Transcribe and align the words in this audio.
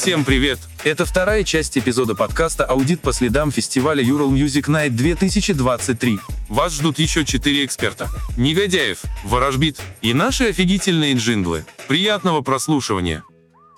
Всем 0.00 0.24
привет! 0.24 0.58
Это 0.82 1.04
вторая 1.04 1.44
часть 1.44 1.76
эпизода 1.76 2.14
подкаста 2.14 2.64
«Аудит 2.64 3.02
по 3.02 3.12
следам» 3.12 3.52
фестиваля 3.52 4.02
Ural 4.02 4.30
Music 4.30 4.62
Night 4.62 4.96
2023. 4.96 6.18
Вас 6.48 6.72
ждут 6.72 6.98
еще 6.98 7.26
четыре 7.26 7.66
эксперта. 7.66 8.08
Негодяев, 8.38 9.02
Ворожбит 9.24 9.78
и 10.00 10.14
наши 10.14 10.44
офигительные 10.44 11.16
джинглы. 11.16 11.66
Приятного 11.86 12.40
прослушивания! 12.40 13.24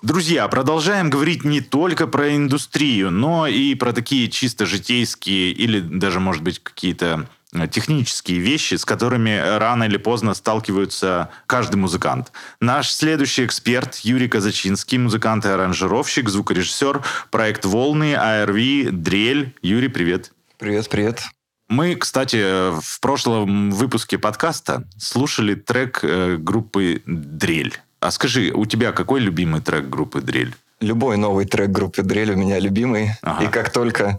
Друзья, 0.01 0.47
продолжаем 0.47 1.09
говорить 1.09 1.43
не 1.43 1.59
только 1.59 2.07
про 2.07 2.33
индустрию, 2.33 3.11
но 3.11 3.45
и 3.45 3.75
про 3.75 3.91
такие 3.91 4.29
чисто 4.29 4.65
житейские 4.65 5.51
или 5.51 5.81
даже, 5.81 6.21
может 6.21 6.41
быть, 6.41 6.59
какие-то 6.59 7.27
технические 7.71 8.39
вещи, 8.39 8.75
с 8.75 8.85
которыми 8.85 9.57
рано 9.57 9.83
или 9.83 9.97
поздно 9.97 10.33
сталкиваются 10.33 11.29
каждый 11.45 11.75
музыкант. 11.75 12.31
Наш 12.59 12.91
следующий 12.91 13.45
эксперт 13.45 13.97
Юрий 13.97 14.27
Казачинский, 14.27 14.97
музыкант 14.97 15.45
и 15.45 15.49
аранжировщик, 15.49 16.29
звукорежиссер, 16.29 17.03
проект 17.31 17.65
«Волны», 17.65 18.13
ARV, 18.13 18.91
«Дрель». 18.91 19.55
Юрий, 19.61 19.89
привет. 19.89 20.31
Привет, 20.57 20.89
привет. 20.89 21.23
Мы, 21.69 21.95
кстати, 21.95 22.71
в 22.79 22.99
прошлом 22.99 23.71
выпуске 23.71 24.17
подкаста 24.17 24.83
слушали 24.97 25.55
трек 25.55 25.99
э, 26.03 26.37
группы 26.37 27.01
«Дрель». 27.05 27.79
А 27.99 28.11
скажи, 28.11 28.51
у 28.53 28.65
тебя 28.65 28.91
какой 28.91 29.21
любимый 29.21 29.61
трек 29.61 29.89
группы 29.89 30.21
Дрель? 30.21 30.53
Любой 30.81 31.15
новый 31.15 31.45
трек 31.45 31.69
группы 31.69 32.03
Дрель 32.03 32.31
у 32.31 32.35
меня 32.35 32.59
любимый. 32.59 33.11
Ага. 33.21 33.45
И 33.45 33.47
как 33.47 33.71
только 33.71 34.09
а, 34.09 34.17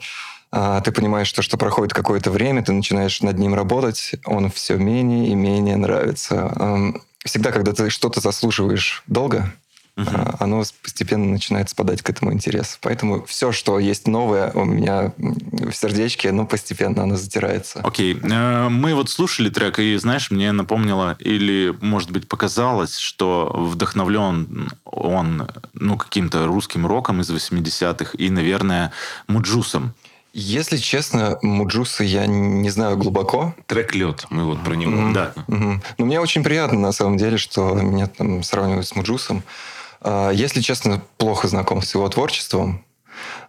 ты 0.85 0.93
понимаешь, 0.93 1.27
что, 1.27 1.43
что 1.43 1.57
проходит 1.57 1.93
какое-то 1.93 2.31
время, 2.31 2.63
ты 2.63 2.73
начинаешь 2.73 3.21
над 3.23 3.39
ним 3.39 3.55
работать, 3.55 4.15
он 4.25 4.51
все 4.51 4.77
менее 4.77 5.29
и 5.29 5.35
менее 5.35 5.77
нравится. 5.77 6.93
Всегда, 7.25 7.53
когда 7.53 7.73
ты 7.73 7.91
что-то 7.91 8.21
заслуживаешь 8.21 9.03
долго, 9.07 9.53
угу. 9.97 10.11
оно 10.41 10.65
постепенно 10.83 11.27
начинает 11.27 11.71
спадать 11.71 12.03
к 12.03 12.11
этому 12.11 12.33
интерес. 12.33 12.79
Поэтому 12.83 13.25
все, 13.25 13.53
что 13.53 13.79
есть 13.79 14.07
новое 14.07 14.51
у 14.53 14.65
меня 14.65 15.13
в 15.17 15.73
сердечке, 15.73 16.33
ну, 16.33 16.47
постепенно 16.47 17.05
оно 17.05 17.17
затирается. 17.17 17.81
Окей. 17.81 18.15
Okay. 18.15 18.33
Э, 18.33 18.69
мы 18.69 18.95
вот 18.95 19.11
слушали 19.11 19.49
трек, 19.49 19.79
и, 19.79 19.97
знаешь, 19.97 20.31
мне 20.31 20.53
напомнило, 20.53 21.17
или, 21.19 21.75
может 21.81 22.11
быть, 22.11 22.29
показалось, 22.29 22.99
что 22.99 23.51
вдохновлен 23.55 24.71
он, 24.85 25.49
ну, 25.75 25.97
каким-то 25.97 26.47
русским 26.47 26.87
роком 26.87 27.21
из 27.21 27.31
80-х 27.31 28.13
и, 28.19 28.31
наверное, 28.31 28.93
Муджусом. 29.27 29.95
Если 30.37 30.79
честно, 30.79 31.39
Муджуса 31.43 32.03
я 32.03 32.27
не 32.27 32.69
знаю 32.69 32.97
глубоко. 32.97 33.55
Трек 33.67 33.95
«Лед», 33.95 34.27
мы 34.31 34.45
вот 34.45 34.61
про 34.65 34.75
него. 34.75 34.91
Mm-hmm. 34.91 35.13
Да. 35.13 35.33
Mm-hmm. 35.47 35.81
Но 35.99 36.05
мне 36.07 36.21
очень 36.21 36.43
приятно, 36.43 36.81
на 36.81 36.91
самом 36.91 37.17
деле, 37.19 37.39
что 37.39 37.73
меня 37.75 38.09
там 38.09 38.43
сравнивают 38.43 38.85
с 38.85 38.97
Муджусом. 38.97 39.45
А, 40.01 40.31
если 40.31 40.61
честно, 40.61 41.01
плохо 41.19 41.47
знаком 41.47 41.83
с 41.83 41.95
его 41.95 42.09
творчеством. 42.09 42.85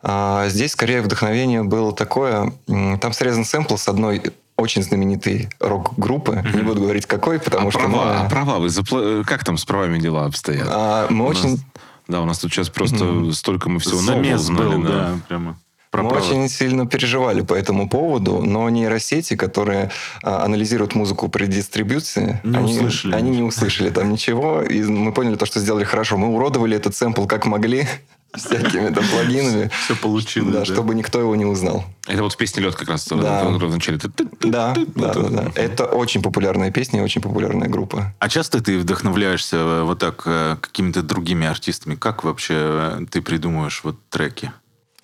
А, 0.04 0.48
здесь 0.48 0.74
скорее 0.74 1.02
вдохновение 1.02 1.64
было 1.64 1.92
такое. 1.92 2.54
Там 2.68 3.14
срезан 3.14 3.46
сэмпл 3.46 3.78
с 3.78 3.88
одной 3.88 4.22
очень 4.56 4.84
знаменитой 4.84 5.50
рок-группы. 5.60 6.34
Mm-hmm. 6.34 6.56
Не 6.56 6.62
буду 6.62 6.82
говорить 6.82 7.08
какой, 7.08 7.40
потому 7.40 7.70
а 7.70 7.72
что... 7.72 7.80
Права, 7.80 8.06
мы... 8.06 8.12
А 8.14 8.30
права 8.30 8.60
вы 8.60 8.70
запла... 8.70 9.24
Как 9.26 9.44
там 9.44 9.58
с 9.58 9.66
правами 9.66 9.98
дела 9.98 10.26
обстоят? 10.26 10.68
А, 10.70 11.08
мы 11.10 11.26
у 11.26 11.30
очень... 11.30 11.54
Нас... 11.54 11.60
Да, 12.08 12.22
у 12.22 12.26
нас 12.26 12.38
тут 12.38 12.54
сейчас 12.54 12.70
просто 12.70 12.98
mm-hmm. 12.98 13.32
столько 13.32 13.70
мы 13.70 13.80
всего 13.80 13.98
Замес 13.98 14.48
нового 14.50 14.68
узнали. 14.68 14.76
Был, 14.76 14.84
да. 14.84 14.90
да, 14.90 15.20
прямо. 15.28 15.58
Мы 16.04 16.12
очень 16.12 16.50
сильно 16.50 16.86
переживали 16.86 17.42
по 17.42 17.54
этому 17.54 17.90
поводу, 17.90 18.42
но 18.42 18.70
нейросети, 18.70 19.36
которые 19.36 19.92
а, 20.24 20.44
анализируют 20.44 20.96
музыку 20.96 21.30
при 21.30 21.46
дистрибьюции, 21.46 22.40
не 22.44 22.58
они, 22.58 22.78
услышали. 22.78 23.14
они 23.14 23.30
не 23.30 23.44
услышали 23.44 23.90
там 23.90 24.12
ничего, 24.12 24.62
и 24.62 24.82
мы 24.84 25.12
поняли 25.12 25.36
то, 25.36 25.46
что 25.46 25.60
сделали 25.60 25.84
хорошо. 25.84 26.18
Мы 26.18 26.28
уродовали 26.28 26.76
этот 26.76 26.96
сэмпл 26.96 27.26
как 27.26 27.46
могли, 27.46 27.88
всякими 28.36 28.90
там 28.90 29.04
плагинами. 29.08 29.70
Все 29.86 29.96
получилось. 29.96 30.54
Да, 30.54 30.66
чтобы 30.66 30.96
никто 30.96 31.20
его 31.20 31.36
не 31.36 31.46
узнал. 31.46 31.84
Это 32.08 32.24
вот 32.24 32.34
в 32.34 32.38
песне 32.38 32.64
«Лед» 32.64 32.76
как 32.76 32.90
раз 32.90 33.08
да. 33.08 33.46
в 33.46 33.72
начале. 33.72 34.00
Да, 34.42 34.76
да, 34.96 35.14
да, 35.14 35.30
да. 35.30 35.52
Это 35.56 35.86
очень 35.86 36.22
популярная 36.22 36.72
песня 36.72 37.04
очень 37.04 37.22
популярная 37.22 37.68
группа. 37.68 38.14
А 38.20 38.30
часто 38.30 38.62
ты 38.62 38.78
вдохновляешься 38.78 39.58
э, 39.58 39.84
вот 39.84 40.00
так 40.00 40.24
э, 40.26 40.58
какими-то 40.62 41.02
другими 41.02 41.48
артистами? 41.48 41.96
Как 41.96 42.24
вообще 42.24 42.54
э, 42.58 43.06
ты 43.10 43.22
придумываешь 43.22 43.82
вот 43.84 43.98
треки? 44.10 44.52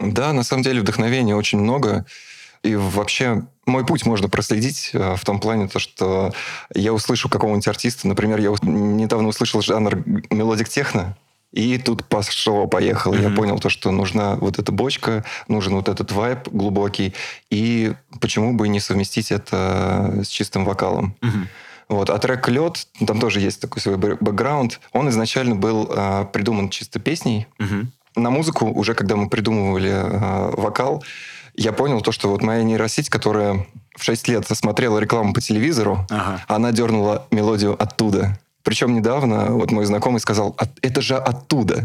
Да, 0.02 0.34
на 0.34 0.44
самом 0.44 0.64
деле 0.64 0.82
вдохновения 0.82 1.36
очень 1.36 1.60
много. 1.60 2.06
И 2.64 2.76
вообще 2.76 3.44
мой 3.66 3.86
путь 3.86 4.06
можно 4.06 4.30
проследить 4.30 4.92
э, 4.94 5.16
в 5.16 5.26
том 5.26 5.40
плане, 5.40 5.68
то, 5.68 5.80
что 5.80 6.32
я 6.76 6.94
услышу 6.94 7.30
какого-нибудь 7.30 7.68
артиста. 7.68 8.08
Например, 8.08 8.40
я 8.40 8.50
недавно 8.62 9.28
услышал 9.30 9.62
жанр 9.62 10.04
melodic 10.30 10.70
techno. 10.70 11.18
И 11.52 11.78
тут 11.78 12.06
пошло, 12.06 12.68
поехало. 12.68 13.16
Mm-hmm. 13.16 13.30
Я 13.30 13.36
понял 13.36 13.60
то, 13.60 13.70
что 13.70 13.92
нужна 13.92 14.36
вот 14.36 14.58
эта 14.58 14.72
бочка, 14.72 15.26
нужен 15.48 15.76
вот 15.76 15.90
этот 15.90 16.12
вайб 16.12 16.48
глубокий. 16.48 17.14
И 17.50 17.94
почему 18.22 18.54
бы 18.54 18.68
не 18.70 18.80
совместить 18.80 19.32
это 19.32 20.22
с 20.24 20.28
чистым 20.28 20.64
вокалом? 20.64 21.16
Mm-hmm. 21.22 21.48
Вот. 21.90 22.10
А 22.10 22.18
трек 22.20 22.48
«Лед», 22.48 22.88
там 23.06 23.20
тоже 23.20 23.42
есть 23.42 23.60
такой 23.60 23.82
свой 23.82 23.98
бэкграунд. 23.98 24.80
Он 24.94 25.10
изначально 25.10 25.56
был 25.56 25.92
э, 25.92 26.26
придуман 26.32 26.70
чисто 26.70 27.00
песней. 27.00 27.48
Mm-hmm 27.60 27.88
на 28.16 28.30
музыку, 28.30 28.66
уже 28.66 28.94
когда 28.94 29.16
мы 29.16 29.30
придумывали 29.30 29.92
э, 29.92 30.56
вокал, 30.56 31.04
я 31.56 31.74
понял 31.74 32.02
то, 32.02 32.12
что 32.12 32.30
вот 32.30 32.42
моя 32.42 32.64
нейросеть, 32.64 33.10
которая 33.10 33.68
в 33.96 34.04
6 34.04 34.28
лет 34.30 34.48
смотрела 34.48 35.00
рекламу 35.00 35.34
по 35.34 35.42
телевизору, 35.42 36.06
ага. 36.10 36.44
она 36.48 36.72
дернула 36.72 37.28
мелодию 37.32 37.82
оттуда. 37.82 38.40
Причем 38.64 38.94
недавно 38.94 39.52
вот 39.52 39.72
мой 39.72 39.86
знакомый 39.86 40.20
сказал, 40.20 40.56
это 40.82 41.02
же 41.02 41.18
оттуда. 41.18 41.84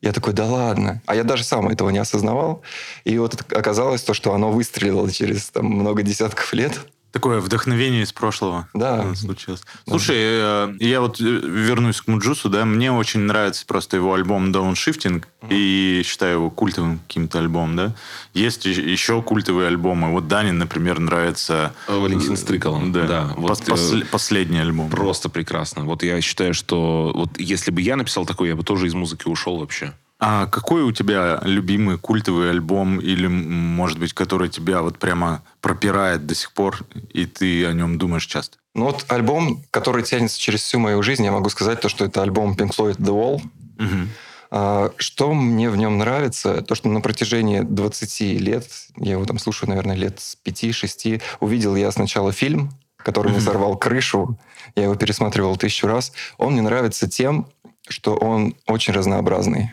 Я 0.00 0.12
такой, 0.12 0.32
да 0.32 0.46
ладно. 0.46 1.02
А 1.06 1.16
я 1.16 1.24
даже 1.24 1.42
сам 1.42 1.68
этого 1.68 1.90
не 1.90 1.98
осознавал. 1.98 2.62
И 3.04 3.18
вот 3.18 3.44
оказалось 3.52 4.02
то, 4.02 4.14
что 4.14 4.32
оно 4.32 4.52
выстрелило 4.52 5.10
через 5.10 5.50
там, 5.50 5.66
много 5.66 6.02
десятков 6.02 6.52
лет. 6.52 6.78
Такое 7.10 7.40
вдохновение 7.40 8.02
из 8.02 8.12
прошлого 8.12 8.68
да. 8.74 9.14
случилось. 9.14 9.62
Слушай, 9.88 10.16
э, 10.18 10.74
я 10.78 11.00
вот 11.00 11.18
э, 11.20 11.24
вернусь 11.24 12.02
к 12.02 12.06
Муджусу, 12.06 12.50
да, 12.50 12.66
мне 12.66 12.92
очень 12.92 13.20
нравится 13.20 13.64
просто 13.66 13.96
его 13.96 14.12
альбом 14.12 14.52
Downshifting, 14.52 15.24
mm-hmm. 15.40 15.48
и 15.50 16.02
считаю 16.04 16.34
его 16.34 16.50
культовым 16.50 16.98
каким-то 16.98 17.38
альбомом, 17.38 17.76
да. 17.76 17.94
Есть 18.34 18.66
еще 18.66 19.22
культовые 19.22 19.68
альбомы. 19.68 20.12
Вот 20.12 20.28
Данин, 20.28 20.58
например, 20.58 20.98
нравится... 20.98 21.72
Э, 21.86 21.98
Валентин 21.98 22.36
Стрыкалом. 22.36 22.92
Да, 22.92 23.06
да 23.06 23.34
вот, 23.36 23.58
пос- 23.60 24.04
последний 24.10 24.58
альбом. 24.58 24.90
Просто 24.90 25.30
прекрасно. 25.30 25.84
Вот 25.84 26.02
я 26.02 26.20
считаю, 26.20 26.52
что 26.52 27.12
вот 27.14 27.40
если 27.40 27.70
бы 27.70 27.80
я 27.80 27.96
написал 27.96 28.26
такой, 28.26 28.48
я 28.48 28.56
бы 28.56 28.64
тоже 28.64 28.86
из 28.86 28.92
музыки 28.94 29.28
ушел 29.28 29.58
вообще. 29.58 29.94
А 30.20 30.46
какой 30.46 30.82
у 30.82 30.90
тебя 30.90 31.40
любимый 31.44 31.96
культовый 31.96 32.50
альбом 32.50 32.98
или, 32.98 33.28
может 33.28 33.98
быть, 34.00 34.12
который 34.12 34.48
тебя 34.48 34.82
вот 34.82 34.98
прямо 34.98 35.42
пропирает 35.60 36.26
до 36.26 36.34
сих 36.34 36.52
пор, 36.52 36.78
и 37.12 37.24
ты 37.24 37.66
о 37.66 37.72
нем 37.72 37.98
думаешь 37.98 38.26
часто? 38.26 38.58
Ну 38.74 38.86
вот 38.86 39.06
альбом, 39.08 39.62
который 39.70 40.02
тянется 40.02 40.40
через 40.40 40.62
всю 40.62 40.80
мою 40.80 41.02
жизнь, 41.02 41.24
я 41.24 41.30
могу 41.30 41.48
сказать 41.50 41.80
то, 41.80 41.88
что 41.88 42.04
это 42.04 42.22
альбом 42.22 42.54
Pink 42.54 42.76
Floyd 42.76 42.96
The 42.96 43.12
Wall. 43.12 43.40
Угу. 43.78 44.92
Что 44.96 45.34
мне 45.34 45.70
в 45.70 45.76
нем 45.76 45.98
нравится, 45.98 46.62
то, 46.62 46.74
что 46.74 46.88
на 46.88 47.00
протяжении 47.00 47.60
20 47.60 48.20
лет, 48.40 48.66
я 48.96 49.12
его 49.12 49.24
там 49.24 49.38
слушаю, 49.38 49.68
наверное, 49.68 49.94
лет 49.94 50.18
с 50.18 50.36
5-6, 50.44 51.20
увидел 51.40 51.76
я 51.76 51.92
сначала 51.92 52.32
фильм, 52.32 52.70
который 52.96 53.30
мне 53.30 53.40
сорвал 53.40 53.76
крышу, 53.76 54.38
я 54.74 54.84
его 54.84 54.96
пересматривал 54.96 55.56
тысячу 55.56 55.86
раз. 55.86 56.12
Он 56.38 56.54
мне 56.54 56.62
нравится 56.62 57.08
тем, 57.08 57.46
что 57.88 58.16
он 58.16 58.56
очень 58.66 58.92
разнообразный. 58.92 59.72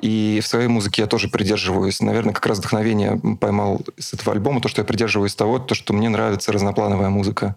И 0.00 0.40
в 0.42 0.46
своей 0.46 0.68
музыке 0.68 1.02
я 1.02 1.08
тоже 1.08 1.28
придерживаюсь. 1.28 2.00
Наверное, 2.00 2.32
как 2.32 2.46
раз 2.46 2.58
вдохновение 2.58 3.20
поймал 3.40 3.82
с 3.98 4.14
этого 4.14 4.32
альбома, 4.32 4.60
то, 4.60 4.68
что 4.68 4.80
я 4.80 4.84
придерживаюсь 4.84 5.34
того, 5.34 5.58
то, 5.58 5.74
что 5.74 5.92
мне 5.92 6.08
нравится 6.08 6.52
разноплановая 6.52 7.10
музыка. 7.10 7.56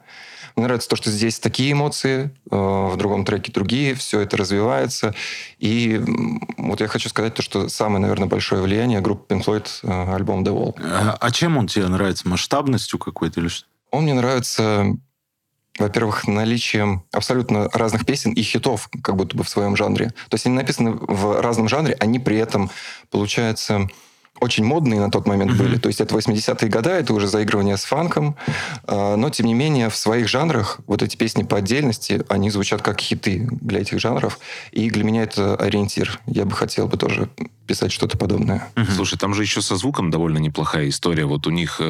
Мне 0.55 0.65
нравится 0.65 0.87
то, 0.87 0.95
что 0.95 1.09
здесь 1.09 1.39
такие 1.39 1.71
эмоции, 1.71 2.29
э, 2.51 2.55
в 2.55 2.95
другом 2.97 3.25
треке 3.25 3.51
другие, 3.51 3.95
все 3.95 4.19
это 4.19 4.37
развивается. 4.37 5.15
И 5.57 5.99
вот 6.57 6.79
я 6.81 6.87
хочу 6.87 7.09
сказать 7.09 7.33
то, 7.33 7.41
что 7.41 7.69
самое, 7.69 7.99
наверное, 7.99 8.27
большое 8.27 8.61
влияние 8.61 9.01
группы 9.01 9.33
Pink 9.33 9.45
Floyd, 9.45 9.67
э, 9.81 10.13
альбом 10.13 10.43
The 10.43 10.53
Wall. 10.53 10.75
А, 10.79 11.17
а 11.19 11.31
чем 11.31 11.57
он 11.57 11.67
тебе 11.67 11.87
нравится? 11.87 12.27
Масштабностью 12.27 12.99
какой-то 12.99 13.39
или 13.39 13.47
что? 13.47 13.65
Он 13.89 14.03
мне 14.03 14.13
нравится 14.13 14.95
во-первых, 15.79 16.27
наличием 16.27 17.03
абсолютно 17.11 17.69
разных 17.73 18.05
песен 18.05 18.31
и 18.33 18.41
хитов, 18.41 18.89
как 19.01 19.15
будто 19.15 19.35
бы 19.35 19.43
в 19.43 19.49
своем 19.49 19.75
жанре. 19.75 20.09
То 20.29 20.35
есть 20.35 20.45
они 20.45 20.55
написаны 20.55 20.91
в 20.91 21.41
разном 21.41 21.67
жанре, 21.67 21.95
они 21.99 22.19
при 22.19 22.37
этом, 22.37 22.69
получается, 23.09 23.89
очень 24.39 24.65
модные 24.65 24.99
на 24.99 25.09
тот 25.09 25.25
момент 25.27 25.53
были. 25.57 25.77
То 25.77 25.87
есть 25.87 26.01
это 26.01 26.15
80-е 26.15 26.69
годы, 26.69 26.89
это 26.89 27.13
уже 27.13 27.27
заигрывание 27.27 27.77
с 27.77 27.85
фанком. 27.85 28.35
А, 28.85 29.15
но, 29.15 29.29
тем 29.29 29.45
не 29.45 29.53
менее, 29.53 29.89
в 29.89 29.95
своих 29.95 30.27
жанрах 30.27 30.79
вот 30.87 31.01
эти 31.01 31.15
песни 31.15 31.43
по 31.43 31.57
отдельности, 31.57 32.23
они 32.29 32.49
звучат 32.49 32.81
как 32.81 32.99
хиты 32.99 33.47
для 33.61 33.81
этих 33.81 33.99
жанров. 33.99 34.39
И 34.71 34.89
для 34.89 35.03
меня 35.03 35.23
это 35.23 35.55
ориентир. 35.55 36.19
Я 36.25 36.45
бы 36.45 36.51
хотел 36.55 36.87
бы 36.87 36.97
тоже 36.97 37.29
писать 37.65 37.93
что-то 37.93 38.17
подобное. 38.17 38.67
Слушай, 38.93 39.17
там 39.17 39.33
же 39.33 39.43
еще 39.43 39.61
со 39.61 39.77
звуком 39.77 40.11
довольно 40.11 40.37
неплохая 40.39 40.89
история. 40.89 41.23
Вот 41.25 41.47
у 41.47 41.49
них 41.49 41.77
э, 41.79 41.83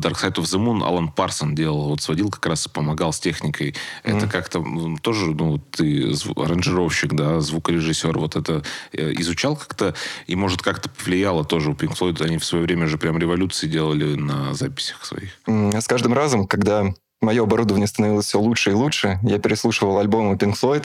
Dark 0.00 0.14
Side 0.20 0.34
of 0.34 0.42
the 0.42 0.58
Moon 0.58 0.82
Алан 0.84 1.12
Парсон 1.12 1.54
делал, 1.54 1.90
вот 1.90 2.02
сводил 2.02 2.30
как 2.30 2.44
раз, 2.46 2.66
помогал 2.66 3.12
с 3.12 3.20
техникой. 3.20 3.76
Это 4.02 4.26
как-то 4.26 4.64
тоже, 5.02 5.26
ну, 5.26 5.58
ты 5.58 6.08
зв- 6.10 6.42
аранжировщик, 6.42 7.12
да, 7.14 7.38
звукорежиссер, 7.40 8.18
вот 8.18 8.34
это 8.34 8.64
э, 8.92 9.12
изучал 9.18 9.54
как-то, 9.54 9.94
и, 10.26 10.34
может, 10.34 10.62
как-то 10.62 10.88
повлияло 10.90 11.44
тоже 11.44 11.70
у 11.70 11.74
Pink 11.90 11.98
Floyd. 11.98 12.24
Они 12.24 12.38
в 12.38 12.44
свое 12.44 12.64
время 12.64 12.86
же 12.86 12.98
прям 12.98 13.18
революции 13.18 13.66
делали 13.66 14.14
на 14.14 14.54
записях 14.54 15.04
своих. 15.04 15.30
М, 15.46 15.72
С 15.72 15.86
каждым 15.86 16.12
разом, 16.14 16.46
когда 16.46 16.84
мое 17.22 17.42
оборудование 17.42 17.86
становилось 17.86 18.26
все 18.26 18.40
лучше 18.40 18.70
и 18.70 18.72
лучше, 18.72 19.18
я 19.22 19.38
переслушивал 19.38 19.98
альбомы 19.98 20.36
Pink 20.36 20.54
Floyd 20.58 20.84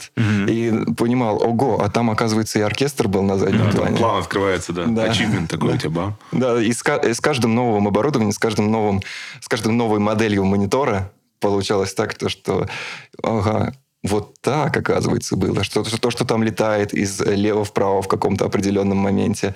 и 0.50 0.92
понимал, 0.94 1.42
ого, 1.42 1.80
а 1.82 1.88
там, 1.88 2.10
оказывается, 2.10 2.58
и 2.58 2.62
оркестр 2.62 3.08
был 3.08 3.22
на 3.22 3.38
заднем 3.38 3.70
плане. 3.70 3.96
План 3.96 4.20
открывается, 4.20 4.72
да. 4.74 4.84
Да. 4.86 5.04
Ачивмент 5.04 5.50
такой 5.50 5.70
Да. 5.70 5.74
у 5.74 5.78
тебя. 5.78 6.16
Да, 6.32 6.62
и 6.62 6.72
с, 6.72 6.82
и 7.08 7.12
с 7.14 7.20
каждым 7.20 7.54
новым 7.54 7.88
оборудованием, 7.88 8.32
с 8.32 8.38
каждым 8.38 8.70
новым, 8.70 9.00
с 9.40 9.48
каждым 9.48 9.76
новой 9.78 9.98
моделью 9.98 10.44
монитора 10.44 11.10
получалось 11.40 11.94
так, 11.94 12.14
то, 12.14 12.28
что 12.28 12.66
ага, 13.22 13.72
вот 14.02 14.34
так, 14.40 14.76
оказывается, 14.76 15.36
было. 15.36 15.64
Что, 15.64 15.84
что 15.84 15.98
то, 15.98 16.10
что 16.10 16.24
там 16.26 16.42
летает 16.42 16.92
из 16.94 17.20
лева 17.20 17.64
вправо 17.64 18.02
в 18.02 18.08
каком-то 18.08 18.44
определенном 18.44 18.98
моменте. 18.98 19.54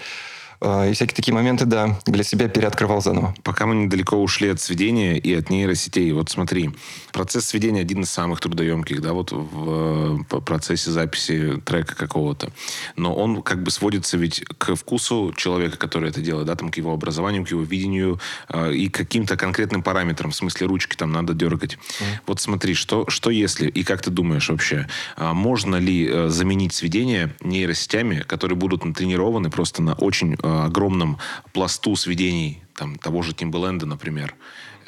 А, 0.61 0.87
И 0.87 0.93
всякие 0.93 1.17
такие 1.17 1.35
моменты, 1.35 1.65
да, 1.65 1.99
для 2.07 2.23
себя 2.23 2.49
переоткрывал 2.49 3.01
заново. 3.01 3.35
Пока 3.43 3.67
мы 3.67 3.75
недалеко 3.75 4.17
ушли 4.17 4.49
от 4.49 4.61
сведения 4.61 5.17
и 5.17 5.33
от 5.33 5.49
нейросетей, 5.49 6.13
вот 6.13 6.29
смотри, 6.29 6.71
процесс 7.13 7.47
сведения 7.47 7.81
один 7.81 8.03
из 8.03 8.11
самых 8.11 8.41
трудоемких, 8.41 9.01
да, 9.01 9.13
вот 9.15 9.33
в 9.33 10.25
э, 10.31 10.41
процессе 10.41 10.91
записи 10.91 11.61
трека 11.65 11.95
какого-то. 11.95 12.53
Но 12.97 13.15
он 13.15 13.43
как 13.43 13.63
бы 13.63 13.71
сводится 13.71 14.19
ведь 14.19 14.45
к 14.59 14.75
вкусу 14.75 15.33
человека, 15.37 15.79
который 15.79 16.11
это 16.11 16.21
делает, 16.21 16.47
да, 16.47 16.57
там 16.57 16.71
к 16.71 16.77
его 16.77 16.93
образованию, 16.93 17.45
к 17.45 17.51
его 17.51 17.63
видению 17.63 18.21
э, 18.49 18.75
и 18.75 18.91
каким-то 18.91 19.37
конкретным 19.37 19.83
параметрам, 19.83 20.31
в 20.31 20.37
смысле 20.37 20.67
ручки 20.67 20.95
там 20.95 21.11
надо 21.13 21.33
дергать. 21.33 21.79
Вот 22.27 22.41
смотри, 22.41 22.75
что, 22.75 23.09
что 23.09 23.31
если, 23.31 23.69
и 23.69 23.83
как 23.83 24.03
ты 24.03 24.11
думаешь 24.11 24.51
вообще, 24.51 24.87
а 25.17 25.33
можно 25.33 25.77
ли 25.77 26.07
э, 26.07 26.29
заменить 26.29 26.75
сведения 26.75 27.35
нейросетями, 27.41 28.21
которые 28.27 28.57
будут 28.57 28.85
натренированы 28.85 29.51
просто 29.51 29.83
на 29.83 29.95
очень 29.95 30.37
огромном 30.51 31.19
пласту 31.53 31.97
сведений, 31.97 32.63
там, 32.77 32.97
того 32.97 33.23
же 33.23 33.33
Timbaland, 33.33 33.85
например, 33.85 34.35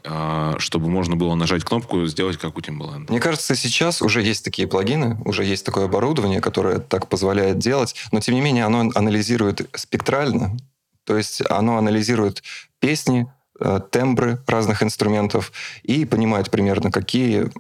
э, 0.05 0.55
чтобы 0.59 0.89
можно 0.89 1.17
было 1.17 1.35
нажать 1.35 1.65
кнопку, 1.65 2.07
сделать 2.07 2.39
как 2.39 2.57
у 2.57 2.61
Timbaland. 2.61 3.07
Мне 3.09 3.21
кажется, 3.21 3.55
сейчас 3.55 4.03
уже 4.03 4.23
есть 4.23 4.45
такие 4.45 4.67
плагины, 4.69 5.19
уже 5.25 5.45
есть 5.45 5.65
такое 5.65 5.85
оборудование, 5.85 6.41
которое 6.41 6.79
так 6.79 7.09
позволяет 7.09 7.59
делать, 7.59 7.95
но 8.13 8.21
тем 8.21 8.35
не 8.35 8.41
менее 8.41 8.65
оно 8.65 8.91
анализирует 8.95 9.69
спектрально, 9.75 10.57
то 11.05 11.17
есть 11.17 11.43
оно 11.49 11.79
анализирует 11.79 12.43
песни, 12.81 13.27
э, 13.27 13.42
тембры 13.91 14.39
разных 14.47 14.83
инструментов 14.83 15.53
и 15.83 16.05
понимает 16.05 16.51
примерно, 16.51 16.91
какие 16.91 17.51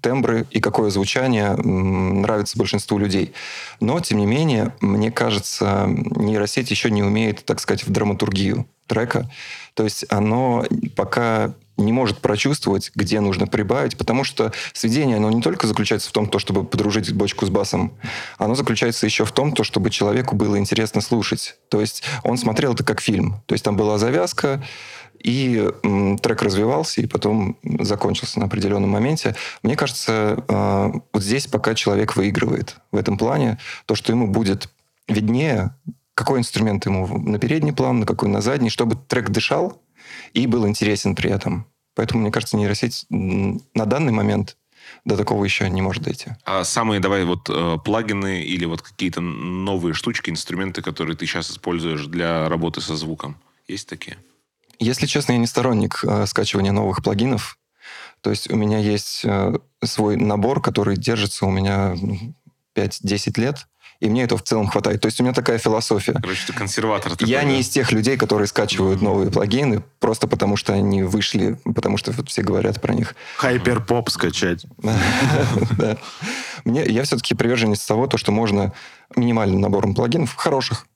тембры 0.00 0.46
и 0.50 0.60
какое 0.60 0.90
звучание 0.90 1.54
нравится 1.56 2.58
большинству 2.58 2.98
людей. 2.98 3.32
Но, 3.80 4.00
тем 4.00 4.18
не 4.18 4.26
менее, 4.26 4.74
мне 4.80 5.10
кажется, 5.10 5.86
нейросеть 5.88 6.70
еще 6.70 6.90
не 6.90 7.02
умеет, 7.02 7.44
так 7.44 7.60
сказать, 7.60 7.84
в 7.84 7.90
драматургию 7.90 8.66
трека. 8.86 9.30
То 9.74 9.84
есть 9.84 10.04
оно 10.10 10.64
пока 10.96 11.54
не 11.76 11.92
может 11.92 12.18
прочувствовать, 12.18 12.90
где 12.94 13.20
нужно 13.20 13.46
прибавить, 13.46 13.96
потому 13.96 14.22
что 14.24 14.52
сведение, 14.72 15.16
оно 15.16 15.30
не 15.30 15.40
только 15.40 15.66
заключается 15.66 16.10
в 16.10 16.12
том, 16.12 16.28
то, 16.28 16.38
чтобы 16.38 16.64
подружить 16.64 17.12
бочку 17.12 17.46
с 17.46 17.50
басом, 17.50 17.92
оно 18.36 18.54
заключается 18.54 19.06
еще 19.06 19.24
в 19.24 19.32
том, 19.32 19.52
то, 19.52 19.64
чтобы 19.64 19.90
человеку 19.90 20.36
было 20.36 20.58
интересно 20.58 21.00
слушать. 21.00 21.56
То 21.68 21.80
есть 21.80 22.02
он 22.22 22.36
смотрел 22.36 22.74
это 22.74 22.84
как 22.84 23.00
фильм. 23.00 23.42
То 23.46 23.54
есть 23.54 23.64
там 23.64 23.76
была 23.76 23.96
завязка, 23.96 24.62
и 25.22 25.70
трек 26.22 26.42
развивался, 26.42 27.00
и 27.00 27.06
потом 27.06 27.58
закончился 27.80 28.40
на 28.40 28.46
определенном 28.46 28.90
моменте. 28.90 29.36
Мне 29.62 29.76
кажется, 29.76 30.42
э, 30.48 30.92
вот 31.12 31.22
здесь 31.22 31.46
пока 31.46 31.74
человек 31.74 32.16
выигрывает 32.16 32.76
в 32.90 32.96
этом 32.96 33.18
плане, 33.18 33.58
то, 33.86 33.94
что 33.94 34.12
ему 34.12 34.28
будет 34.28 34.68
виднее, 35.08 35.74
какой 36.14 36.40
инструмент 36.40 36.86
ему 36.86 37.06
на 37.18 37.38
передний 37.38 37.72
план, 37.72 38.00
на 38.00 38.06
какой 38.06 38.28
на 38.28 38.40
задний, 38.40 38.70
чтобы 38.70 38.96
трек 39.08 39.30
дышал 39.30 39.80
и 40.32 40.46
был 40.46 40.66
интересен 40.66 41.14
при 41.14 41.30
этом. 41.30 41.66
Поэтому, 41.94 42.22
мне 42.22 42.30
кажется, 42.30 42.56
нейросеть 42.56 43.06
на 43.10 43.86
данный 43.86 44.12
момент 44.12 44.56
до 45.04 45.16
такого 45.16 45.44
еще 45.44 45.68
не 45.68 45.82
может 45.82 46.02
дойти. 46.02 46.30
А 46.44 46.64
самые, 46.64 47.00
давай, 47.00 47.24
вот 47.24 47.48
э, 47.48 47.78
плагины 47.84 48.42
или 48.42 48.64
вот 48.64 48.82
какие-то 48.82 49.20
новые 49.20 49.94
штучки, 49.94 50.30
инструменты, 50.30 50.82
которые 50.82 51.16
ты 51.16 51.26
сейчас 51.26 51.50
используешь 51.50 52.06
для 52.06 52.48
работы 52.48 52.80
со 52.80 52.96
звуком, 52.96 53.36
есть 53.68 53.88
такие? 53.88 54.16
Если 54.80 55.06
честно, 55.06 55.32
я 55.32 55.38
не 55.38 55.46
сторонник 55.46 56.02
э, 56.02 56.24
скачивания 56.26 56.72
новых 56.72 57.02
плагинов. 57.02 57.58
То 58.22 58.30
есть 58.30 58.50
у 58.50 58.56
меня 58.56 58.78
есть 58.78 59.22
э, 59.24 59.54
свой 59.84 60.16
набор, 60.16 60.62
который 60.62 60.96
держится 60.96 61.44
у 61.44 61.50
меня 61.50 61.94
ну, 62.00 62.34
5-10 62.74 63.38
лет, 63.38 63.66
и 64.00 64.08
мне 64.08 64.22
этого 64.22 64.40
в 64.40 64.42
целом 64.42 64.68
хватает. 64.68 65.02
То 65.02 65.06
есть 65.06 65.20
у 65.20 65.22
меня 65.22 65.34
такая 65.34 65.58
философия. 65.58 66.14
Короче, 66.14 66.46
ты 66.46 66.54
консерватор 66.54 67.12
такой. 67.12 67.28
Я 67.28 67.42
да? 67.42 67.44
не 67.44 67.60
из 67.60 67.68
тех 67.68 67.92
людей, 67.92 68.16
которые 68.16 68.48
скачивают 68.48 69.02
новые 69.02 69.30
плагины 69.30 69.82
просто 69.98 70.26
потому, 70.26 70.56
что 70.56 70.72
они 70.72 71.02
вышли, 71.02 71.58
потому 71.74 71.98
что 71.98 72.12
вот 72.12 72.30
все 72.30 72.42
говорят 72.42 72.80
про 72.80 72.94
них. 72.94 73.14
Хайперпоп 73.36 74.08
скачать. 74.08 74.64
Мне, 76.64 76.86
я 76.86 77.04
все-таки 77.04 77.34
приверженец 77.34 77.84
того, 77.84 78.06
то, 78.06 78.16
что 78.16 78.32
можно 78.32 78.72
минимальным 79.14 79.60
набором 79.60 79.94
плагинов, 79.94 80.34
хороших, 80.34 80.86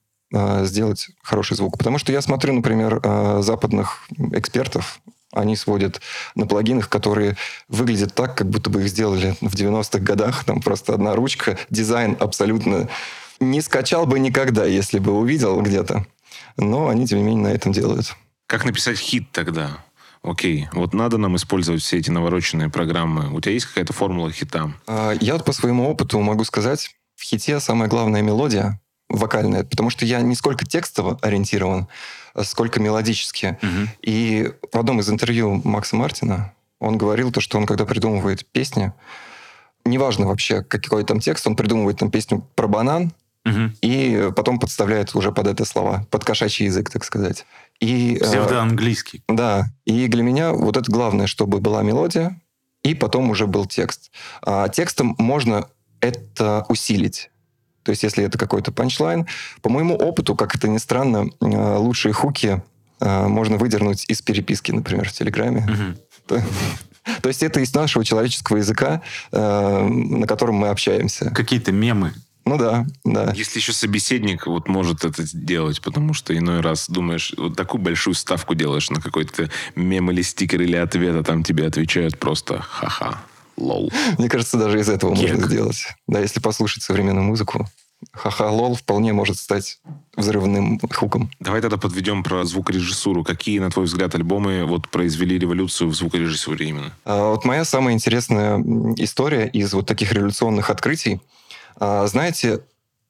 сделать 0.63 1.09
хороший 1.23 1.57
звук. 1.57 1.77
Потому 1.77 1.97
что 1.97 2.11
я 2.11 2.21
смотрю, 2.21 2.53
например, 2.53 2.99
э, 3.03 3.41
западных 3.41 4.07
экспертов, 4.33 4.99
они 5.31 5.55
сводят 5.55 6.01
на 6.35 6.47
плагинах, 6.47 6.89
которые 6.89 7.35
выглядят 7.67 8.13
так, 8.13 8.35
как 8.35 8.49
будто 8.49 8.69
бы 8.69 8.81
их 8.81 8.87
сделали 8.87 9.35
в 9.41 9.53
90-х 9.53 9.99
годах. 9.99 10.45
Там 10.45 10.61
просто 10.61 10.93
одна 10.93 11.15
ручка, 11.15 11.57
дизайн 11.69 12.17
абсолютно... 12.19 12.89
Не 13.41 13.59
скачал 13.59 14.05
бы 14.05 14.17
никогда, 14.17 14.63
если 14.63 14.97
бы 14.97 15.11
увидел 15.11 15.61
где-то. 15.61 16.05
Но 16.55 16.87
они, 16.87 17.05
тем 17.05 17.17
не 17.17 17.25
менее, 17.25 17.43
на 17.43 17.53
этом 17.53 17.73
делают. 17.73 18.15
Как 18.47 18.63
написать 18.63 18.97
хит 18.97 19.29
тогда? 19.33 19.83
Окей, 20.23 20.69
вот 20.71 20.93
надо 20.93 21.17
нам 21.17 21.35
использовать 21.35 21.81
все 21.81 21.97
эти 21.97 22.09
навороченные 22.11 22.69
программы. 22.69 23.29
У 23.35 23.41
тебя 23.41 23.51
есть 23.51 23.65
какая-то 23.65 23.91
формула 23.91 24.31
хита? 24.31 24.71
А, 24.87 25.11
Я 25.19 25.33
вот 25.33 25.43
по 25.43 25.51
своему 25.51 25.89
опыту 25.89 26.19
могу 26.21 26.45
сказать, 26.45 26.95
в 27.15 27.23
хите 27.23 27.59
самая 27.59 27.89
главная 27.89 28.21
мелодия 28.21 28.79
вокальная, 29.15 29.63
потому 29.63 29.89
что 29.89 30.05
я 30.05 30.21
не 30.21 30.35
сколько 30.35 30.65
текстово 30.65 31.17
ориентирован, 31.21 31.87
а 32.33 32.43
сколько 32.43 32.79
мелодически. 32.79 33.57
И 34.01 34.51
в 34.71 34.77
одном 34.77 34.99
из 34.99 35.09
интервью 35.09 35.61
Макса 35.63 35.95
Мартина 35.95 36.53
он 36.79 36.97
говорил 36.97 37.31
то, 37.31 37.41
что 37.41 37.57
он 37.57 37.65
когда 37.65 37.85
придумывает 37.85 38.45
песни, 38.45 38.91
неважно 39.85 40.27
вообще, 40.27 40.61
какой 40.63 41.03
там 41.03 41.19
текст, 41.19 41.47
он 41.47 41.55
придумывает 41.55 41.97
там 41.97 42.11
песню 42.11 42.47
про 42.55 42.67
банан, 42.67 43.13
и 43.81 44.31
потом 44.35 44.59
подставляет 44.59 45.15
уже 45.15 45.31
под 45.31 45.47
это 45.47 45.65
слова, 45.65 46.07
под 46.09 46.23
кошачий 46.25 46.65
язык, 46.65 46.89
так 46.89 47.03
сказать. 47.03 47.45
И, 47.79 48.15
э, 48.15 48.23
Псевдоанглийский. 48.23 49.23
да, 49.27 49.67
и 49.85 50.07
для 50.07 50.23
меня 50.23 50.51
вот 50.51 50.77
это 50.77 50.91
главное, 50.91 51.27
чтобы 51.27 51.59
была 51.59 51.83
мелодия, 51.83 52.41
и 52.83 52.95
потом 52.95 53.29
уже 53.29 53.45
был 53.45 53.65
текст. 53.65 54.11
А 54.41 54.67
текстом 54.69 55.15
можно 55.19 55.67
это 56.01 56.65
усилить. 56.69 57.29
То 57.85 57.91
есть, 57.91 58.01
если 58.01 58.23
это 58.23 58.37
какой-то 58.37 58.71
панчлайн, 58.71 59.27
по 59.61 59.69
моему 59.69 59.95
опыту, 59.95 60.35
как 60.35 60.55
это 60.55 60.67
ни 60.67 60.79
странно, 60.79 61.29
э, 61.39 61.75
лучшие 61.77 62.13
хуки 62.13 62.63
э, 62.99 63.27
можно 63.27 63.57
выдернуть 63.57 64.05
из 64.07 64.23
переписки, 64.23 64.71
например, 64.71 65.07
в 65.07 65.13
Телеграме. 65.13 65.95
То, 66.25 66.41
то 67.21 67.29
есть 67.29 67.43
это 67.43 67.59
из 67.59 67.73
нашего 67.75 68.03
человеческого 68.03 68.57
языка, 68.57 69.03
э, 69.31 69.87
на 69.87 70.25
котором 70.25 70.55
мы 70.55 70.69
общаемся. 70.69 71.29
Какие-то 71.29 71.71
мемы. 71.71 72.13
Ну 72.45 72.57
да, 72.57 72.87
да. 73.03 73.31
Если 73.35 73.59
еще 73.59 73.73
собеседник 73.73 74.47
вот 74.47 74.67
может 74.67 75.05
это 75.05 75.23
делать, 75.35 75.81
потому 75.81 76.13
что 76.13 76.35
иной 76.35 76.61
раз 76.61 76.89
думаешь, 76.89 77.33
вот 77.37 77.55
такую 77.55 77.81
большую 77.81 78.15
ставку 78.15 78.55
делаешь 78.55 78.89
на 78.89 78.99
какой-то 78.99 79.49
мем 79.75 80.09
или 80.09 80.23
стикер 80.23 80.61
или 80.61 80.75
ответ, 80.75 81.15
а 81.15 81.23
там 81.23 81.43
тебе 81.43 81.67
отвечают 81.67 82.19
просто 82.19 82.59
ха-ха, 82.61 83.19
лол. 83.57 83.91
Мне 84.17 84.29
кажется, 84.29 84.57
даже 84.57 84.79
из 84.79 84.89
этого 84.89 85.13
можно 85.15 85.47
сделать. 85.47 85.87
Да, 86.07 86.19
если 86.19 86.39
послушать 86.39 86.83
современную 86.83 87.23
музыку, 87.25 87.67
ха-ха, 88.11 88.49
лол 88.49 88.75
вполне 88.75 89.13
может 89.13 89.37
стать 89.37 89.79
взрывным 90.15 90.79
хуком. 90.91 91.31
Давай 91.39 91.61
тогда 91.61 91.77
подведем 91.77 92.23
про 92.23 92.45
звукорежиссуру. 92.45 93.23
Какие, 93.23 93.59
на 93.59 93.69
твой 93.69 93.85
взгляд, 93.85 94.15
альбомы 94.15 94.65
вот 94.65 94.89
произвели 94.89 95.37
революцию 95.39 95.89
в 95.89 95.95
звукорежиссуре 95.95 96.69
именно? 96.69 96.91
А 97.05 97.31
Вот 97.31 97.45
моя 97.45 97.65
самая 97.65 97.93
интересная 97.93 98.59
история 98.97 99.47
из 99.47 99.73
вот 99.73 99.85
таких 99.85 100.11
революционных 100.11 100.69
открытий. 100.69 101.21
А, 101.77 102.07
Знаете, 102.07 102.61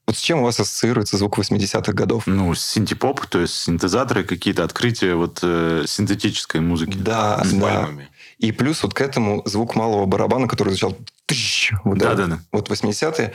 Вот 0.08 0.18
с 0.18 0.20
чем 0.20 0.40
у 0.40 0.44
вас 0.44 0.60
ассоциируется 0.60 1.18
звук 1.18 1.40
80-х 1.40 1.92
годов? 1.94 2.28
Ну, 2.28 2.54
синтепоп, 2.54 3.26
то 3.26 3.40
есть 3.40 3.56
синтезаторы, 3.56 4.24
какие-то 4.24 4.64
открытия 4.64 5.16
вот 5.16 5.40
э, 5.42 5.86
синтетической 5.88 6.62
музыки. 6.62 6.96
Да, 6.98 7.44
С 7.44 7.52
да. 7.54 7.60
пальмами. 7.62 8.10
И 8.38 8.52
плюс 8.52 8.84
вот 8.84 8.94
к 8.94 9.02
этому 9.02 9.42
звук 9.46 9.76
малого 9.76 10.06
барабана, 10.06 10.48
который 10.48 10.70
звучал... 10.70 10.96
тыщ, 11.26 11.72
вот, 11.84 11.98
Да, 11.98 12.14
да, 12.14 12.28
да. 12.28 12.40
Вот 12.52 12.70
80-е. 12.70 13.34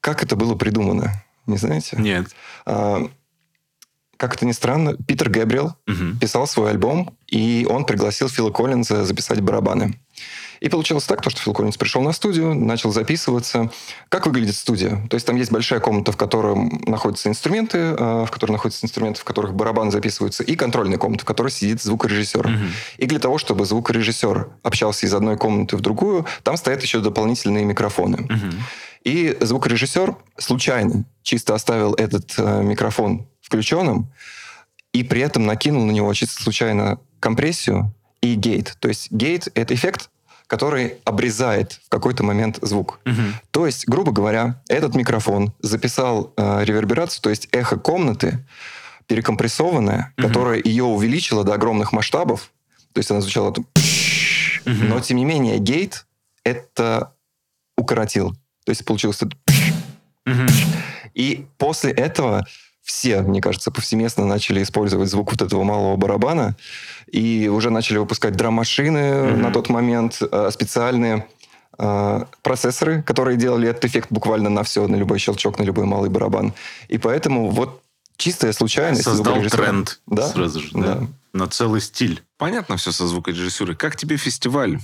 Как 0.00 0.22
это 0.22 0.36
было 0.36 0.54
придумано? 0.56 1.22
Не 1.46 1.56
знаете? 1.56 1.96
Нет. 1.98 2.26
А, 2.66 3.08
как 4.18 4.34
это 4.34 4.44
ни 4.44 4.52
странно, 4.52 4.96
Питер 4.96 5.30
Гэбриэл 5.30 5.74
Мгм. 5.86 6.18
писал 6.18 6.46
свой 6.46 6.70
альбом, 6.70 7.16
и 7.28 7.66
он 7.70 7.86
пригласил 7.86 8.28
Фила 8.28 8.50
Коллинза 8.50 9.04
записать 9.06 9.40
барабаны. 9.40 9.98
И 10.60 10.68
получилось 10.68 11.04
так, 11.04 11.22
то, 11.22 11.30
что 11.30 11.40
Фил 11.40 11.54
Коллинз 11.54 11.78
пришел 11.78 12.02
на 12.02 12.12
студию, 12.12 12.54
начал 12.54 12.92
записываться. 12.92 13.70
Как 14.10 14.26
выглядит 14.26 14.54
студия? 14.54 15.06
То 15.08 15.14
есть 15.14 15.26
там 15.26 15.36
есть 15.36 15.50
большая 15.50 15.80
комната, 15.80 16.12
в 16.12 16.16
которой 16.18 16.54
находятся 16.86 17.30
инструменты, 17.30 17.78
э, 17.78 18.24
в 18.26 18.30
которой 18.30 18.52
находятся 18.52 18.84
инструменты, 18.84 19.20
в 19.20 19.24
которых 19.24 19.54
барабаны 19.54 19.90
записываются, 19.90 20.42
и 20.44 20.56
контрольная 20.56 20.98
комната, 20.98 21.24
в 21.24 21.26
которой 21.26 21.50
сидит 21.50 21.82
звукорежиссер. 21.82 22.46
Мгм. 22.46 22.68
И 22.98 23.06
для 23.06 23.18
того, 23.18 23.38
чтобы 23.38 23.64
звукорежиссер 23.64 24.48
общался 24.62 25.06
из 25.06 25.14
одной 25.14 25.38
комнаты 25.38 25.76
в 25.76 25.80
другую, 25.80 26.26
там 26.42 26.58
стоят 26.58 26.82
еще 26.82 27.00
дополнительные 27.00 27.64
микрофоны. 27.64 28.18
Мгм. 28.28 28.52
И 29.04 29.36
звукорежиссер 29.40 30.14
случайно 30.36 31.04
чисто 31.22 31.54
оставил 31.54 31.94
этот 31.94 32.34
э, 32.36 32.62
микрофон 32.62 33.26
включенным 33.40 34.12
и 34.92 35.02
при 35.04 35.22
этом 35.22 35.46
накинул 35.46 35.86
на 35.86 35.92
него 35.92 36.12
чисто 36.12 36.42
случайно 36.42 36.98
компрессию 37.18 37.94
и 38.20 38.34
гейт. 38.34 38.76
То 38.80 38.88
есть 38.88 39.10
гейт— 39.10 39.48
это 39.54 39.74
эффект, 39.74 40.09
который 40.50 40.96
обрезает 41.04 41.80
в 41.86 41.88
какой-то 41.88 42.24
момент 42.24 42.58
звук. 42.60 42.98
Мгм. 43.04 43.34
То 43.52 43.66
есть, 43.66 43.86
грубо 43.86 44.10
говоря, 44.10 44.60
этот 44.68 44.96
микрофон 44.96 45.52
записал 45.60 46.32
э, 46.36 46.64
реверберацию, 46.64 47.22
то 47.22 47.30
есть 47.30 47.48
эхо 47.52 47.76
комнаты, 47.76 48.44
перекомпрессованное, 49.06 50.12
Мгм. 50.16 50.26
которое 50.26 50.60
ее 50.60 50.82
увеличило 50.82 51.44
до 51.44 51.54
огромных 51.54 51.92
масштабов. 51.92 52.50
То 52.92 52.98
есть 52.98 53.12
она 53.12 53.20
звучала... 53.20 53.54
Мгм. 54.64 54.88
Но, 54.88 54.98
тем 54.98 55.18
не 55.18 55.24
менее, 55.24 55.58
гейт 55.58 56.04
это 56.42 57.12
укоротил. 57.76 58.32
То 58.64 58.70
есть 58.70 58.84
получилось... 58.84 59.20
Мгм. 60.26 60.48
И 61.14 61.46
после 61.58 61.92
этого 61.92 62.44
все, 62.90 63.22
мне 63.22 63.40
кажется, 63.40 63.70
повсеместно 63.70 64.24
начали 64.26 64.62
использовать 64.64 65.08
звук 65.08 65.30
вот 65.30 65.40
этого 65.42 65.62
малого 65.62 65.96
барабана 65.96 66.56
и 67.12 67.48
уже 67.48 67.70
начали 67.70 67.98
выпускать 67.98 68.34
драм-машины 68.34 69.30
Мгм. 69.32 69.42
на 69.42 69.52
тот 69.52 69.68
момент, 69.68 70.18
э, 70.20 70.50
специальные 70.52 71.24
э, 71.78 72.24
процессоры, 72.42 73.02
которые 73.02 73.36
делали 73.36 73.68
этот 73.68 73.84
эффект 73.84 74.08
буквально 74.10 74.50
на 74.50 74.64
все, 74.64 74.86
на 74.88 74.96
любой 74.96 75.18
щелчок, 75.20 75.58
на 75.60 75.62
любой 75.62 75.84
малый 75.86 76.10
барабан. 76.10 76.52
И 76.88 76.98
поэтому 76.98 77.48
вот 77.48 77.80
чистая 78.16 78.52
случайность. 78.52 79.04
Создал 79.04 79.40
тренд 79.42 80.00
Да? 80.06 80.28
сразу 80.28 80.60
же, 80.60 80.68
да. 80.72 80.80
Да. 80.94 81.06
На 81.32 81.46
целый 81.46 81.80
стиль. 81.80 82.22
Понятно 82.38 82.76
все 82.76 82.90
со 82.92 83.06
звукорежиссурой. 83.06 83.76
Как 83.76 83.94
тебе 83.96 84.16
фестиваль 84.16 84.78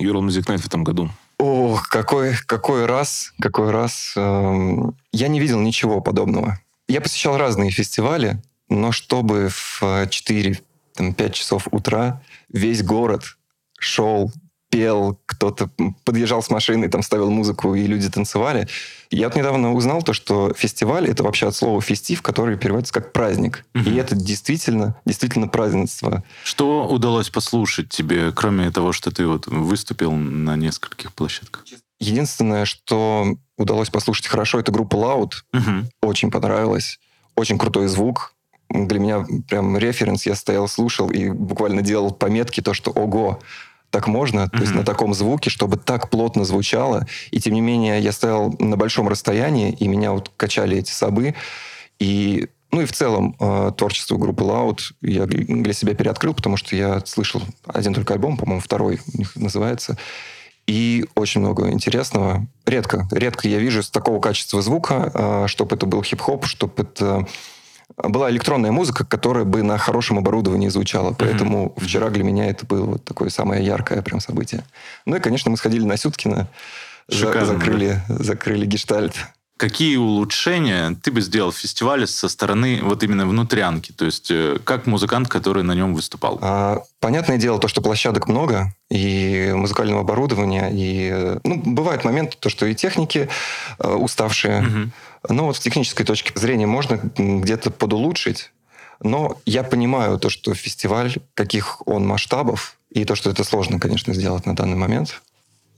Ural 0.00 0.22
Music 0.26 0.46
Night 0.46 0.58
в 0.62 0.66
этом 0.66 0.82
году? 0.82 1.10
Ох, 1.38 1.88
какой, 1.88 2.34
какой 2.46 2.86
раз, 2.86 3.32
какой 3.40 3.70
раз. 3.70 4.14
эм, 4.16 4.94
я 5.12 5.28
не 5.28 5.40
видел 5.40 5.60
ничего 5.60 6.00
подобного. 6.00 6.58
Я 6.90 7.00
посещал 7.00 7.38
разные 7.38 7.70
фестивали, 7.70 8.42
но 8.68 8.90
чтобы 8.90 9.48
в 9.48 9.80
4-5 9.80 10.60
часов 11.30 11.68
утра 11.70 12.20
весь 12.48 12.82
город 12.82 13.36
шел, 13.78 14.32
пел, 14.70 15.16
кто-то 15.24 15.70
подъезжал 16.04 16.42
с 16.42 16.50
машиной, 16.50 16.88
там 16.88 17.04
ставил 17.04 17.30
музыку, 17.30 17.76
и 17.76 17.86
люди 17.86 18.10
танцевали. 18.10 18.66
Я 19.12 19.28
вот 19.28 19.36
недавно 19.36 19.72
узнал 19.72 20.02
то, 20.02 20.12
что 20.12 20.52
фестиваль— 20.52 21.08
это 21.08 21.22
вообще 21.22 21.46
от 21.46 21.54
слова 21.54 21.80
«фестив», 21.80 22.22
который 22.22 22.58
переводится 22.58 22.92
как 22.92 23.12
«праздник». 23.12 23.64
И 23.74 23.94
это 23.94 24.16
действительно, 24.16 24.96
действительно 25.04 25.46
празднество. 25.46 26.24
Что 26.42 26.88
удалось 26.88 27.30
послушать 27.30 27.88
тебе, 27.88 28.32
кроме 28.32 28.68
того, 28.72 28.90
что 28.90 29.12
ты 29.12 29.28
вот 29.28 29.46
выступил 29.46 30.10
на 30.10 30.56
нескольких 30.56 31.12
площадках? 31.12 31.64
Единственное, 32.00 32.64
что 32.64 33.36
удалось 33.58 33.90
послушать 33.90 34.26
хорошо, 34.26 34.58
это 34.58 34.72
группа 34.72 34.96
Loud. 34.96 35.32
Мгм. 35.52 35.88
очень 36.02 36.30
понравилось. 36.30 36.98
Очень 37.36 37.58
крутой 37.58 37.88
звук. 37.88 38.34
Для 38.70 38.98
меня 38.98 39.26
прям 39.48 39.76
референс. 39.76 40.26
Я 40.26 40.34
стоял, 40.34 40.66
слушал 40.66 41.10
и 41.10 41.28
буквально 41.28 41.82
делал 41.82 42.10
пометки, 42.10 42.60
то, 42.60 42.72
что 42.72 42.90
ого, 42.90 43.40
так 43.90 44.06
можно, 44.06 44.48
то 44.48 44.58
есть 44.58 44.72
на 44.72 44.84
таком 44.84 45.14
звуке, 45.14 45.50
чтобы 45.50 45.76
так 45.76 46.10
плотно 46.10 46.44
звучало. 46.44 47.06
И 47.32 47.40
тем 47.40 47.54
не 47.54 47.60
менее 47.60 48.00
я 48.00 48.12
стоял 48.12 48.54
на 48.58 48.76
большом 48.76 49.08
расстоянии, 49.08 49.72
и 49.72 49.88
меня 49.88 50.12
вот 50.12 50.30
качали 50.36 50.78
эти 50.78 50.92
собы. 50.92 51.34
И, 51.98 52.48
ну 52.70 52.82
и 52.82 52.86
в 52.86 52.92
целом 52.92 53.34
э, 53.40 53.72
творчество 53.76 54.16
группы 54.16 54.44
Loud 54.44 54.78
я 55.02 55.26
для 55.26 55.72
себя 55.72 55.94
переоткрыл, 55.94 56.34
потому 56.34 56.56
что 56.56 56.76
я 56.76 57.02
слышал 57.04 57.42
один 57.66 57.92
только 57.92 58.14
альбом, 58.14 58.36
по-моему, 58.36 58.60
второй 58.60 59.00
у 59.12 59.18
них 59.18 59.34
называется. 59.34 59.98
И 60.70 61.04
очень 61.16 61.40
много 61.40 61.68
интересного. 61.72 62.46
Редко, 62.64 63.08
редко 63.10 63.48
я 63.48 63.58
вижу 63.58 63.82
с 63.82 63.90
такого 63.90 64.20
качества 64.20 64.62
звука, 64.62 65.44
чтобы 65.48 65.74
это 65.74 65.84
был 65.86 66.00
хип-хоп, 66.04 66.46
чтобы 66.46 66.82
это 66.84 67.26
была 67.96 68.30
электронная 68.30 68.70
музыка, 68.70 69.04
которая 69.04 69.44
бы 69.44 69.64
на 69.64 69.78
хорошем 69.78 70.18
оборудовании 70.18 70.68
звучала. 70.68 71.12
Поэтому 71.12 71.74
вчера 71.76 72.08
для 72.10 72.22
меня 72.22 72.46
это 72.48 72.66
было 72.66 72.84
вот 72.84 73.04
такое 73.04 73.30
самое 73.30 73.66
яркое 73.66 74.00
прям 74.02 74.20
событие. 74.20 74.62
Ну 75.06 75.16
и, 75.16 75.20
конечно, 75.20 75.50
мы 75.50 75.56
сходили 75.56 75.84
на 75.84 75.96
Сюткина, 75.96 76.46
за- 77.08 77.16
Шикарно, 77.16 77.46
закрыли, 77.46 78.00
закрыли 78.08 78.64
гештальт. 78.64 79.14
Какие 79.60 79.96
улучшения 79.96 80.96
ты 81.02 81.12
бы 81.12 81.20
сделал 81.20 81.50
в 81.50 81.58
фестивале 81.58 82.06
со 82.06 82.30
стороны 82.30 82.80
вот 82.82 83.02
именно 83.02 83.26
внутрянки? 83.26 83.92
То 83.92 84.06
есть 84.06 84.30
э, 84.30 84.56
как 84.64 84.86
музыкант, 84.86 85.28
который 85.28 85.62
на 85.62 85.72
нем 85.72 85.94
выступал? 85.94 86.38
А, 86.40 86.82
понятное 86.98 87.36
дело, 87.36 87.58
то, 87.58 87.68
что 87.68 87.82
площадок 87.82 88.26
много, 88.26 88.74
и 88.88 89.52
музыкального 89.54 90.00
оборудования, 90.00 90.70
и... 90.72 91.10
э, 91.12 91.40
Ну, 91.44 91.60
бывают 91.62 92.04
моменты, 92.04 92.38
то, 92.40 92.48
что 92.48 92.64
и 92.64 92.74
техники 92.74 93.28
э, 93.78 93.86
уставшие. 93.86 94.62
Мгм. 94.62 94.92
Но 95.28 95.44
вот 95.44 95.56
с 95.58 95.60
технической 95.60 96.06
точки 96.06 96.32
зрения 96.38 96.66
можно 96.66 96.98
где-то 97.18 97.70
подулучшить. 97.70 98.52
Но 99.02 99.42
я 99.44 99.62
понимаю 99.62 100.18
то, 100.18 100.30
что 100.30 100.54
фестиваль, 100.54 101.16
каких 101.34 101.86
он 101.86 102.06
масштабов, 102.06 102.78
и 102.88 103.04
то, 103.04 103.14
что 103.14 103.28
это 103.28 103.44
сложно, 103.44 103.78
конечно, 103.78 104.14
сделать 104.14 104.46
на 104.46 104.56
данный 104.56 104.76
момент. 104.76 105.20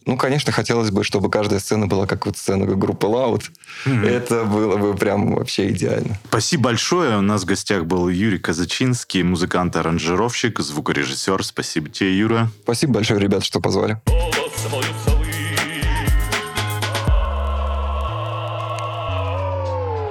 Ну, 0.07 0.17
конечно, 0.17 0.53
хотелось 0.53 0.91
бы, 0.91 1.05
чтобы 1.05 1.31
каждая 1.31 1.61
сцена 1.61 1.87
была 1.87 2.07
как 2.07 2.27
вот 2.27 2.37
сцена 2.37 2.67
группы 2.67 3.07
Loud. 3.07 3.45
Мгм. 3.85 4.05
Это 4.05 4.45
было 4.45 4.77
бы 4.77 4.95
прям 4.95 5.35
вообще 5.35 5.71
идеально. 5.71 6.19
Спасибо 6.29 6.65
большое. 6.65 7.19
У 7.19 7.23
нас 7.23 7.43
в 7.43 7.47
гостях 7.47 7.85
был 7.85 8.09
Юрий 8.09 8.39
Казачинский, 8.39 9.23
музыкант-аранжировщик, 9.23 10.61
звукорежиссер. 10.61 11.45
Спасибо 11.45 11.89
тебе, 11.89 12.17
Юра. 12.17 12.51
Спасибо 12.65 12.95
большое, 12.95 13.21
ребят, 13.21 13.45
что 13.45 13.61
позвали. 13.61 14.01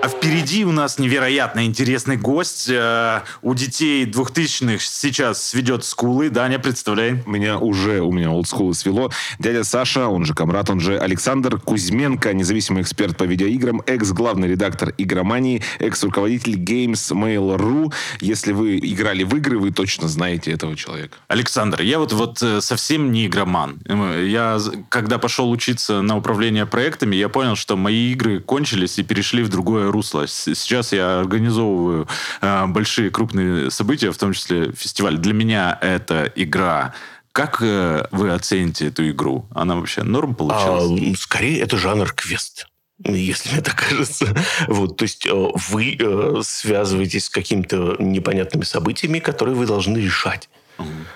А 0.03 0.07
впереди 0.09 0.65
у 0.65 0.71
нас 0.71 0.97
невероятно 0.97 1.63
интересный 1.63 2.17
гость. 2.17 2.67
Э, 2.67 3.21
У 3.43 3.53
детей 3.53 4.05
двухтысячных 4.05 4.81
сейчас 4.81 5.43
сведет 5.49 5.85
скулы. 5.85 6.31
Даня, 6.31 6.57
представляй. 6.57 7.21
Меня 7.27 7.59
уже, 7.59 8.01
у 8.01 8.11
меня 8.11 8.31
олдскул 8.31 8.73
свело. 8.73 9.11
Дядя 9.37 9.63
Саша, 9.63 10.07
он 10.07 10.25
же 10.25 10.33
Камрад, 10.33 10.71
он 10.71 10.79
же 10.79 10.97
Александр 10.97 11.59
Кузьменко, 11.59 12.33
независимый 12.33 12.81
эксперт 12.81 13.15
по 13.15 13.25
видеоиграм, 13.25 13.83
экс-главный 13.85 14.47
редактор 14.47 14.91
игромании, 14.97 15.61
экс-руководитель 15.77 16.55
Games 16.55 17.11
Mail.ru. 17.13 17.93
Если 18.21 18.53
вы 18.53 18.79
играли 18.79 19.23
в 19.23 19.35
игры, 19.35 19.59
вы 19.59 19.69
точно 19.69 20.07
знаете 20.07 20.51
этого 20.51 20.75
человека. 20.75 21.17
Александр, 21.27 21.81
я 21.81 21.99
вот, 21.99 22.11
вот 22.13 22.41
э, 22.41 22.59
совсем 22.61 23.11
не 23.11 23.27
игроман. 23.27 23.79
Э, 23.85 24.25
Я, 24.27 24.57
когда 24.89 25.19
пошел 25.19 25.51
учиться 25.51 26.01
на 26.01 26.17
управление 26.17 26.65
проектами, 26.65 27.15
я 27.15 27.29
понял, 27.29 27.55
что 27.55 27.77
мои 27.77 28.11
игры 28.13 28.39
кончились 28.39 28.97
и 28.97 29.03
перешли 29.03 29.43
в 29.43 29.49
другое 29.49 29.90
русло. 29.91 30.27
Сейчас 30.27 30.93
я 30.93 31.19
организовываю 31.19 32.07
э, 32.41 32.65
большие 32.67 33.09
крупные 33.09 33.69
события, 33.71 34.11
в 34.11 34.17
том 34.17 34.33
числе 34.33 34.71
фестиваль. 34.71 35.17
Для 35.17 35.33
меня 35.33 35.77
это 35.81 36.31
игра. 36.35 36.93
Как 37.31 37.61
э, 37.61 38.07
вы 38.11 38.31
оцените 38.31 38.87
эту 38.87 39.09
игру? 39.09 39.45
Она 39.55 39.75
вообще 39.75 40.03
норм 40.03 40.31
А, 40.31 40.33
получилась? 40.33 41.01
м, 41.01 41.15
скорее, 41.15 41.59
это 41.61 41.77
жанр 41.77 42.11
квест. 42.13 42.67
Если 43.03 43.51
мне 43.53 43.61
так 43.61 43.75
кажется. 43.89 44.35
Вот, 44.67 44.97
то 44.97 45.03
есть 45.03 45.25
э, 45.25 45.31
вы 45.69 45.97
э, 45.99 46.41
связываетесь 46.43 47.25
с 47.25 47.29
какими-то 47.29 47.95
непонятными 47.99 48.63
событиями, 48.63 49.19
которые 49.19 49.55
вы 49.55 49.65
должны 49.65 49.97
решать. 49.97 50.49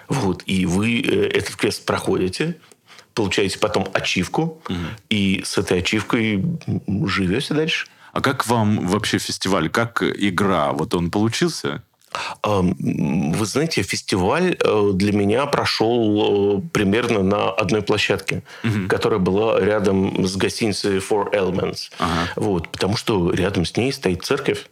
Вот, 0.07 0.43
и 0.45 0.65
вы 0.67 1.01
этот 1.01 1.55
квест 1.55 1.85
проходите, 1.85 2.57
получаете 3.15 3.57
потом 3.57 3.87
ачивку, 3.93 4.61
и 5.09 5.41
с 5.43 5.57
этой 5.57 5.79
ачивкой 5.79 6.45
живете 7.07 7.53
дальше. 7.55 7.87
А 8.15 8.21
как 8.21 8.47
вам 8.47 8.87
вообще 8.87 9.17
фестиваль? 9.19 9.67
Как 9.67 10.01
игра? 10.01 10.71
Вот 10.71 10.93
он 10.95 11.11
получился? 11.11 11.81
Эм, 12.43 13.33
Вы 13.33 13.45
знаете, 13.45 13.81
фестиваль 13.83 14.55
э, 14.57 14.91
для 14.93 15.11
меня 15.11 15.45
прошел 15.47 16.59
э, 16.59 16.61
примерно 16.71 17.23
на 17.23 17.49
одной 17.49 17.81
площадке, 17.81 18.41
которая 18.87 19.19
была 19.19 19.59
рядом 19.59 20.25
с 20.25 20.37
гостиницей 20.37 20.99
Four 20.99 21.33
Elements. 21.33 21.91
Ага. 21.99 22.29
Вот, 22.37 22.69
потому 22.69 22.95
что 22.95 23.31
рядом 23.31 23.65
с 23.65 23.75
ней 23.75 23.91
стоит 23.91 24.23
церковь. 24.23 24.65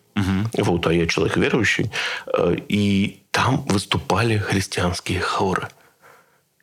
Вот, 0.54 0.88
а 0.88 0.94
я 0.94 1.06
человек 1.06 1.36
верующий. 1.36 1.92
Э, 2.28 2.56
И 2.70 3.24
там 3.32 3.66
выступали 3.68 4.38
христианские 4.38 5.20
хоры. 5.20 5.68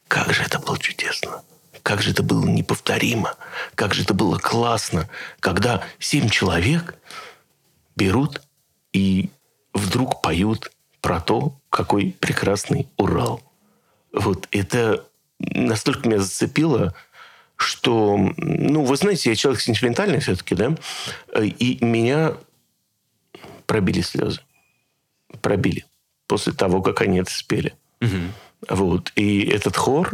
Как 0.09 0.33
же 0.33 0.43
это 0.45 0.59
было 0.61 0.79
чудесно. 0.79 1.43
Как 1.83 2.03
же 2.03 2.11
это 2.11 2.23
было 2.23 2.47
неповторимо. 2.47 3.37
Как 3.75 3.95
же 3.95 4.03
это 4.03 4.15
было 4.15 4.39
классно. 4.39 5.09
Когда 5.41 5.83
семь 5.99 6.29
человек 6.29 6.95
берут 7.97 8.43
и 8.93 9.31
вдруг 9.73 10.23
поют 10.23 10.71
про 11.01 11.21
то, 11.21 11.55
какой 11.71 12.15
прекрасный 12.19 12.89
Урал. 12.97 13.43
Вот 14.13 14.49
это 14.51 15.07
настолько 15.39 16.09
меня 16.09 16.21
зацепило, 16.21 16.95
что, 17.57 18.17
ну, 18.37 18.85
вы 18.85 18.97
знаете, 18.97 19.31
я 19.31 19.37
человек 19.37 19.61
сентиментальный 19.61 20.21
все-таки, 20.21 20.55
да, 20.55 20.75
и 21.41 21.79
меня 21.85 22.35
пробили 23.67 24.01
слезы. 24.01 24.41
Пробили. 25.41 25.85
После 26.27 26.53
того, 26.53 26.83
как 26.83 27.01
они 27.03 27.19
это 27.19 27.31
спели. 27.31 27.75
Вот. 28.69 29.13
И 29.15 29.45
этот 29.47 29.77
хор, 29.77 30.11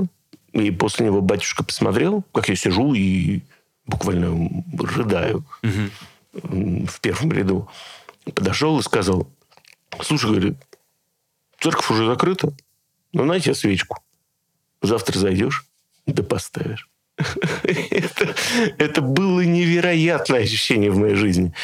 и 0.56 0.70
после 0.70 1.06
него 1.06 1.20
батюшка 1.20 1.64
посмотрел, 1.64 2.24
как 2.32 2.48
я 2.48 2.56
сижу 2.56 2.94
и 2.94 3.42
буквально 3.86 4.64
рыдаю 4.78 5.44
м, 5.62 6.86
в 6.86 7.00
первом 7.00 7.32
ряду. 7.32 7.68
Подошел 8.24 8.78
и 8.78 8.82
сказал, 8.82 9.28
слушай, 10.02 10.30
говорит, 10.30 10.56
церковь 11.60 11.90
уже 11.90 12.06
закрыта, 12.06 12.52
ну, 13.12 13.24
на 13.24 13.38
тебе 13.38 13.54
свечку. 13.54 13.98
Завтра 14.82 15.18
зайдешь, 15.18 15.66
да 16.06 16.22
поставишь. 16.22 16.88
Это, 17.62 18.34
это 18.76 19.00
было 19.00 19.40
невероятное 19.40 20.42
ощущение 20.42 20.90
в 20.90 20.98
моей 20.98 21.14
жизни. 21.14 21.54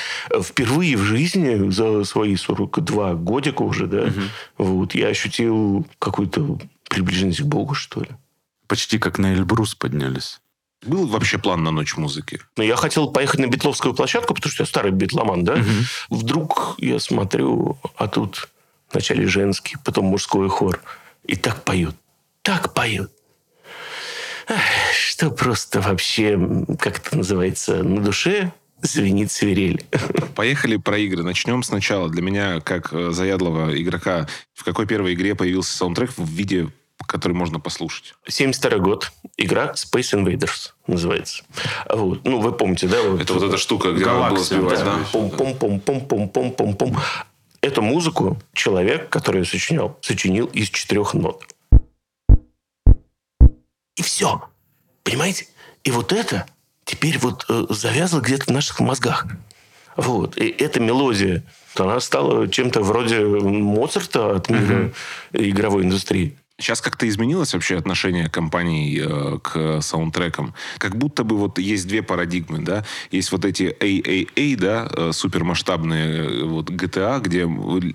Впервые 0.41 0.97
в 0.97 1.03
жизни 1.03 1.69
за 1.71 2.05
свои 2.05 2.37
42 2.37 3.15
годика 3.17 3.61
уже, 3.61 3.87
да, 3.87 4.11
вот, 4.57 4.95
я 4.95 5.09
ощутил 5.09 5.87
какую-то 5.99 6.59
приближенность 6.89 7.43
к 7.43 7.45
Богу, 7.45 7.75
что 7.75 8.01
ли. 8.01 8.09
Почти 8.73 8.99
как 8.99 9.19
на 9.19 9.35
Эльбрус 9.35 9.75
поднялись. 9.75 10.41
Был 10.87 11.07
вообще 11.07 11.37
план 11.37 11.63
на 11.63 11.71
ночь 11.71 11.95
музыки? 11.99 12.41
Но 12.57 12.63
я 12.63 12.75
хотел 12.77 13.11
поехать 13.11 13.41
на 13.41 13.47
битловскую 13.47 13.93
площадку, 13.93 14.33
потому 14.33 14.51
что 14.51 14.63
я 14.63 14.67
старый 14.67 14.93
битломан, 14.93 15.45
да. 15.45 15.63
Вдруг 16.09 16.77
я 16.79 16.99
смотрю, 16.99 17.79
а 17.97 18.09
тут 18.09 18.49
вначале 18.91 19.27
женский, 19.27 19.77
потом 19.85 20.07
мужской 20.07 20.49
хор. 20.49 20.81
И 21.25 21.37
так 21.37 21.65
поют. 21.65 21.95
Так 22.41 22.73
поют. 22.73 23.13
Ах, 24.49 24.63
Что 24.95 25.31
просто 25.31 25.83
вообще, 25.83 26.41
как 26.79 27.07
это 27.07 27.19
называется, 27.19 27.83
на 27.83 28.01
душе 28.01 28.55
звенит 28.81 29.31
свирель. 29.31 29.85
Поехали 30.35 30.79
про 30.79 30.97
игры. 30.97 31.23
Начнем 31.23 31.63
сначала. 31.63 32.09
Для 32.09 32.23
меня, 32.23 32.61
как 32.61 32.95
э, 32.95 33.11
заядлого 33.11 33.79
игрока, 33.79 34.29
в 34.55 34.65
какой 34.65 34.87
первой 34.87 35.13
игре 35.13 35.35
появился 35.35 35.77
саундтрек 35.77 36.17
в 36.17 36.27
виде, 36.27 36.71
который 37.07 37.33
можно 37.33 37.61
послушать? 37.61 38.15
72 38.29 38.79
год. 38.79 39.13
Игра 39.37 39.73
Space 39.73 40.15
Invaders 40.15 40.73
называется. 40.87 41.45
Вот. 41.89 42.25
Ну, 42.25 42.41
вы 42.41 42.53
помните, 42.53 42.89
да? 42.89 42.99
Это 43.21 43.35
вот 43.35 43.43
эта 43.43 43.59
штука, 43.59 43.93
где 43.93 44.07
надо 44.07 44.35
было 44.35 44.45
сбивать, 44.45 44.79
да. 44.81 44.97
да? 44.97 44.99
Пум-пум-пум-пум-пум-пум-пум. 45.13 46.99
Эту 47.61 47.83
музыку 47.83 48.39
человек, 48.53 49.09
который 49.09 49.39
ее 49.43 49.45
сочинял, 49.45 49.97
сочинил 50.01 50.47
из 50.47 50.69
четырех 50.71 51.15
нот. 51.15 51.45
И 53.97 54.03
все. 54.03 54.43
Понимаете? 55.05 55.47
И 55.85 55.91
вот 55.91 56.13
это 56.13 56.47
теперь 56.85 57.19
вот 57.19 57.47
э, 57.49 57.67
завязано 57.71 58.21
где-то 58.21 58.47
в 58.47 58.51
наших 58.51 58.81
мозгах. 58.81 59.27
Вот. 59.97 60.37
И 60.39 60.49
эта 60.49 60.81
мелодия, 60.81 61.43
она 61.77 62.01
стала 62.01 62.49
чем-то 62.49 62.81
вроде 62.83 63.21
Моцарта 63.21 64.37
от 64.37 64.49
мира 64.49 64.93
игровой 65.33 65.85
индустрии. 65.85 66.37
Сейчас 66.63 66.81
как-то 66.81 67.09
изменилось 67.09 67.55
вообще 67.55 67.77
отношение 67.77 68.29
компаний 68.29 69.01
э, 69.03 69.39
к 69.43 69.83
саундтрекам? 69.83 70.55
Как 70.79 70.97
будто 70.97 71.25
бы 71.25 71.37
вот 71.37 71.59
есть 71.59 71.89
две 71.89 72.03
парадигмы, 72.03 72.61
да? 72.61 72.85
Есть 73.11 73.33
вот 73.33 73.45
эти 73.45 73.65
AAA, 73.65 74.57
да, 74.57 74.89
э, 74.97 75.11
супермасштабные 75.13 76.19
э, 76.21 76.45
вот 76.45 76.71
GTA, 76.71 77.21
где 77.21 77.43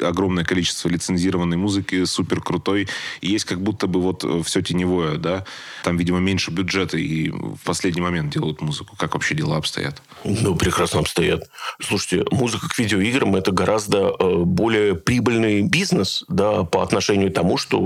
огромное 0.05 0.43
количество 0.43 0.89
лицензированной 0.89 1.55
музыки, 1.55 2.03
супер 2.03 2.41
крутой. 2.41 2.89
И 3.21 3.29
есть 3.29 3.45
как 3.45 3.61
будто 3.61 3.87
бы 3.87 4.01
вот 4.01 4.25
все 4.45 4.61
теневое, 4.61 5.15
да? 5.15 5.45
Там, 5.85 5.95
видимо, 5.95 6.19
меньше 6.19 6.51
бюджета 6.51 6.97
и 6.97 7.29
в 7.29 7.59
последний 7.63 8.01
момент 8.01 8.33
делают 8.33 8.61
музыку. 8.61 8.97
Как 8.97 9.13
вообще 9.13 9.33
дела 9.33 9.55
обстоят? 9.55 10.01
Ну, 10.25 10.55
прекрасно 10.55 10.99
обстоят. 10.99 11.49
Слушайте, 11.81 12.25
музыка 12.31 12.67
к 12.67 12.77
видеоиграм– 12.77 13.33
это 13.37 13.53
гораздо 13.53 14.13
э, 14.19 14.43
более 14.43 14.95
прибыльный 14.95 15.61
бизнес 15.61 16.25
да, 16.27 16.63
по 16.63 16.83
отношению 16.83 17.31
к 17.31 17.33
тому, 17.33 17.55
что 17.55 17.79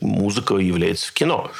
музыка 0.00 0.54
является 0.56 1.08
в 1.08 1.12
кино. 1.12 1.50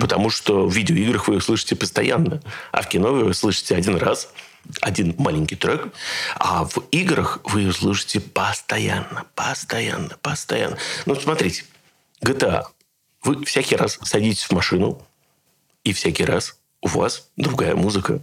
Потому 0.00 0.30
что 0.30 0.66
в 0.66 0.74
видеоиграх 0.74 1.28
вы 1.28 1.34
ее 1.34 1.40
слышите 1.40 1.76
постоянно, 1.76 2.42
а 2.72 2.82
в 2.82 2.88
кино 2.88 3.12
вы 3.12 3.28
ее 3.28 3.34
слышите 3.34 3.76
один 3.76 3.96
раз, 3.96 4.32
один 4.80 5.14
маленький 5.18 5.56
трек, 5.56 5.88
а 6.36 6.64
в 6.64 6.78
играх 6.90 7.40
вы 7.44 7.62
ее 7.62 7.72
слышите 7.72 8.20
постоянно, 8.20 9.24
постоянно, 9.34 10.16
постоянно. 10.22 10.76
Ну, 11.04 11.14
смотрите, 11.14 11.64
GTA. 12.24 12.64
Вы 13.22 13.44
всякий 13.44 13.76
раз 13.76 13.98
садитесь 14.02 14.44
в 14.44 14.52
машину, 14.52 15.02
и 15.84 15.92
всякий 15.92 16.24
раз 16.24 16.58
у 16.82 16.88
вас 16.88 17.28
другая 17.36 17.74
музыка. 17.74 18.20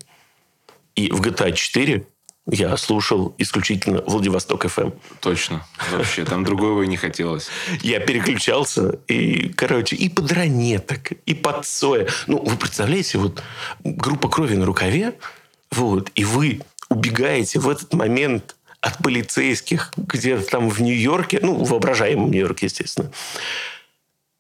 И 0.96 1.10
в 1.12 1.22
GTA 1.22 1.54
4 1.54 2.06
я 2.50 2.76
слушал 2.78 3.34
исключительно 3.38 4.02
Владивосток 4.06 4.66
FM. 4.66 4.94
Точно. 5.22 5.66
Вообще, 5.92 6.26
там 6.26 6.44
другого 6.44 6.84
и 6.84 6.88
не 6.88 6.98
хотелось. 6.98 7.48
Я 7.82 8.00
переключался, 8.00 9.00
и, 9.08 9.50
короче, 9.50 9.96
и 9.96 10.10
под 10.10 10.32
ранеток, 10.32 11.12
и 11.26 11.34
под 11.34 11.66
соя. 11.66 12.08
Ну, 12.28 12.44
вы 12.44 12.58
представляете, 12.58 13.18
вот 13.18 13.42
группа 13.84 14.28
крови 14.30 14.56
на 14.56 14.66
рукаве, 14.66 15.18
вот, 15.72 16.12
и 16.16 16.26
вы 16.26 16.62
убегаете 16.90 17.60
в 17.60 17.70
этот 17.70 17.94
момент 17.94 18.56
от 18.82 18.98
полицейских 18.98 19.94
где-то 19.96 20.46
там 20.46 20.70
в 20.70 20.82
Нью-Йорке, 20.82 21.40
ну, 21.42 21.64
воображаемом 21.64 22.30
Нью-Йорке, 22.30 22.66
естественно. 22.66 23.12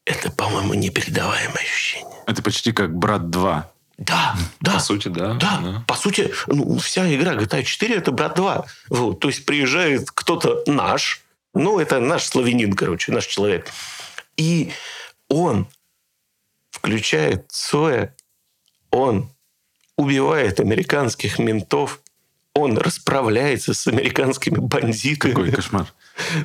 Это, 0.05 0.29
по-моему, 0.29 0.73
непередаваемое 0.73 1.63
ощущение. 1.63 2.17
Это 2.27 2.43
почти 2.43 2.73
как 2.73 2.93
«Брат 2.93 3.21
2». 3.21 3.63
Да, 3.97 4.35
да. 4.59 4.73
По 4.73 4.79
сути, 4.79 5.07
да. 5.07 5.33
Да, 5.35 5.59
да. 5.61 5.83
по 5.87 5.95
сути, 5.95 6.33
ну, 6.47 6.77
вся 6.79 7.13
игра 7.13 7.35
GTA 7.35 7.63
4 7.63 7.95
это 7.95 8.11
брат 8.11 8.35
2. 8.35 8.65
Вот, 8.89 9.19
то 9.19 9.27
есть 9.27 9.45
приезжает 9.45 10.09
кто-то 10.11 10.63
наш, 10.65 11.21
ну, 11.53 11.79
это 11.79 11.99
наш 11.99 12.25
славянин, 12.25 12.73
короче, 12.73 13.11
наш 13.11 13.25
человек. 13.27 13.67
И 14.35 14.71
он 15.29 15.67
включает 16.71 17.51
Цоя, 17.51 18.15
он 18.89 19.29
убивает 19.95 20.59
американских 20.59 21.37
ментов, 21.37 22.01
он 22.55 22.77
расправляется 22.77 23.73
с 23.73 23.87
американскими 23.87 24.57
бандитами. 24.57 25.33
Какой 25.33 25.51
кошмар. 25.51 25.93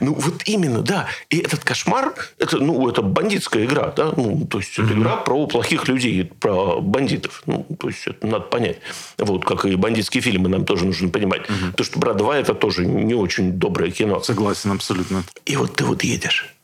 Ну, 0.00 0.14
вот 0.14 0.42
именно, 0.46 0.81
да. 0.83 1.09
И 1.31 1.38
этот 1.38 1.64
кошмар, 1.64 2.14
это, 2.38 2.59
ну, 2.59 2.88
это 2.88 3.02
бандитская 3.02 3.64
игра, 3.64 3.92
да. 3.96 4.12
Ну, 4.16 4.46
то 4.46 4.59
есть, 4.59 4.78
это 4.78 4.92
игра 4.92 5.16
про 5.16 5.46
плохих 5.46 5.88
людей, 5.88 6.24
про 6.24 6.81
бандитов. 6.81 7.42
Ну, 7.46 7.66
то 7.78 7.88
есть, 7.88 8.07
это 8.07 8.26
надо 8.26 8.44
понять. 8.44 8.78
Вот, 9.18 9.44
как 9.44 9.64
и 9.64 9.74
бандитские 9.76 10.22
фильмы 10.22 10.48
нам 10.48 10.64
тоже 10.64 10.87
нужно 10.87 11.09
понимать. 11.09 11.42
То, 11.76 11.85
что 11.85 11.98
«Брат 11.98 12.16
2» 12.16 12.35
это 12.35 12.54
тоже 12.54 12.87
не 12.87 13.14
очень 13.14 13.52
доброе 13.52 13.90
кино. 13.90 14.20
Согласен 14.22 14.72
абсолютно. 14.72 15.24
И 15.44 15.57
вот 15.57 15.76
ты 15.76 15.85
вот 15.85 16.02
едешь, 16.02 16.54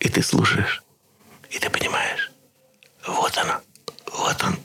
и 0.00 0.08
ты 0.08 0.22
слушаешь, 0.22 0.82
и 1.50 1.58
ты 1.58 1.70
понимаешь, 1.70 2.30
вот 3.06 3.36
оно, 3.38 3.60
вот 4.12 4.36
он, 4.44 4.56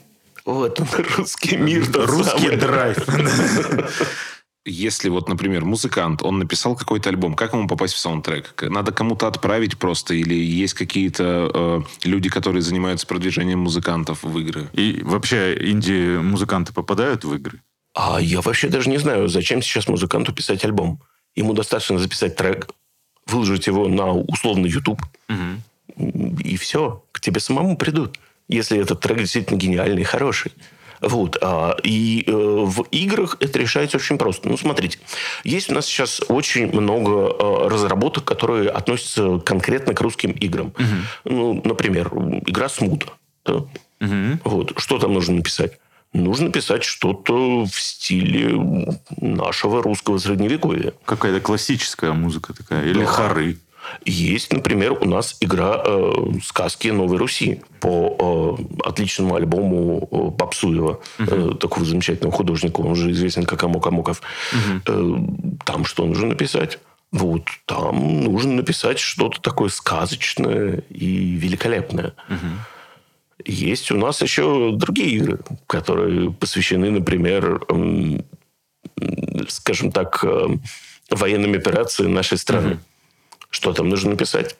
вот 0.44 0.80
он, 0.80 0.88
русский 1.16 1.56
мир. 1.56 1.86
Русский 1.92 2.38
самый. 2.38 2.56
драйв. 2.56 2.98
Если 4.64 5.08
вот, 5.08 5.28
например, 5.28 5.64
музыкант, 5.64 6.22
он 6.22 6.38
написал 6.38 6.76
какой-то 6.76 7.08
альбом, 7.08 7.34
как 7.34 7.52
ему 7.52 7.66
попасть 7.66 7.94
в 7.94 7.98
саундтрек? 7.98 8.54
Надо 8.62 8.92
кому-то 8.92 9.26
отправить 9.26 9.76
просто? 9.76 10.14
Или 10.14 10.34
есть 10.34 10.74
какие-то 10.74 11.50
э, 11.52 11.80
люди, 12.04 12.30
которые 12.30 12.62
занимаются 12.62 13.06
продвижением 13.08 13.58
музыкантов 13.58 14.22
в 14.22 14.38
игры? 14.38 14.68
И 14.72 15.00
вообще 15.02 15.56
инди-музыканты 15.60 16.72
попадают 16.72 17.24
в 17.24 17.34
игры? 17.34 17.60
А 17.94 18.20
я 18.20 18.40
вообще 18.40 18.68
даже 18.68 18.88
не 18.88 18.98
знаю, 18.98 19.28
зачем 19.28 19.62
сейчас 19.62 19.88
музыканту 19.88 20.32
писать 20.32 20.64
альбом. 20.64 21.00
Ему 21.34 21.54
достаточно 21.54 21.98
записать 21.98 22.36
трек, 22.36 22.68
выложить 23.26 23.66
его 23.66 23.88
на 23.88 24.12
условный 24.12 24.70
YouTube, 24.70 25.02
и 26.44 26.56
все, 26.56 27.04
к 27.12 27.20
тебе 27.20 27.40
самому 27.40 27.76
придут. 27.76 28.18
Если 28.48 28.78
этот 28.78 29.00
трек 29.00 29.18
действительно 29.18 29.58
гениальный 29.58 30.02
и 30.02 30.04
хороший. 30.04 30.52
Вот. 31.02 31.36
а, 31.42 31.76
И 31.82 32.24
э, 32.26 32.32
в 32.32 32.82
играх 32.90 33.36
это 33.40 33.58
решается 33.58 33.96
очень 33.96 34.18
просто. 34.18 34.48
Ну, 34.48 34.56
смотрите, 34.56 34.98
есть 35.44 35.70
у 35.70 35.74
нас 35.74 35.86
сейчас 35.86 36.20
очень 36.28 36.68
много 36.72 37.10
э, 37.38 37.68
разработок, 37.68 38.24
которые 38.24 38.70
относятся 38.70 39.38
конкретно 39.38 39.94
к 39.94 40.00
русским 40.00 40.30
играм. 40.32 40.72
Ну, 41.24 41.60
например, 41.64 42.08
игра 42.46 42.68
Смута. 42.68 43.06
да? 43.44 43.64
Вот. 44.44 44.72
Что 44.76 44.98
там 44.98 45.12
нужно 45.12 45.36
написать? 45.36 45.78
Нужно 46.12 46.50
писать 46.52 46.84
что-то 46.84 47.64
в 47.64 47.80
стиле 47.80 48.52
нашего 49.20 49.82
русского 49.82 50.18
средневековья. 50.18 50.92
Какая-то 51.06 51.40
классическая 51.40 52.12
музыка 52.12 52.52
такая. 52.52 52.84
Или 52.84 53.00
Да. 53.00 53.06
хоры. 53.06 53.58
Есть, 54.04 54.52
например, 54.52 54.92
у 54.92 55.04
нас 55.04 55.36
игра 55.40 55.82
э, 55.84 56.12
«Сказки 56.42 56.88
Новой 56.88 57.18
Руси» 57.18 57.62
по 57.80 58.56
э, 58.58 58.88
отличному 58.88 59.34
альбому 59.34 60.08
э, 60.10 60.38
Попсуева, 60.38 61.00
э, 61.18 61.52
такого 61.60 61.84
замечательного 61.84 62.34
художника, 62.34 62.80
он 62.80 62.94
же 62.94 63.10
известен 63.10 63.44
как 63.44 63.62
Амок 63.64 63.86
Амоков. 63.86 64.22
Э, 64.86 65.16
там 65.64 65.84
что 65.84 66.04
нужно 66.06 66.28
написать? 66.28 66.78
Вот, 67.12 67.42
там 67.66 68.22
нужно 68.22 68.52
написать 68.54 68.98
что-то 68.98 69.40
такое 69.40 69.68
сказочное 69.68 70.82
и 70.88 71.34
великолепное. 71.36 72.14
Есть 73.44 73.90
у 73.90 73.96
нас 73.96 74.22
еще 74.22 74.70
другие 74.72 75.10
игры, 75.16 75.40
которые 75.66 76.32
посвящены, 76.32 76.90
например, 76.90 77.60
м, 77.68 78.24
скажем 79.48 79.90
так, 79.92 80.20
э, 80.24 80.46
военным 81.10 81.54
операциям 81.54 82.14
нашей 82.14 82.38
страны. 82.38 82.78
Что 83.52 83.72
там 83.72 83.88
нужно 83.88 84.10
написать? 84.10 84.56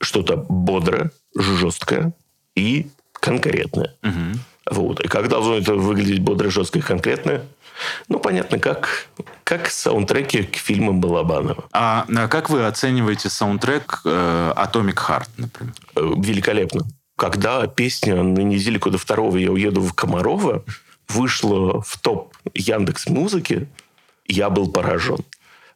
Что-то 0.00 0.36
бодрое, 0.36 1.10
жесткое 1.34 2.12
и 2.54 2.86
конкретное. 3.14 3.94
Вот. 4.70 5.00
И 5.00 5.08
как 5.08 5.28
должно 5.28 5.56
это 5.56 5.74
выглядеть 5.74 6.20
бодрое, 6.20 6.50
жесткое 6.50 6.82
и 6.82 6.86
конкретное? 6.86 7.46
Ну, 8.08 8.20
понятно, 8.20 8.58
как, 8.58 9.08
как 9.44 9.70
саундтреки 9.70 10.42
к 10.42 10.56
фильмам 10.56 11.00
Балабанова. 11.00 11.64
А 11.72 12.06
а 12.14 12.28
как 12.28 12.50
вы 12.50 12.66
оцениваете 12.66 13.30
саундтрек 13.30 14.02
э, 14.04 14.52
Atomic 14.56 14.96
Heart, 14.96 15.28
например? 15.38 15.74
Э, 15.96 16.00
Великолепно. 16.18 16.82
Когда 17.16 17.66
песня 17.66 18.22
«На 18.22 18.40
неделю 18.40 18.78
до 18.80 18.98
второго 18.98 19.38
я 19.38 19.50
уеду 19.50 19.80
в 19.80 19.94
Комарова» 19.94 20.64
вышла 21.08 21.80
в 21.80 21.98
топ 21.98 22.34
Яндекс 22.54 23.08
Музыки, 23.08 23.68
я 24.26 24.50
был 24.50 24.70
поражен. 24.70 25.18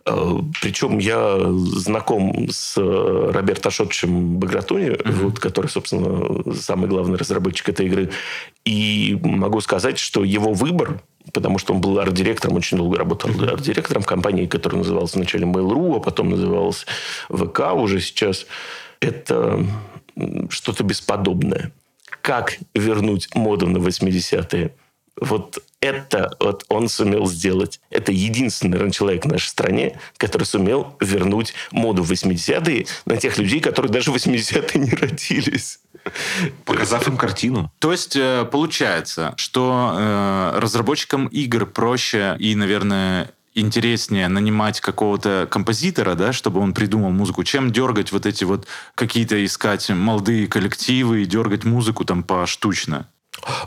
Э, 0.05 0.39
Причем 0.61 0.99
я 0.99 1.39
знаком 1.77 2.49
с 2.51 2.77
э, 2.77 3.31
Роберто 3.33 3.71
Шотчем 3.71 4.39
Багратуни, 4.39 4.97
вот, 5.05 5.39
который, 5.39 5.69
собственно, 5.69 6.53
самый 6.55 6.89
главный 6.89 7.19
разработчик 7.19 7.69
этой 7.69 7.87
игры. 7.87 8.11
И 8.65 9.19
могу 9.23 9.61
сказать, 9.61 9.99
что 9.99 10.25
его 10.25 10.53
выбор, 10.53 11.03
потому 11.33 11.59
что 11.59 11.75
он 11.75 11.81
был 11.81 11.99
арт-директором, 11.99 12.57
очень 12.57 12.79
долго 12.79 12.99
работал 12.99 13.31
арт-директором 13.31 14.03
в 14.03 14.07
компании, 14.07 14.47
которая 14.47 14.79
называлась 14.79 15.15
вначале 15.15 15.45
Mail.ru, 15.45 15.97
а 15.97 16.01
потом 16.01 16.31
называлась 16.31 16.87
ВК 17.29 17.75
уже 17.75 18.01
сейчас, 18.01 18.47
это 19.01 19.65
что-то 20.51 20.85
бесподобное. 20.85 21.73
Как 22.23 22.59
вернуть 22.75 23.35
моду 23.35 23.67
на 23.69 23.79
80-е? 23.79 24.75
Вот 25.21 25.63
это 25.81 26.35
вот 26.41 26.65
он 26.69 26.89
сумел 26.89 27.27
сделать. 27.27 27.81
Это 27.91 28.13
единственный, 28.13 28.71
наверное, 28.71 28.93
человек 28.93 29.25
в 29.25 29.29
нашей 29.29 29.49
стране, 29.49 29.99
который 30.17 30.45
сумел 30.45 30.97
вернуть 31.01 31.55
моду 31.71 32.03
в 32.03 32.11
80-е 32.11 32.87
на 33.05 33.17
тех 33.17 33.37
людей, 33.37 33.61
которые 33.61 33.93
даже 33.93 34.11
в 34.11 34.17
80-е 34.17 34.81
не 34.81 34.91
родились. 34.91 35.81
Показав 36.65 37.07
им 37.09 37.17
картину. 37.17 37.71
То 37.79 37.93
есть 37.93 38.17
э, 38.17 38.45
получается, 38.51 39.35
что 39.37 39.95
э, 39.95 40.59
разработчикам 40.59 41.27
игр 41.27 41.67
проще 41.67 42.37
и, 42.41 42.55
наверное, 42.57 43.31
интереснее 43.55 44.29
нанимать 44.29 44.81
какого-то 44.81 45.47
композитора, 45.51 46.15
да, 46.15 46.33
чтобы 46.33 46.61
он 46.61 46.73
придумал 46.73 47.11
музыку, 47.11 47.45
чем 47.45 47.71
дергать 47.71 48.13
вот 48.13 48.27
эти 48.27 48.45
вот 48.45 48.67
какие-то 48.95 49.45
искать 49.45 49.91
молодые 49.91 50.49
коллективы 50.49 51.23
и 51.23 51.27
дергать 51.27 51.65
музыку 51.65 52.05
там 52.05 52.23
поштучно. 52.23 53.09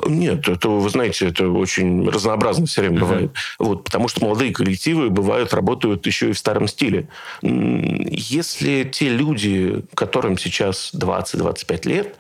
Нет, 0.06 0.48
это, 0.48 0.70
вы 0.70 0.90
знаете, 0.90 1.28
это 1.28 1.50
очень 1.50 2.08
разнообразно 2.10 2.66
все 2.66 2.82
время 2.82 3.00
бывает. 3.00 3.32
Вот, 3.60 3.84
потому 3.84 4.08
что 4.08 4.24
молодые 4.26 4.54
коллективы 4.54 5.10
бывают, 5.10 5.54
работают 5.54 6.06
еще 6.06 6.30
и 6.30 6.34
в 6.34 6.38
старом 6.38 6.68
стиле. 6.68 7.08
Если 7.42 8.84
те 8.84 9.10
люди, 9.10 9.84
которым 9.94 10.38
сейчас 10.38 10.92
20-25 10.94 11.88
лет, 11.88 12.16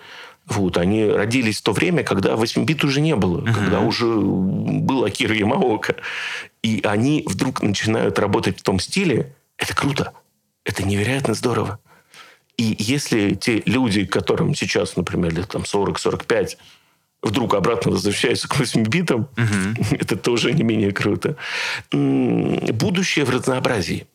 вот, 0.48 0.78
они 0.78 1.06
родились 1.06 1.60
в 1.60 1.63
то 1.63 1.72
время, 1.72 2.04
когда 2.04 2.34
8-бит 2.34 2.84
уже 2.84 3.02
не 3.02 3.15
было, 3.15 3.41
когда 3.41 3.80
уже 3.80 4.06
был 4.06 5.04
Акира 5.04 5.34
Ямаока, 5.34 5.96
и 6.62 6.82
они 6.84 7.24
вдруг 7.26 7.62
начинают 7.63 8.20
работать 8.20 8.60
в 8.60 8.63
том 8.63 8.80
стиле, 8.80 9.34
это 9.58 9.76
круто, 9.76 10.13
это 10.63 10.84
невероятно 10.84 11.34
здорово. 11.34 11.80
И 12.58 12.76
если 12.80 13.34
те 13.34 13.63
люди, 13.65 14.06
которым 14.06 14.56
сейчас, 14.56 14.96
например, 14.96 15.34
лет 15.34 15.50
там 15.50 15.63
40-45, 15.63 16.58
вдруг 17.25 17.55
обратно 17.55 17.91
возвращаются 17.91 18.47
к 18.47 18.57
8 18.57 18.83
битам, 18.83 19.27
это 19.99 20.15
тоже 20.15 20.53
не 20.53 20.63
менее 20.63 20.91
круто. 20.91 21.35
Будущее 21.91 23.25
в 23.25 23.29
разнообразии. 23.31 24.07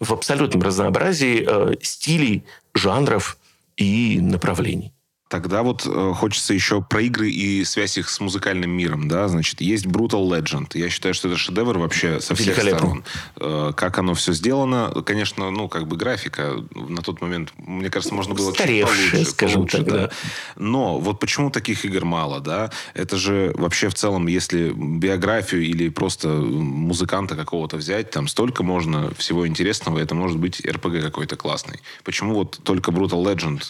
В 0.00 0.14
абсолютном 0.14 0.62
разнообразии 0.62 1.44
э, 1.46 1.74
стилей, 1.82 2.42
жанров 2.74 3.36
и 3.76 4.18
направлений. 4.22 4.94
Тогда 5.30 5.62
вот 5.62 5.86
э, 5.86 6.12
хочется 6.16 6.52
еще 6.54 6.82
про 6.82 7.02
игры 7.02 7.30
и 7.30 7.64
связь 7.64 7.96
их 7.96 8.10
с 8.10 8.18
музыкальным 8.18 8.72
миром, 8.72 9.06
да, 9.06 9.28
значит, 9.28 9.60
есть 9.60 9.86
Brutal 9.86 10.28
Legend. 10.28 10.70
Я 10.74 10.90
считаю, 10.90 11.14
что 11.14 11.28
это 11.28 11.36
шедевр 11.38 11.78
вообще 11.78 12.20
со 12.20 12.34
всех 12.34 12.58
сторон. 12.58 13.04
Э, 13.36 13.72
как 13.76 13.98
оно 14.00 14.14
все 14.14 14.32
сделано, 14.32 14.90
конечно, 15.06 15.52
ну, 15.52 15.68
как 15.68 15.86
бы 15.86 15.96
графика 15.96 16.56
на 16.74 17.00
тот 17.02 17.20
момент, 17.20 17.52
мне 17.58 17.90
кажется, 17.90 18.12
можно 18.12 18.34
было 18.34 18.50
чуть 18.50 18.58
Устаревшая, 18.62 19.10
получше, 19.10 19.30
скажем 19.30 19.54
получше, 19.58 19.76
так, 19.76 19.86
да. 19.86 20.10
Но 20.56 20.98
вот 20.98 21.20
почему 21.20 21.50
таких 21.50 21.84
игр 21.84 22.04
мало, 22.04 22.40
да? 22.40 22.72
Это 22.94 23.16
же 23.16 23.52
вообще 23.54 23.88
в 23.88 23.94
целом, 23.94 24.26
если 24.26 24.72
биографию 24.74 25.62
или 25.62 25.90
просто 25.90 26.26
музыканта 26.26 27.36
какого-то 27.36 27.76
взять, 27.76 28.10
там 28.10 28.26
столько 28.26 28.64
можно 28.64 29.14
всего 29.14 29.46
интересного, 29.46 30.00
это 30.00 30.16
может 30.16 30.38
быть 30.38 30.60
РПГ 30.66 31.00
какой-то 31.00 31.36
классный. 31.36 31.78
Почему 32.02 32.34
вот 32.34 32.58
только 32.64 32.90
Brutal 32.90 33.24
Legend 33.24 33.62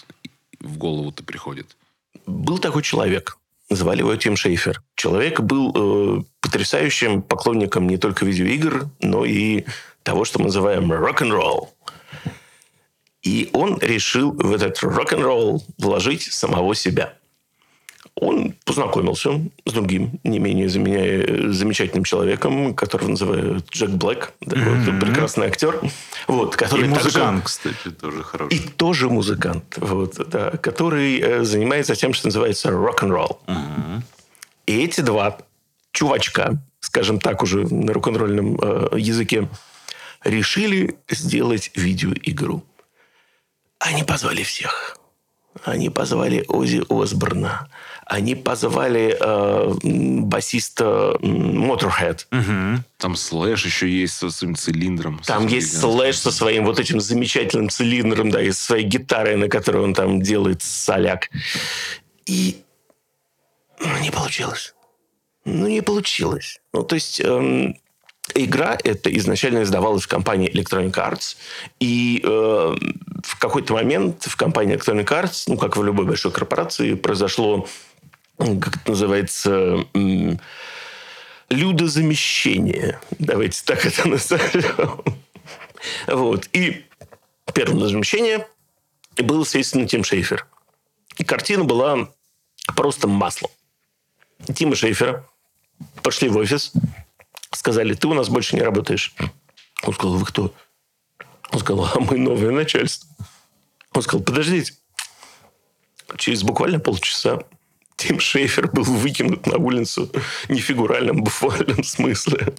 в 0.60 0.78
голову-то 0.78 1.24
приходит? 1.24 1.76
Был 2.26 2.58
такой 2.58 2.82
человек. 2.82 3.38
Звали 3.70 4.00
его 4.00 4.16
Тим 4.16 4.36
Шейфер. 4.36 4.82
Человек 4.96 5.40
был 5.40 5.72
э, 5.74 6.22
потрясающим 6.40 7.22
поклонником 7.22 7.88
не 7.88 7.98
только 7.98 8.24
видеоигр, 8.24 8.88
но 9.00 9.24
и 9.24 9.64
того, 10.02 10.24
что 10.24 10.40
мы 10.40 10.46
называем 10.46 10.90
рок-н-ролл. 10.92 11.72
И 13.22 13.50
он 13.52 13.78
решил 13.80 14.32
в 14.32 14.52
этот 14.52 14.82
рок-н-ролл 14.82 15.62
вложить 15.78 16.22
самого 16.22 16.74
себя. 16.74 17.14
Он 18.20 18.54
познакомился 18.66 19.40
с 19.64 19.72
другим, 19.72 20.20
не 20.24 20.38
менее 20.38 20.66
заменя- 20.66 21.50
замечательным 21.52 22.04
человеком, 22.04 22.74
которого 22.74 23.08
называют 23.08 23.68
Джек 23.70 23.90
Блэк. 23.90 24.32
Такой 24.40 24.74
вот 24.74 25.00
прекрасный 25.00 25.46
актер. 25.46 25.80
Вот, 26.26 26.54
который 26.54 26.86
И 26.86 26.90
также- 26.90 27.04
музыкант, 27.06 27.44
кстати, 27.44 27.90
тоже 27.98 28.20
и 28.20 28.22
хороший. 28.22 28.58
тоже 28.76 29.08
музыкант, 29.08 29.64
вот, 29.78 30.16
да, 30.28 30.50
который 30.58 31.18
э, 31.18 31.44
занимается 31.44 31.94
тем, 31.94 32.12
что 32.12 32.26
называется 32.28 32.70
рок-н-ролл. 32.70 33.40
И 34.66 34.84
эти 34.84 35.00
два 35.00 35.38
чувачка, 35.92 36.62
скажем 36.80 37.20
так, 37.20 37.42
уже 37.42 37.66
на 37.74 37.92
рок-н-ролльном 37.94 38.58
э, 38.62 38.98
языке, 38.98 39.48
решили 40.24 40.98
сделать 41.08 41.70
видеоигру. 41.74 42.62
Они 43.78 44.02
позвали 44.04 44.42
всех. 44.42 44.98
Они 45.64 45.88
позвали 45.90 46.44
Ози 46.48 46.82
Осборна. 46.90 47.68
Они 48.10 48.34
позвали 48.34 49.16
э, 49.20 49.74
басиста 49.84 51.16
Motorhead. 51.22 52.24
Там 52.96 53.14
слэш 53.14 53.64
еще 53.64 53.88
есть 53.88 54.14
со 54.14 54.30
своим 54.30 54.56
цилиндром. 54.56 55.20
Там 55.24 55.46
есть 55.46 55.78
слэш 55.78 56.18
со 56.18 56.32
своим 56.32 56.64
вот 56.64 56.80
этим 56.80 57.00
замечательным 57.00 57.68
цилиндром, 57.68 58.32
да, 58.32 58.42
и 58.42 58.50
со 58.50 58.64
своей 58.64 58.84
гитарой, 58.84 59.36
на 59.36 59.48
которой 59.48 59.84
он 59.84 59.94
там 59.94 60.20
делает 60.22 60.60
соляк. 60.60 61.30
И 62.26 62.56
ну, 63.78 63.96
не 63.98 64.10
получилось. 64.10 64.74
Ну, 65.44 65.68
не 65.68 65.80
получилось. 65.80 66.60
Ну, 66.72 66.82
то 66.82 66.96
есть... 66.96 67.20
эм, 67.20 67.76
Игра 68.34 68.78
эта 68.84 69.16
изначально 69.16 69.64
издавалась 69.64 70.04
в 70.04 70.08
компании 70.08 70.48
Electronic 70.52 70.92
Arts, 70.92 71.36
и 71.80 72.20
э, 72.22 72.28
в 73.24 73.38
какой-то 73.40 73.72
момент 73.72 74.22
в 74.24 74.36
компании 74.36 74.76
Electronic 74.76 75.06
Arts, 75.06 75.44
ну, 75.48 75.56
как 75.56 75.76
в 75.76 75.82
любой 75.82 76.06
большой 76.06 76.30
корпорации, 76.30 76.94
произошло, 76.94 77.66
как 78.40 78.76
это 78.76 78.90
называется, 78.90 79.86
людозамещение. 81.50 83.00
Давайте 83.18 83.62
так 83.64 83.84
это 83.84 84.08
назовем. 84.08 85.04
Вот. 86.06 86.48
И 86.52 86.86
первым 87.54 87.80
замещение 87.86 88.46
был, 89.18 89.42
естественно, 89.42 89.86
Тим 89.86 90.04
Шейфер. 90.04 90.46
И 91.18 91.24
картина 91.24 91.64
была 91.64 92.08
просто 92.76 93.08
маслом. 93.08 93.50
Тима 94.54 94.74
Шейфера 94.74 95.28
пошли 96.02 96.28
в 96.28 96.36
офис, 96.36 96.72
сказали, 97.52 97.94
ты 97.94 98.08
у 98.08 98.14
нас 98.14 98.28
больше 98.28 98.56
не 98.56 98.62
работаешь. 98.62 99.14
Он 99.82 99.92
сказал, 99.92 100.16
вы 100.16 100.24
кто? 100.24 100.54
Он 101.52 101.58
сказал, 101.58 101.90
а 101.94 102.00
мы 102.00 102.16
новое 102.16 102.52
начальство. 102.52 103.08
Он 103.92 104.02
сказал, 104.02 104.24
подождите. 104.24 104.74
Через 106.16 106.42
буквально 106.42 106.80
полчаса 106.80 107.40
Тим 108.00 108.18
Шейфер 108.18 108.70
был 108.72 108.84
выкинут 108.84 109.46
на 109.46 109.58
улицу 109.58 110.10
не 110.48 110.58
фигуральном, 110.58 111.18
а 111.18 111.20
буквальном 111.20 111.84
смысле. 111.84 112.54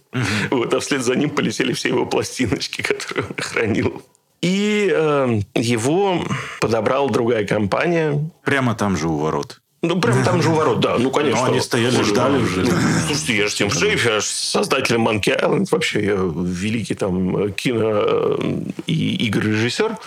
Вот, 0.52 0.72
а 0.74 0.80
вслед 0.80 1.04
за 1.04 1.16
ним 1.16 1.32
полетели 1.32 1.74
все 1.74 1.90
его 1.90 2.06
пластиночки, 2.06 2.82
которые 2.84 3.26
он 3.28 3.36
хранил. 3.38 4.04
И 4.42 4.92
э, 4.94 5.42
его 5.56 6.24
подобрала 6.60 7.10
другая 7.10 7.46
компания. 7.48 8.30
Прямо 8.46 8.76
там 8.76 8.96
же 8.98 9.08
у 9.08 9.18
ворот. 9.18 9.62
Ну, 9.82 10.00
прям 10.00 10.24
там 10.24 10.44
же 10.44 10.50
у 10.50 10.54
ворот, 10.54 10.80
да. 10.80 10.98
Ну, 11.00 11.10
конечно. 11.10 11.42
Но 11.42 11.52
они 11.52 11.60
стояли, 11.60 12.04
ждали 12.04 12.38
ну, 12.38 12.44
уже. 12.44 12.62
ну, 12.62 12.72
Слушайте, 13.08 13.38
я 13.38 13.48
же 13.48 13.56
Тим 13.56 13.72
Шейфер, 13.72 14.14
я 14.14 14.20
ж 14.20 14.26
создатель 14.26 14.98
Monkey 14.98 15.42
Island. 15.42 15.68
Вообще, 15.72 16.06
я 16.06 16.18
великий 16.18 16.94
там 16.94 17.52
кино 17.54 17.92
э, 17.94 18.62
и 18.86 19.28
игрорежиссер. 19.28 19.98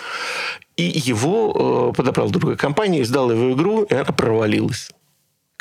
И 0.77 0.83
его 0.83 1.91
э, 1.91 1.97
подобрала 1.97 2.31
другая 2.31 2.57
компания, 2.57 3.03
издала 3.03 3.33
его 3.33 3.53
игру, 3.53 3.83
и 3.83 3.95
она 3.95 4.05
провалилась. 4.05 4.91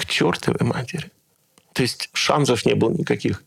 К 0.04 0.10
чертовой 0.10 0.68
матери. 0.68 1.12
То 1.74 1.82
есть 1.82 2.10
шансов 2.14 2.66
не 2.66 2.74
было 2.76 2.92
никаких. 2.92 3.42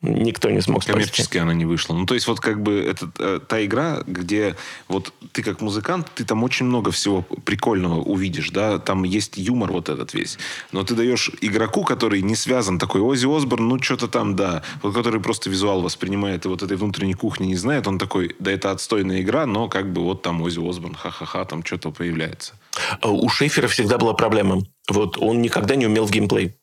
Никто 0.00 0.50
не 0.50 0.60
смог 0.60 0.82
спасти. 0.82 0.92
Коммерчески 0.92 1.38
она 1.38 1.54
не 1.54 1.64
вышла. 1.64 1.94
Ну, 1.94 2.04
то 2.04 2.14
есть, 2.14 2.26
вот 2.26 2.40
как 2.40 2.62
бы 2.62 2.80
это 2.80 3.10
э, 3.18 3.40
та 3.46 3.64
игра, 3.64 4.02
где 4.06 4.54
вот 4.88 5.12
ты 5.32 5.42
как 5.42 5.60
музыкант, 5.60 6.08
ты 6.14 6.24
там 6.24 6.44
очень 6.44 6.66
много 6.66 6.90
всего 6.90 7.22
прикольного 7.22 8.00
увидишь, 8.00 8.50
да, 8.50 8.78
там 8.78 9.04
есть 9.04 9.36
юмор 9.36 9.72
вот 9.72 9.88
этот 9.88 10.12
весь. 10.12 10.38
Но 10.72 10.84
ты 10.84 10.94
даешь 10.94 11.30
игроку, 11.40 11.84
который 11.84 12.20
не 12.22 12.36
связан, 12.36 12.78
такой 12.78 13.00
Ози 13.00 13.26
Осборн, 13.26 13.68
ну, 13.68 13.82
что-то 13.82 14.08
там, 14.08 14.36
да, 14.36 14.62
вот 14.82 14.94
который 14.94 15.20
просто 15.20 15.48
визуал 15.48 15.80
воспринимает 15.80 16.44
и 16.44 16.48
вот 16.48 16.62
этой 16.62 16.76
внутренней 16.76 17.14
кухни 17.14 17.46
не 17.46 17.56
знает, 17.56 17.86
он 17.86 17.98
такой, 17.98 18.36
да, 18.38 18.52
это 18.52 18.70
отстойная 18.70 19.22
игра, 19.22 19.46
но 19.46 19.68
как 19.68 19.92
бы 19.92 20.02
вот 20.02 20.22
там 20.22 20.42
Ози 20.42 20.60
Осборн, 20.60 20.94
ха-ха-ха, 20.94 21.44
там 21.44 21.64
что-то 21.64 21.90
появляется. 21.90 22.54
А 23.00 23.08
У 23.08 23.28
Шейфера 23.28 23.68
всегда 23.68 23.98
была 23.98 24.12
проблема. 24.14 24.62
Вот 24.88 25.18
он 25.18 25.40
никогда 25.40 25.76
не 25.76 25.86
умел 25.86 26.06
в 26.06 26.10
геймплей. 26.10 26.54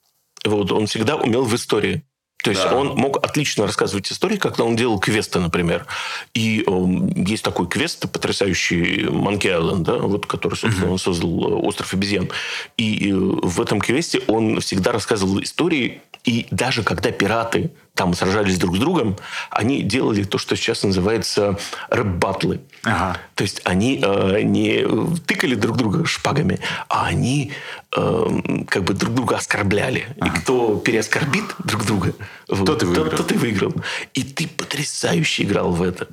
Вот 0.44 0.72
он 0.72 0.88
всегда 0.88 1.16
умел 1.16 1.44
в 1.44 1.56
истории. 1.56 2.04
То 2.44 2.50
есть 2.52 2.64
Да. 2.64 2.76
он 2.76 2.88
мог 2.96 3.24
отлично 3.24 3.66
рассказывать 3.66 4.12
истории, 4.12 4.38
когда 4.38 4.64
он 4.64 4.76
делал 4.76 5.00
квесты, 5.00 5.40
например. 5.40 5.86
И 6.34 6.64
э, 6.66 6.86
есть 7.16 7.44
такой 7.44 7.68
квест 7.68 8.12
потрясающий 8.12 9.06
Monkey 9.06 9.52
Island, 9.60 9.84
да, 9.84 9.98
вот, 9.98 10.26
который, 10.26 10.56
собственно, 10.56 10.92
он 10.92 10.98
создал 11.00 11.30
э, 11.30 11.56
«Остров 11.68 11.94
обезьян». 11.94 12.30
И 12.78 13.12
э, 13.12 13.16
в 13.16 13.62
этом 13.62 13.80
квесте 13.80 14.22
он 14.28 14.60
всегда 14.60 14.92
рассказывал 14.92 15.42
истории, 15.42 16.02
и 16.24 16.48
даже 16.52 16.84
когда 16.84 17.12
пираты 17.12 17.72
там 17.94 18.14
сражались 18.14 18.58
друг 18.58 18.78
с 18.78 18.80
другом, 18.80 19.18
они 19.50 19.82
делали 19.82 20.24
то, 20.24 20.38
что 20.38 20.56
сейчас 20.56 20.84
называется 20.84 21.58
рэп-батлы. 21.90 22.62
Ага. 22.84 23.18
То 23.36 23.44
есть 23.44 23.62
они 23.66 24.02
э, 24.04 24.42
не 24.44 24.86
тыкали 25.28 25.56
друг 25.56 25.78
друга 25.78 26.06
шпагами, 26.06 26.60
а 26.88 27.06
они 27.06 27.52
э, 27.96 28.26
как 28.68 28.84
бы 28.84 28.94
друг 28.94 29.14
друга 29.14 29.38
оскорбляли. 29.38 30.08
И 30.16 30.30
кто 30.30 30.78
переоскорбит 30.78 31.44
друг 31.60 31.86
друга, 31.86 32.14
вот, 32.48 32.66
Тот 32.66 32.84
и 32.84 32.86
выиграл. 32.86 33.18
Тот, 33.18 33.32
и 33.32 33.36
выиграл. 33.36 33.74
И 34.14 34.24
ты 34.24 34.48
потрясающе 34.48 35.44
играл 35.44 35.72
в 35.72 35.84
это. 35.84 36.08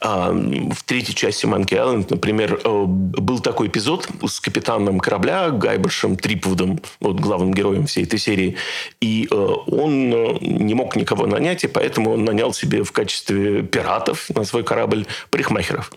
А, 0.00 0.30
в 0.30 0.82
третьей 0.84 1.14
части 1.14 1.46
Monkey 1.46 1.78
Island, 1.78 2.06
например, 2.10 2.60
э, 2.62 2.84
был 2.86 3.40
такой 3.40 3.68
эпизод 3.68 4.08
с 4.26 4.40
капитаном 4.40 5.00
корабля 5.00 5.50
Гайбершем 5.50 6.16
Трипвудом, 6.16 6.80
вот 7.00 7.18
главным 7.18 7.54
героем 7.54 7.86
всей 7.86 8.04
этой 8.04 8.18
серии. 8.18 8.56
И 9.00 9.26
э, 9.30 9.34
он 9.34 10.12
э, 10.12 10.38
не 10.40 10.74
мог 10.74 10.96
никого 10.96 11.26
нанять, 11.26 11.64
и 11.64 11.68
поэтому 11.68 12.12
он 12.12 12.24
нанял 12.24 12.52
себе 12.52 12.84
в 12.84 12.92
качестве 12.92 13.62
пиратов 13.62 14.28
на 14.30 14.44
свой 14.44 14.64
корабль 14.64 15.06
парикмахеров. 15.30 15.90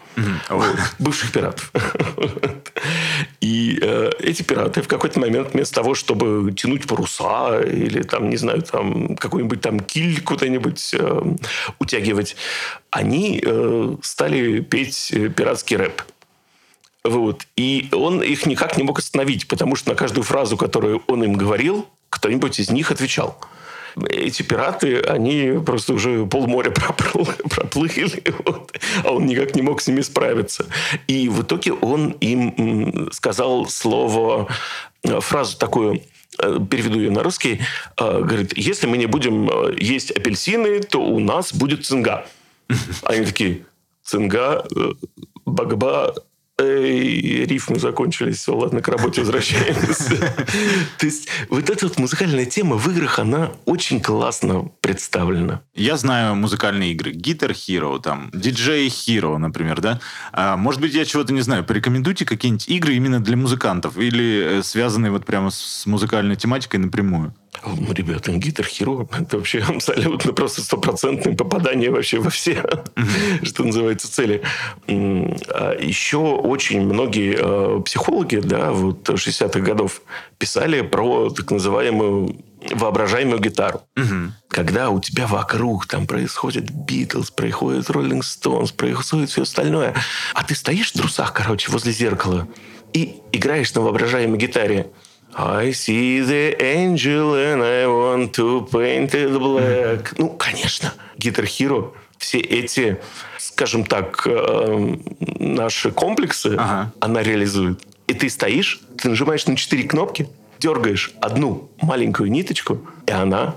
Бывших 1.00 1.32
пиратов. 1.32 1.72
И 3.42 3.80
эти 4.20 4.44
пираты 4.44 4.82
в 4.82 4.88
какой-то 4.88 5.20
момент 5.20 5.54
вместо 5.54 5.76
того, 5.76 5.96
чтобы 5.96 6.52
тянуть 6.54 6.88
паруса 6.88 7.62
или 7.62 8.04
там, 8.04 8.30
не 8.30 8.38
знаю, 8.38 8.62
там 8.62 9.16
какой-нибудь 9.16 9.62
там 9.62 9.80
киль 9.80 10.22
куда-нибудь 10.22 10.96
утягивать, 11.80 12.36
они 12.92 13.42
э, 13.44 13.96
стали 14.02 14.62
петь 14.62 15.12
э, 15.12 15.30
пиратский 15.30 15.78
рэп. 15.78 16.02
Вот. 17.04 17.48
И 17.56 17.90
он 17.92 18.22
их 18.22 18.46
никак 18.46 18.78
не 18.78 18.84
мог 18.84 19.00
остановить, 19.00 19.48
потому 19.48 19.76
что 19.76 19.90
на 19.90 19.96
каждую 19.96 20.24
фразу, 20.24 20.58
которую 20.58 21.04
он 21.08 21.24
им 21.24 21.34
говорил, 21.34 21.88
кто-нибудь 22.10 22.60
из 22.60 22.70
них 22.72 22.92
отвечал. 22.92 23.40
Эти 24.10 24.44
пираты, 24.44 25.00
они 25.00 25.60
просто 25.66 25.94
уже 25.94 26.26
полморя 26.26 26.72
проплыли, 27.50 28.24
вот, 28.46 28.72
а 29.04 29.12
он 29.12 29.26
никак 29.26 29.56
не 29.56 29.62
мог 29.62 29.82
с 29.82 29.88
ними 29.88 30.02
справиться. 30.02 30.66
И 31.08 31.30
в 31.30 31.44
итоге 31.44 31.74
он 31.74 32.12
им 32.22 33.10
сказал 33.12 33.68
слово, 33.68 34.48
э, 35.04 35.20
фразу 35.20 35.58
такую, 35.58 36.02
переведу 36.70 37.00
ее 37.00 37.12
на 37.12 37.22
русский, 37.22 37.60
говорит, 37.98 38.56
если 38.56 38.88
мы 38.88 38.98
не 38.98 39.08
будем 39.08 39.50
есть 39.78 40.12
апельсины, 40.12 40.80
то 40.80 41.02
у 41.02 41.20
нас 41.20 41.54
будет 41.54 41.86
цинга. 41.86 42.28
Они 43.04 43.26
такие, 43.26 43.66
цинга, 44.04 44.66
э, 44.76 44.92
багба, 45.46 46.14
Эй, 46.60 47.46
рифмы 47.46 47.80
закончились, 47.80 48.40
все, 48.40 48.54
ладно, 48.54 48.82
к 48.82 48.90
работе 48.90 49.22
возвращаемся. 49.22 50.18
То 50.98 51.06
есть 51.06 51.30
вот 51.50 51.70
эта 51.70 51.88
вот 51.88 51.98
музыкальная 51.98 52.46
тема 52.46 52.76
в 52.76 52.90
играх, 52.90 53.18
она 53.18 53.52
очень 53.66 54.02
классно 54.02 54.70
представлена. 54.82 55.62
Я 55.74 55.96
знаю 55.96 56.36
музыкальные 56.36 56.92
игры. 56.92 57.14
Guitar 57.14 57.52
Hero, 57.52 58.02
там, 58.02 58.30
DJ 58.34 58.88
Hero, 58.88 59.38
например, 59.38 59.80
да? 59.80 60.02
А, 60.34 60.58
может 60.58 60.82
быть, 60.82 60.94
я 60.94 61.06
чего-то 61.06 61.32
не 61.32 61.42
знаю. 61.42 61.64
Порекомендуйте 61.64 62.26
какие-нибудь 62.26 62.68
игры 62.68 62.94
именно 62.96 63.22
для 63.22 63.38
музыкантов 63.38 63.98
или 63.98 64.60
э, 64.60 64.64
связанные 64.64 65.12
вот 65.14 65.26
прямо 65.26 65.52
с 65.52 65.86
музыкальной 65.86 66.36
тематикой 66.36 66.82
напрямую. 66.82 67.34
Ребята, 67.92 68.32
Guitar 68.32 68.66
Hero– 68.66 69.08
это 69.20 69.38
вообще 69.38 69.60
абсолютно 69.68 70.34
просто 70.34 70.62
стопроцентное 70.62 71.36
попадание 71.36 71.92
вообще 71.92 72.20
во 72.20 72.30
все, 72.30 72.64
что 73.44 73.64
называется, 73.64 74.12
цели. 74.12 74.42
А 74.88 75.76
Еще 75.80 76.18
очень 76.18 76.82
многие 76.82 77.38
э, 77.38 77.82
психологи 77.82 78.38
да, 78.38 78.72
вот 78.72 79.10
60-х 79.10 79.60
годов 79.60 80.02
писали 80.38 80.82
про 80.82 81.30
так 81.32 81.52
называемую 81.52 82.36
воображаемую 82.72 83.40
гитару. 83.40 83.82
Когда 84.50 84.90
у 84.90 85.00
тебя 85.00 85.28
вокруг 85.28 85.88
там 85.88 86.08
происходит 86.08 86.70
Битлз, 86.72 87.32
происходит 87.32 87.90
Роллинг 87.90 88.24
Стоунс, 88.24 88.72
происходит 88.72 89.30
все 89.30 89.44
остальное, 89.44 89.96
а 90.34 90.44
ты 90.44 90.56
стоишь 90.56 90.92
в 90.92 90.98
трусах, 90.98 91.34
короче, 91.34 91.72
возле 91.72 91.92
зеркала 91.92 92.48
и 92.94 93.18
играешь 93.32 93.74
на 93.74 93.82
воображаемой 93.82 94.38
гитаре. 94.38 94.88
I 95.38 95.72
see 95.72 96.22
the 96.22 96.56
angel 96.62 97.36
and 97.36 97.62
I 97.64 97.86
want 97.88 98.34
to 98.34 98.68
paint 98.72 99.14
it 99.14 99.38
black. 99.40 100.14
Ну, 100.18 100.30
конечно, 100.38 100.94
Guitar 101.18 101.46
Hero, 101.46 101.94
все 102.18 102.40
эти, 102.40 102.98
скажем 103.38 103.86
так, 103.86 104.24
э, 104.26 104.96
наши 105.40 105.92
комплексы, 105.92 106.56
Ага. 106.58 106.92
она 107.00 107.22
реализует. 107.24 107.80
И 108.08 108.14
ты 108.14 108.30
стоишь, 108.30 108.82
ты 108.98 109.08
нажимаешь 109.10 109.46
на 109.46 109.56
четыре 109.56 109.84
кнопки, 109.88 110.28
дергаешь 110.60 111.14
одну 111.22 111.70
маленькую 111.82 112.32
ниточку, 112.32 112.80
и 113.06 113.12
она 113.12 113.56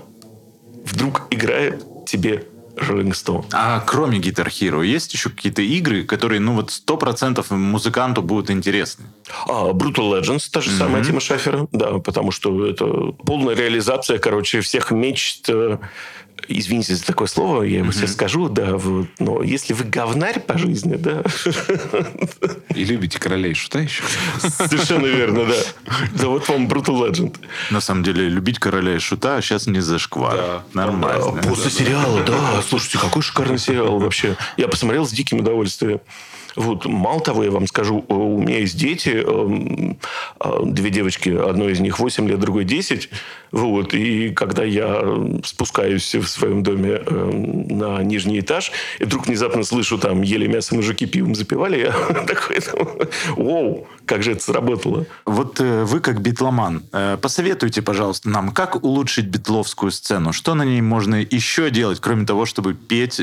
вдруг 0.85 1.23
играет 1.31 1.83
тебе 2.05 2.45
Stone. 2.75 3.45
А 3.53 3.79
кроме 3.81 4.19
Guitar 4.19 4.47
Hero 4.47 4.85
есть 4.85 5.13
еще 5.13 5.29
какие-то 5.29 5.61
игры, 5.61 6.03
которые, 6.03 6.39
ну 6.39 6.53
вот, 6.55 6.71
сто 6.71 6.97
процентов 6.97 7.51
музыканту 7.51 8.21
будут 8.21 8.49
интересны? 8.49 9.05
А, 9.47 9.71
Brutal 9.71 10.19
Legends, 10.19 10.49
та 10.51 10.61
же 10.61 10.71
самая 10.71 11.03
Тима 11.03 11.19
Шафера, 11.19 11.67
да, 11.71 11.99
потому 11.99 12.31
что 12.31 12.65
это 12.65 12.85
полная 13.25 13.55
реализация, 13.55 14.17
короче, 14.19 14.61
всех 14.61 14.91
мечт. 14.91 15.49
Извините 16.47 16.95
за 16.95 17.05
такое 17.05 17.27
слово, 17.27 17.63
я 17.63 17.79
его 17.79 17.91
сейчас 17.91 18.13
скажу, 18.13 18.49
да, 18.49 18.77
вот, 18.77 19.07
но 19.19 19.41
если 19.43 19.73
вы 19.73 19.85
говнарь 19.85 20.39
по 20.39 20.57
жизни, 20.57 20.95
да, 20.95 21.23
И 22.75 22.83
любите 22.83 23.19
королей 23.19 23.53
шута 23.53 23.79
еще? 23.79 24.03
совершенно 24.39 25.05
верно, 25.05 25.45
да. 25.45 25.55
Да 26.13 26.27
вот 26.27 26.47
вам 26.49 26.67
Brutal 26.67 27.09
Legend. 27.09 27.35
На 27.71 27.81
самом 27.81 28.03
деле, 28.03 28.27
любить 28.29 28.59
короля 28.59 28.95
и 28.95 28.99
шута 28.99 29.41
сейчас 29.41 29.67
не 29.67 29.79
зашквар. 29.79 30.35
Да. 30.35 30.63
Нормально. 30.73 31.39
А, 31.39 31.47
После 31.47 31.69
сериала, 31.71 32.23
да. 32.23 32.61
Слушайте, 32.67 32.97
какой 32.97 33.21
шикарный 33.21 33.59
сериал 33.59 33.99
вообще. 33.99 34.35
Я 34.57 34.67
посмотрел 34.67 35.05
с 35.05 35.11
диким 35.11 35.39
удовольствием. 35.39 36.01
Вот, 36.55 36.85
мало 36.85 37.19
того, 37.21 37.43
я 37.43 37.51
вам 37.51 37.67
скажу, 37.67 38.05
э, 38.07 38.13
у 38.13 38.41
меня 38.41 38.59
есть 38.59 38.77
дети, 38.77 39.09
эм, 39.09 39.97
э, 40.39 40.59
две 40.65 40.89
девочки, 40.89 41.29
одной 41.29 41.71
из 41.71 41.79
них 41.79 41.99
8 41.99 42.27
лет, 42.27 42.39
другой 42.39 42.65
10. 42.65 43.09
Вот, 43.51 43.93
и 43.93 44.29
когда 44.29 44.63
я 44.63 45.03
спускаюсь 45.43 46.15
в 46.15 46.27
своем 46.27 46.63
доме 46.63 47.01
эм, 47.05 47.67
на 47.67 48.03
нижний 48.03 48.39
этаж, 48.39 48.71
и 48.99 49.05
вдруг 49.05 49.27
внезапно 49.27 49.63
слышу 49.63 49.97
там 49.97 50.21
ели 50.21 50.47
мясо, 50.47 50.75
мужики 50.75 51.05
пивом 51.05 51.35
запивали, 51.35 51.79
я 51.79 51.91
такой, 52.27 52.59
вау, 53.35 53.87
как 54.05 54.23
же 54.23 54.31
это 54.31 54.43
сработало. 54.43 55.05
Вот 55.25 55.59
э, 55.59 55.83
вы 55.83 55.99
как 55.99 56.21
битломан, 56.21 56.83
э, 56.91 57.17
посоветуйте, 57.21 57.81
пожалуйста, 57.81 58.29
нам, 58.29 58.51
как 58.51 58.83
улучшить 58.83 59.27
битловскую 59.27 59.91
сцену? 59.91 60.33
Что 60.33 60.53
на 60.53 60.63
ней 60.63 60.81
можно 60.81 61.15
еще 61.15 61.69
делать, 61.69 61.99
кроме 61.99 62.25
того, 62.25 62.45
чтобы 62.45 62.73
петь 62.73 63.21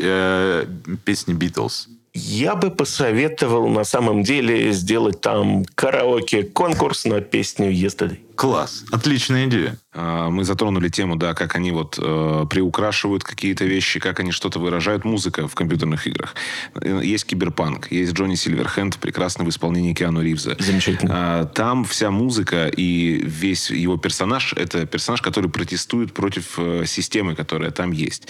песни 1.05 1.33
Битлз? 1.33 1.89
Я 2.13 2.57
бы 2.57 2.71
посоветовал 2.71 3.69
на 3.69 3.85
самом 3.85 4.23
деле 4.23 4.73
сделать 4.73 5.21
там 5.21 5.65
караоке-конкурс 5.75 7.05
на 7.05 7.21
песню 7.21 7.71
«Yesterday». 7.71 8.19
Класс, 8.41 8.85
отличная 8.91 9.45
идея. 9.49 9.77
А, 9.93 10.31
мы 10.31 10.45
затронули 10.45 10.89
тему, 10.89 11.17
да, 11.17 11.35
как 11.35 11.57
они 11.57 11.73
вот 11.73 11.99
э, 12.01 12.47
приукрашивают 12.49 13.23
какие-то 13.23 13.67
вещи, 13.67 14.01
как 14.01 14.21
они 14.21 14.33
что-то 14.33 14.59
выражают. 14.59 15.05
Музыка 15.05 15.47
в 15.47 15.55
компьютерных 15.55 16.07
играх. 16.07 16.35
Есть 16.83 17.27
киберпанк, 17.27 17.93
есть 17.93 18.15
Джонни 18.15 18.37
Сильверхенд, 18.37 18.97
прекрасно 18.97 19.45
в 19.45 19.51
исполнении 19.51 19.93
Киану 19.93 20.23
Ривза. 20.23 20.57
Замечательно. 20.59 21.13
А, 21.15 21.45
там 21.45 21.85
вся 21.85 22.11
музыка 22.11 22.69
и 22.69 23.21
весь 23.23 23.71
его 23.71 23.99
персонаж, 23.99 24.55
это 24.55 24.87
персонаж, 24.87 25.21
который 25.21 25.51
протестует 25.51 26.15
против 26.15 26.55
э, 26.57 26.85
системы, 26.87 27.35
которая 27.35 27.73
там 27.73 27.93
есть. 27.93 28.27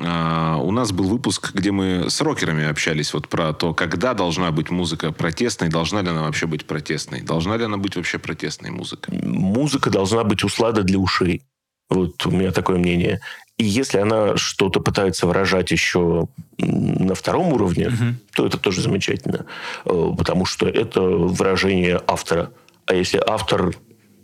А, 0.00 0.56
у 0.56 0.72
нас 0.72 0.90
был 0.90 1.04
выпуск, 1.04 1.52
где 1.54 1.70
мы 1.70 2.10
с 2.10 2.20
рокерами 2.20 2.64
общались 2.64 3.14
вот 3.14 3.28
про 3.28 3.52
то, 3.52 3.74
когда 3.74 4.14
должна 4.14 4.50
быть 4.50 4.70
музыка 4.70 5.12
протестной, 5.12 5.68
должна 5.68 6.02
ли 6.02 6.08
она 6.08 6.22
вообще 6.22 6.46
быть 6.46 6.66
протестной, 6.66 7.20
должна 7.20 7.56
ли 7.56 7.64
она 7.64 7.76
быть 7.76 7.94
вообще 7.94 8.18
протестной 8.18 8.70
музыка 8.70 9.12
музыка 9.44 9.90
должна 9.90 10.24
быть 10.24 10.44
услада 10.44 10.82
для 10.82 10.98
ушей. 10.98 11.42
Вот 11.90 12.24
у 12.26 12.30
меня 12.30 12.50
такое 12.50 12.78
мнение. 12.78 13.20
И 13.56 13.64
если 13.64 13.98
она 13.98 14.36
что-то 14.36 14.80
пытается 14.80 15.26
выражать 15.26 15.70
еще 15.70 16.28
на 16.58 17.14
втором 17.14 17.52
уровне, 17.52 17.88
угу. 17.88 18.16
то 18.34 18.46
это 18.46 18.58
тоже 18.58 18.80
замечательно. 18.80 19.46
Э, 19.84 20.12
потому 20.16 20.44
что 20.44 20.66
это 20.66 21.00
выражение 21.00 22.00
автора. 22.06 22.50
А 22.86 22.94
если 22.94 23.22
автор 23.24 23.74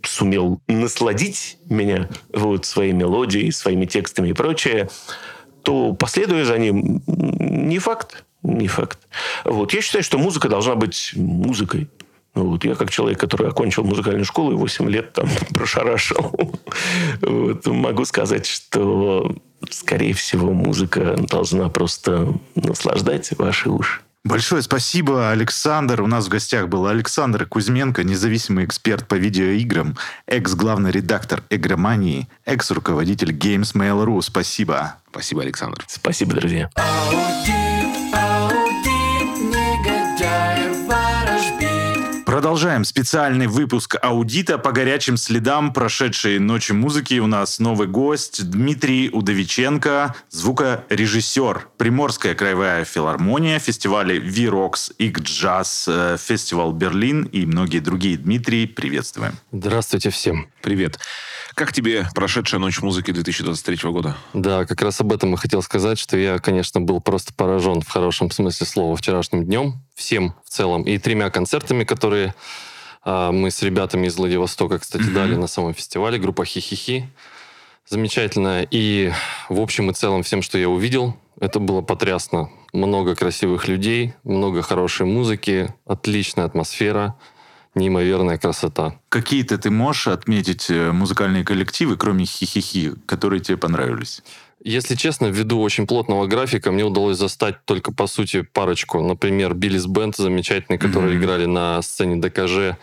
сумел 0.03 0.61
насладить 0.67 1.57
меня 1.69 2.09
вот, 2.33 2.65
своей 2.65 2.91
мелодией, 2.91 3.51
своими 3.51 3.85
текстами 3.85 4.29
и 4.29 4.33
прочее, 4.33 4.89
то 5.63 5.93
последуя 5.93 6.43
за 6.43 6.57
ним, 6.57 7.01
не 7.07 7.79
факт. 7.79 8.25
Не 8.43 8.67
факт. 8.67 8.99
Вот. 9.45 9.73
Я 9.73 9.81
считаю, 9.81 10.03
что 10.03 10.17
музыка 10.17 10.49
должна 10.49 10.75
быть 10.75 11.11
музыкой. 11.15 11.87
Ну, 12.33 12.51
вот 12.51 12.63
я 12.63 12.75
как 12.75 12.89
человек, 12.89 13.19
который 13.19 13.49
окончил 13.49 13.83
музыкальную 13.83 14.25
школу 14.25 14.53
и 14.53 14.55
8 14.55 14.89
лет 14.89 15.13
там 15.13 15.29
прошарашил, 15.53 16.31
вот, 17.21 17.65
могу 17.67 18.05
сказать, 18.05 18.45
что, 18.45 19.35
скорее 19.69 20.13
всего, 20.13 20.51
музыка 20.53 21.17
должна 21.17 21.69
просто 21.69 22.33
наслаждать 22.55 23.31
ваши 23.37 23.69
уши. 23.69 24.01
Большое 24.23 24.61
спасибо, 24.61 25.31
Александр. 25.31 26.01
У 26.01 26.07
нас 26.07 26.27
в 26.27 26.29
гостях 26.29 26.67
был 26.67 26.85
Александр 26.85 27.47
Кузьменко, 27.47 28.03
независимый 28.03 28.65
эксперт 28.65 29.07
по 29.07 29.15
видеоиграм, 29.15 29.97
экс-главный 30.27 30.91
редактор 30.91 31.43
«Игромании», 31.49 32.29
экс-руководитель 32.45 33.31
Games 33.31 33.73
Mail.ru. 33.73 34.21
Спасибо. 34.21 34.97
Спасибо, 35.09 35.41
Александр. 35.41 35.83
Спасибо, 35.87 36.35
друзья. 36.35 36.69
Продолжаем 42.41 42.85
специальный 42.85 43.45
выпуск 43.45 43.97
аудита 44.01 44.57
по 44.57 44.71
горячим 44.71 45.15
следам 45.15 45.71
прошедшей 45.71 46.39
ночи 46.39 46.71
музыки. 46.71 47.19
У 47.19 47.27
нас 47.27 47.59
новый 47.59 47.87
гость 47.87 48.49
Дмитрий 48.49 49.11
Удовиченко, 49.13 50.15
звукорежиссер. 50.31 51.67
Приморская 51.77 52.33
краевая 52.33 52.83
филармония, 52.83 53.59
фестивали 53.59 54.17
V-Rocks, 54.17 54.91
Ик-Джаз, 54.97 55.85
э, 55.87 56.17
фестивал 56.19 56.71
Берлин 56.71 57.25
и 57.25 57.45
многие 57.45 57.77
другие. 57.77 58.17
Дмитрий, 58.17 58.65
приветствуем. 58.65 59.33
Здравствуйте 59.51 60.09
всем. 60.09 60.49
Привет. 60.63 60.97
Как 61.53 61.73
тебе 61.73 62.07
прошедшая 62.15 62.59
ночь 62.59 62.81
музыки 62.81 63.11
2023 63.11 63.91
года? 63.91 64.17
Да, 64.33 64.65
как 64.65 64.81
раз 64.81 64.99
об 65.01 65.11
этом 65.13 65.33
и 65.33 65.37
хотел 65.37 65.61
сказать, 65.61 65.99
что 65.99 66.17
я, 66.17 66.39
конечно, 66.39 66.79
был 66.79 67.01
просто 67.01 67.33
поражен 67.35 67.81
в 67.81 67.87
хорошем 67.87 68.31
смысле 68.31 68.65
слова 68.65 68.95
вчерашним 68.95 69.45
днем, 69.45 69.83
всем 69.95 70.35
в 70.45 70.49
целом, 70.49 70.83
и 70.83 70.97
тремя 70.97 71.29
концертами, 71.29 71.83
которые 71.83 72.33
а, 73.03 73.31
мы 73.31 73.51
с 73.51 73.61
ребятами 73.61 74.07
из 74.07 74.17
Владивостока, 74.17 74.79
кстати, 74.79 75.03
mm-hmm. 75.03 75.13
дали 75.13 75.35
на 75.35 75.47
самом 75.47 75.73
фестивале, 75.73 76.19
группа 76.19 76.45
Хихихи. 76.45 77.09
Замечательно. 77.87 78.65
И 78.69 79.11
в 79.49 79.59
общем 79.59 79.89
и 79.89 79.93
целом 79.93 80.23
всем, 80.23 80.41
что 80.41 80.57
я 80.57 80.69
увидел, 80.69 81.17
это 81.39 81.59
было 81.59 81.81
потрясно. 81.81 82.49
Много 82.73 83.15
красивых 83.15 83.67
людей, 83.67 84.13
много 84.23 84.61
хорошей 84.61 85.05
музыки, 85.05 85.73
отличная 85.85 86.45
атмосфера 86.45 87.15
неимоверная 87.75 88.37
красота. 88.37 88.99
Какие-то 89.09 89.57
ты 89.57 89.69
можешь 89.69 90.07
отметить 90.07 90.69
э, 90.69 90.91
музыкальные 90.91 91.45
коллективы, 91.45 91.97
кроме 91.97 92.25
хихихи, 92.25 92.93
которые 93.05 93.39
тебе 93.39 93.57
понравились? 93.57 94.23
Если 94.63 94.95
честно, 94.95 95.25
ввиду 95.25 95.59
очень 95.59 95.87
плотного 95.87 96.27
графика, 96.27 96.71
мне 96.71 96.83
удалось 96.83 97.17
застать 97.17 97.65
только, 97.65 97.91
по 97.91 98.05
сути, 98.05 98.41
парочку. 98.41 99.01
Например, 99.01 99.53
Биллис 99.55 99.87
Бенд 99.87 100.15
замечательный, 100.15 100.77
которые 100.77 101.15
mm-hmm. 101.15 101.19
играли 101.19 101.45
на 101.45 101.81
сцене 101.81 102.21
ДКЖ 102.21 102.77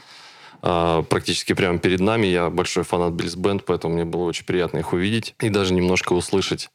а, 0.61 1.03
практически 1.03 1.53
прямо 1.53 1.79
перед 1.79 2.01
нами. 2.01 2.27
Я 2.27 2.51
большой 2.51 2.83
фанат 2.83 3.13
Биллис 3.13 3.37
Бенд, 3.37 3.65
поэтому 3.65 3.95
мне 3.95 4.05
было 4.05 4.25
очень 4.25 4.45
приятно 4.45 4.79
их 4.79 4.93
увидеть 4.93 5.37
и 5.41 5.51
даже 5.51 5.73
немножко 5.73 6.15
услышать. 6.15 6.69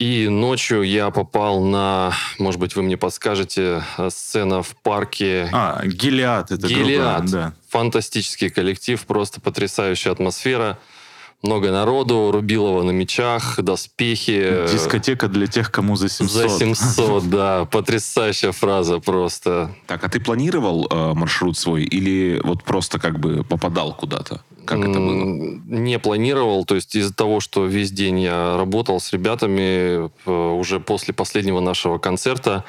И 0.00 0.26
ночью 0.28 0.82
я 0.82 1.10
попал 1.10 1.60
на, 1.60 2.12
может 2.40 2.58
быть, 2.58 2.74
вы 2.74 2.82
мне 2.82 2.96
подскажете, 2.96 3.84
э, 3.96 4.10
сцена 4.10 4.64
в 4.64 4.74
парке. 4.82 5.48
А, 5.52 5.82
Гелиад. 5.86 6.50
Это 6.50 6.66
Гелиад. 6.66 7.20
Группа, 7.20 7.32
да. 7.32 7.54
Фантастический 7.68 8.50
коллектив, 8.50 9.00
просто 9.06 9.40
потрясающая 9.40 10.10
атмосфера. 10.10 10.78
Много 11.44 11.70
народу, 11.70 12.30
Рубилова 12.32 12.82
на 12.84 12.90
мечах, 12.90 13.60
доспехи. 13.60 14.66
Дискотека 14.72 15.28
для 15.28 15.46
тех, 15.46 15.70
кому 15.70 15.94
за 15.94 16.08
700. 16.08 16.50
За 16.50 16.58
700, 16.58 17.24
да. 17.28 17.64
Потрясающая 17.66 18.52
фраза 18.52 18.98
просто. 18.98 19.70
Так, 19.86 20.02
а 20.04 20.08
ты 20.08 20.20
планировал 20.20 20.86
э, 20.90 21.12
маршрут 21.12 21.58
свой 21.58 21.82
или 21.82 22.40
вот 22.42 22.64
просто 22.64 22.98
как 22.98 23.20
бы 23.20 23.44
попадал 23.44 23.94
куда-то? 23.94 24.40
Как 24.64 24.78
это 24.78 24.98
было? 24.98 25.60
Не 25.66 25.98
планировал. 25.98 26.64
То 26.64 26.76
есть 26.76 26.96
из-за 26.96 27.12
того, 27.12 27.40
что 27.40 27.66
весь 27.66 27.92
день 27.92 28.20
я 28.20 28.56
работал 28.56 28.98
с 28.98 29.12
ребятами, 29.12 30.08
э, 30.08 30.30
уже 30.30 30.80
после 30.80 31.12
последнего 31.12 31.60
нашего 31.60 31.98
концерта, 31.98 32.64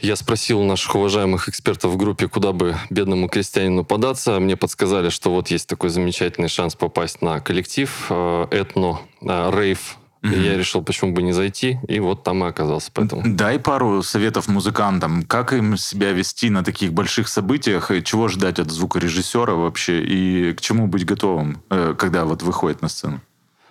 я 0.00 0.16
спросил 0.16 0.62
наших 0.62 0.94
уважаемых 0.94 1.48
экспертов 1.48 1.92
в 1.92 1.96
группе, 1.96 2.28
куда 2.28 2.52
бы 2.52 2.76
бедному 2.90 3.28
крестьянину 3.28 3.84
податься. 3.84 4.38
Мне 4.40 4.56
подсказали, 4.56 5.08
что 5.10 5.30
вот 5.30 5.48
есть 5.48 5.68
такой 5.68 5.90
замечательный 5.90 6.48
шанс 6.48 6.74
попасть 6.74 7.22
на 7.22 7.40
коллектив 7.40 8.06
э, 8.10 8.46
этно, 8.50 9.00
э, 9.22 9.50
рейв 9.52 9.96
Mm-hmm. 10.22 10.42
Я 10.42 10.58
решил, 10.58 10.82
почему 10.82 11.12
бы 11.12 11.22
не 11.22 11.32
зайти, 11.32 11.78
и 11.88 11.98
вот 11.98 12.24
там 12.24 12.44
и 12.44 12.48
оказался. 12.48 12.90
Поэтому. 12.92 13.22
Дай 13.24 13.58
пару 13.58 14.02
советов 14.02 14.48
музыкантам. 14.48 15.22
Как 15.22 15.54
им 15.54 15.78
себя 15.78 16.12
вести 16.12 16.50
на 16.50 16.62
таких 16.62 16.92
больших 16.92 17.26
событиях, 17.26 17.90
и 17.90 18.04
чего 18.04 18.28
ждать 18.28 18.58
от 18.58 18.70
звукорежиссера 18.70 19.54
вообще, 19.54 20.02
и 20.02 20.52
к 20.52 20.60
чему 20.60 20.88
быть 20.88 21.06
готовым, 21.06 21.62
э, 21.70 21.94
когда 21.96 22.26
вот 22.26 22.42
выходит 22.42 22.82
на 22.82 22.88
сцену? 22.88 23.22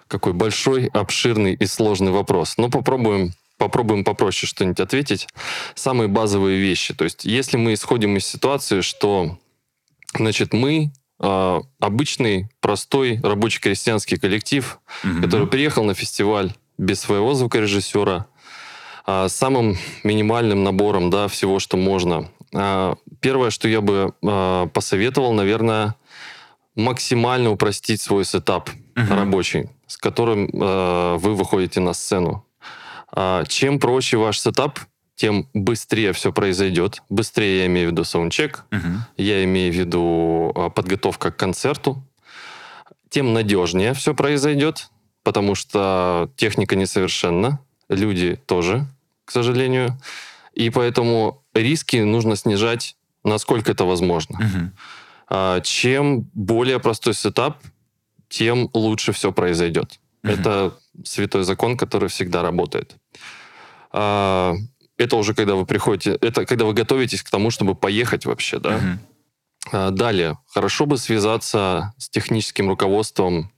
Какой 0.07 0.33
большой, 0.33 0.87
обширный 0.87 1.53
и 1.53 1.67
сложный 1.67 2.11
вопрос. 2.11 2.55
Но 2.57 2.63
ну, 2.63 2.71
попробуем 2.71 3.33
попробуем 3.59 4.03
попроще 4.03 4.49
что-нибудь 4.49 4.79
ответить. 4.79 5.27
Самые 5.75 6.07
базовые 6.07 6.59
вещи. 6.59 6.95
То 6.95 7.03
есть, 7.03 7.25
если 7.25 7.57
мы 7.57 7.73
исходим 7.73 8.17
из 8.17 8.25
ситуации, 8.25 8.81
что 8.81 9.37
значит, 10.15 10.53
мы 10.53 10.91
э, 11.19 11.59
обычный, 11.79 12.49
простой 12.61 13.19
рабочий 13.21 13.59
крестьянский 13.59 14.17
коллектив, 14.17 14.79
mm-hmm. 15.03 15.21
который 15.21 15.45
приехал 15.45 15.83
на 15.83 15.93
фестиваль 15.93 16.53
без 16.77 17.01
своего 17.01 17.33
звукорежиссера, 17.35 18.25
э, 19.05 19.27
самым 19.29 19.77
минимальным 20.03 20.63
набором 20.63 21.09
да, 21.09 21.27
всего, 21.27 21.59
что 21.59 21.77
можно. 21.77 22.29
Э, 22.53 22.95
первое, 23.19 23.49
что 23.49 23.67
я 23.67 23.81
бы 23.81 24.13
э, 24.21 24.67
посоветовал, 24.73 25.33
наверное, 25.33 25.95
максимально 26.75 27.51
упростить 27.51 28.01
свой 28.01 28.23
сетап 28.23 28.69
mm-hmm. 28.69 29.15
рабочий, 29.15 29.69
с 29.85 29.97
которым 29.97 30.45
э, 30.47 31.17
вы 31.17 31.35
выходите 31.35 31.81
на 31.81 31.93
сцену. 31.93 32.45
Э, 33.15 33.43
чем 33.47 33.79
проще 33.79 34.17
ваш 34.17 34.39
сетап, 34.39 34.79
тем 35.19 35.49
быстрее 35.53 36.13
все 36.13 36.31
произойдет. 36.31 37.03
Быстрее 37.09 37.59
я 37.59 37.65
имею 37.65 37.89
в 37.89 37.91
виду 37.91 38.05
саундчек, 38.05 38.63
угу. 38.71 38.87
я 39.17 39.43
имею 39.43 39.73
в 39.73 39.75
виду 39.75 40.53
а, 40.55 40.69
подготовка 40.69 41.29
к 41.31 41.35
концерту. 41.35 42.01
Тем 43.09 43.33
надежнее 43.33 43.93
все 43.93 44.15
произойдет, 44.15 44.87
потому 45.23 45.55
что 45.55 46.31
техника 46.37 46.77
несовершенна, 46.77 47.59
люди 47.89 48.39
тоже, 48.45 48.85
к 49.25 49.31
сожалению. 49.31 49.99
И 50.53 50.69
поэтому 50.69 51.43
риски 51.53 51.97
нужно 51.97 52.37
снижать, 52.37 52.95
насколько 53.25 53.73
это 53.73 53.83
возможно. 53.83 54.39
Мгм. 54.39 54.73
А, 55.27 55.59
Чем 55.59 56.29
более 56.33 56.79
простой 56.79 57.13
сетап, 57.13 57.57
тем 58.29 58.69
лучше 58.73 59.11
все 59.11 59.33
произойдет. 59.33 59.99
Мгм. 60.23 60.33
Это 60.33 60.73
святой 61.03 61.43
закон, 61.43 61.75
который 61.75 62.07
всегда 62.07 62.41
работает. 62.41 62.95
А, 63.91 64.53
Это 64.97 65.15
уже 65.15 65.33
когда 65.33 65.55
вы 65.55 65.65
приходите, 65.65 66.17
это 66.21 66.45
когда 66.45 66.65
вы 66.65 66.73
готовитесь 66.73 67.23
к 67.23 67.29
тому, 67.29 67.51
чтобы 67.51 67.73
поехать 67.75 68.25
вообще, 68.25 68.59
да. 68.59 68.77
Мгм. 68.77 68.99
А, 69.71 69.89
Далее, 69.91 70.37
хорошо 70.47 70.85
бы 70.85 70.97
связаться 70.97 71.93
с 71.97 72.09
техническим 72.09 72.67
руководством 72.69 73.51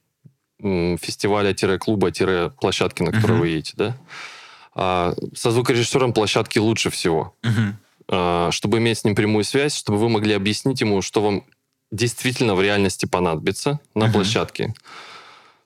фестиваля-клуба-площадки, 0.61 3.01
на 3.03 3.11
которой 3.11 3.31
Мгм. 3.31 3.39
вы 3.39 3.47
едете, 3.49 3.73
да. 3.75 3.97
А, 4.75 5.13
Со 5.35 5.51
звукорежиссером 5.51 6.13
площадки 6.13 6.59
лучше 6.59 6.89
всего 6.89 7.33
а, 8.07 8.49
чтобы 8.51 8.77
иметь 8.79 8.97
с 8.99 9.03
ним 9.05 9.15
прямую 9.15 9.43
связь, 9.45 9.75
чтобы 9.75 9.97
вы 9.99 10.09
могли 10.09 10.33
объяснить 10.33 10.81
ему, 10.81 11.01
что 11.01 11.21
вам 11.21 11.43
действительно 11.91 12.55
в 12.55 12.61
реальности 12.61 13.05
понадобится 13.05 13.79
на 13.95 14.05
Мгм. 14.05 14.13
площадке. 14.13 14.73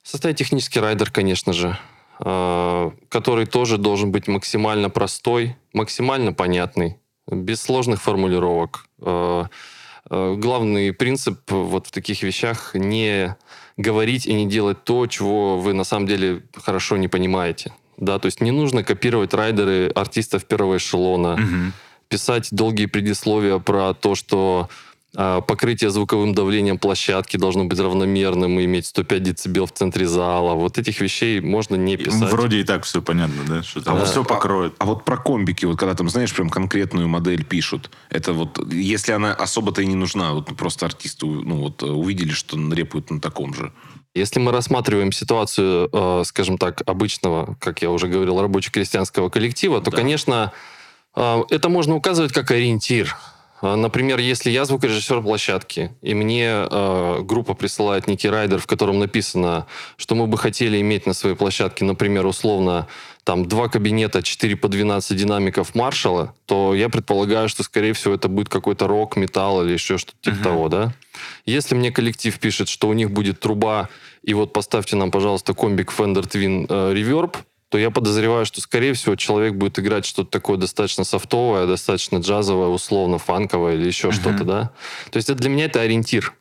Составить 0.03 0.37
технический 0.37 0.79
райдер, 0.79 1.09
конечно 1.11 1.53
же, 1.53 1.77
который 2.19 3.45
тоже 3.45 3.77
должен 3.77 4.11
быть 4.11 4.27
максимально 4.27 4.89
простой, 4.89 5.55
максимально 5.73 6.31
понятный, 6.33 6.97
без 7.29 7.61
сложных 7.61 8.01
формулировок. 8.01 8.85
А, 9.01 9.47
а, 10.09 10.35
Главный 10.35 10.93
принцип 10.93 11.39
вот 11.51 11.87
в 11.87 11.91
таких 11.91 12.23
вещах 12.23 12.71
не 12.75 13.35
говорить 13.77 14.25
и 14.27 14.33
не 14.33 14.45
делать 14.47 14.83
то, 14.83 15.07
чего 15.07 15.59
вы 15.59 15.73
на 15.73 15.83
самом 15.83 16.07
деле 16.07 16.43
хорошо 16.55 16.97
не 16.97 17.07
понимаете. 17.07 17.73
Да, 17.97 18.19
то 18.19 18.27
есть 18.27 18.41
не 18.41 18.51
нужно 18.51 18.83
копировать 18.83 19.33
райдеры 19.33 19.89
артистов 19.95 20.45
первого 20.45 20.77
эшелона, 20.77 21.37
Мгм. 21.37 21.73
писать 22.07 22.49
долгие 22.51 22.85
предисловия 22.87 23.57
про 23.59 23.93
то, 23.93 24.15
что 24.15 24.69
а, 24.69 24.94
покрытие 25.15 25.89
звуковым 25.89 26.33
давлением 26.33 26.77
площадки 26.77 27.37
должно 27.37 27.65
быть 27.65 27.79
равномерным 27.79 28.59
и 28.59 28.65
иметь 28.65 28.85
105 28.87 29.23
децибел 29.23 29.65
в 29.65 29.71
центре 29.71 30.07
зала. 30.07 30.53
Вот 30.53 30.77
этих 30.77 30.99
вещей 31.01 31.39
можно 31.41 31.75
не 31.75 31.97
писать. 31.97 32.31
Вроде 32.31 32.59
и 32.59 32.63
так 32.63 32.83
все 32.83 33.01
понятно, 33.01 33.43
да? 33.47 33.63
Что 33.63 33.81
там 33.81 33.97
Да. 33.99 34.05
все 34.05 34.23
покроет. 34.23 34.73
А 34.79 34.85
вот 34.85 35.05
про 35.05 35.17
комбики, 35.17 35.65
вот 35.65 35.77
когда 35.79 35.95
там, 35.95 36.09
знаешь, 36.09 36.33
прям 36.33 36.49
конкретную 36.49 37.07
модель 37.07 37.43
пишут, 37.43 37.89
это 38.09 38.33
вот, 38.33 38.59
если 38.73 39.11
она 39.13 39.33
особо-то 39.33 39.81
и 39.81 39.85
не 39.85 39.95
нужна, 39.95 40.33
вот 40.33 40.47
просто 40.57 40.85
артисты, 40.85 41.25
ну 41.25 41.57
вот, 41.57 41.83
увидели, 41.83 42.31
что 42.31 42.57
репуют 42.73 43.09
на 43.11 43.19
таком 43.21 43.53
же. 43.53 43.71
Если 44.13 44.39
мы 44.39 44.51
рассматриваем 44.53 45.11
ситуацию, 45.11 45.89
э, 45.91 46.23
скажем 46.25 46.57
так, 46.57 46.81
обычного, 46.85 47.57
как 47.59 47.81
я 47.81 47.89
уже 47.91 48.07
говорил, 48.07 48.39
рабоче-крестьянского 48.41 49.29
коллектива, 49.29 49.81
то, 49.81 49.91
Да. 49.91 49.97
конечно, 49.97 50.51
э, 51.15 51.43
это 51.49 51.67
можно 51.69 51.95
указывать 51.95 52.31
как 52.31 52.49
ориентир. 52.51 53.15
Э, 53.65 53.75
Например, 53.75 54.19
если 54.19 54.51
я 54.51 54.65
звукорежиссер 54.65 55.21
площадки, 55.21 55.91
и 56.01 56.13
мне 56.13 56.47
э, 56.49 57.21
группа 57.23 57.53
присылает 57.53 58.07
некий 58.07 58.29
райдер, 58.29 58.59
в 58.59 58.67
котором 58.67 58.99
написано, 58.99 59.65
что 59.97 60.15
мы 60.15 60.27
бы 60.27 60.37
хотели 60.37 60.79
иметь 60.81 61.05
на 61.07 61.13
своей 61.13 61.35
площадке, 61.35 61.85
например, 61.85 62.25
условно, 62.25 62.87
там 63.23 63.47
два 63.47 63.67
кабинета, 63.69 64.21
4 64.21 64.55
по 64.55 64.67
12 64.67 65.17
динамиков 65.17 65.73
Маршала, 65.73 66.35
то 66.45 66.75
я 66.75 66.89
предполагаю, 66.89 67.49
что, 67.49 67.63
скорее 67.63 67.93
всего, 67.93 68.13
это 68.13 68.27
будет 68.27 68.49
какой-то 68.49 68.87
рок, 68.87 69.15
металл 69.17 69.63
или 69.63 69.73
еще 69.73 69.97
что-то 69.97 70.17
типа 70.21 70.35
Мгм. 70.35 70.43
того, 70.43 70.69
да? 70.69 70.93
Если 71.45 71.73
мне 71.75 71.91
коллектив 71.91 72.37
пишет, 72.39 72.69
что 72.69 72.87
у 72.87 72.93
них 72.93 73.09
будет 73.09 73.39
труба, 73.39 73.89
и 74.21 74.33
вот 74.35 74.53
поставьте 74.53 74.95
нам, 74.95 75.09
пожалуйста, 75.11 75.53
комбик 75.53 75.91
Fender 75.91 76.23
Twin 76.23 76.65
э, 76.69 76.93
Reverb, 76.93 77.35
то 77.75 77.79
я 77.79 77.91
подозреваю, 77.91 78.45
что, 78.45 78.61
скорее 78.61 78.93
всего, 78.93 79.17
человек 79.17 79.55
будет 79.55 79.77
играть 79.79 80.05
что-то 80.05 80.29
такое 80.31 80.55
достаточно 80.55 81.03
софтовое, 81.03 81.67
достаточно 81.67 82.19
джазовое, 82.19 82.69
условно 82.69 83.17
фанковое 83.17 83.73
или 83.73 83.85
еще 83.85 84.07
Мгм. 84.07 84.15
что-то, 84.15 84.43
да? 84.45 84.71
То 85.11 85.17
есть 85.17 85.29
это 85.29 85.39
для 85.41 85.49
меня 85.49 85.65
это 85.65 85.81
ориентир. 85.81 86.33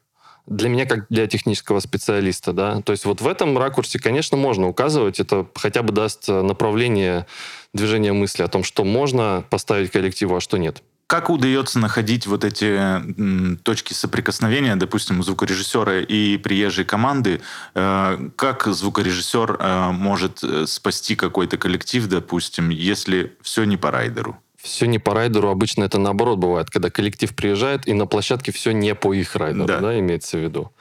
Для 0.47 0.69
меня, 0.69 0.87
как 0.87 1.07
для 1.11 1.27
технического 1.27 1.81
специалиста, 1.81 2.53
да. 2.53 2.83
То 2.83 2.93
есть 2.93 3.05
вот 3.05 3.21
в 3.21 3.27
этом 3.27 3.59
ракурсе, 3.59 3.99
конечно, 3.99 4.37
можно 4.37 4.69
указывать. 4.69 5.19
Это 5.19 5.45
хотя 5.57 5.83
бы 5.83 5.93
даст 5.93 6.29
э, 6.29 6.41
направление 6.41 7.27
движения 7.73 8.13
мысли 8.13 8.45
о 8.45 8.49
том, 8.49 8.63
что 8.63 8.85
можно 8.85 9.45
поставить 9.51 9.91
коллективу, 9.91 10.37
а 10.37 10.41
что 10.41 10.57
нет. 10.57 10.85
Как 11.07 11.29
удается 11.29 11.79
находить 11.79 12.27
вот 12.27 12.45
эти 12.45 12.65
м, 12.65 13.59
точки 13.59 13.93
соприкосновения, 13.93 14.75
допустим, 14.75 15.23
звукорежиссера 15.23 16.01
и 16.01 16.39
приезжей 16.39 16.85
команды? 16.85 17.41
Э, 17.75 18.31
Как 18.37 18.67
звукорежиссер 18.67 19.57
э, 19.61 19.91
может 19.93 20.43
э, 20.43 20.67
спасти 20.67 21.15
какой-то 21.15 21.59
коллектив, 21.59 22.07
допустим, 22.07 22.71
если 22.71 23.37
все 23.43 23.65
не 23.65 23.77
по 23.77 23.91
райдеру? 23.91 24.39
Все 24.57 24.87
не 24.87 24.99
по 24.99 25.13
райдеру, 25.13 25.51
обычно 25.51 25.85
это 25.85 25.99
наоборот 25.99 26.39
бывает, 26.39 26.71
когда 26.71 26.89
коллектив 26.89 27.35
приезжает, 27.37 27.87
и 27.87 27.93
на 27.93 28.07
площадке 28.07 28.51
все 28.51 28.73
не 28.73 28.95
по 28.95 29.13
их 29.13 29.37
райдеру, 29.37 29.67
Да. 29.67 29.81
да, 29.81 29.99
имеется 29.99 30.39
в 30.39 30.41
виду. 30.41 30.73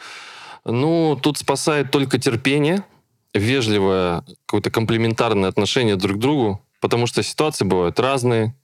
Ну, 0.64 1.20
тут 1.22 1.38
спасает 1.38 1.92
только 1.92 2.18
терпение, 2.18 2.86
вежливое, 3.34 4.24
какое-то 4.46 4.72
комплементарное 4.72 5.50
отношение 5.50 5.98
друг 5.98 6.16
к 6.16 6.20
другу, 6.20 6.66
потому 6.80 7.08
что 7.08 7.24
ситуации 7.24 7.66
бывают 7.66 8.00
разные. 8.00 8.56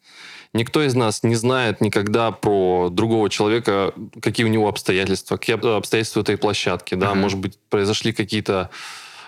Никто 0.53 0.83
из 0.83 0.95
нас 0.95 1.21
не 1.23 1.35
знает 1.35 1.79
никогда 1.79 2.31
про 2.31 2.89
другого 2.89 3.29
человека, 3.29 3.93
какие 4.21 4.45
у 4.45 4.49
него 4.49 4.67
обстоятельства, 4.67 5.37
какие 5.37 5.55
об- 5.55 5.65
обстоятельства 5.65 6.21
этой 6.21 6.37
площадки, 6.37 6.95
да, 6.95 7.11
Мгм. 7.11 7.19
может 7.19 7.39
быть, 7.39 7.59
произошли 7.69 8.13
какие-то 8.13 8.69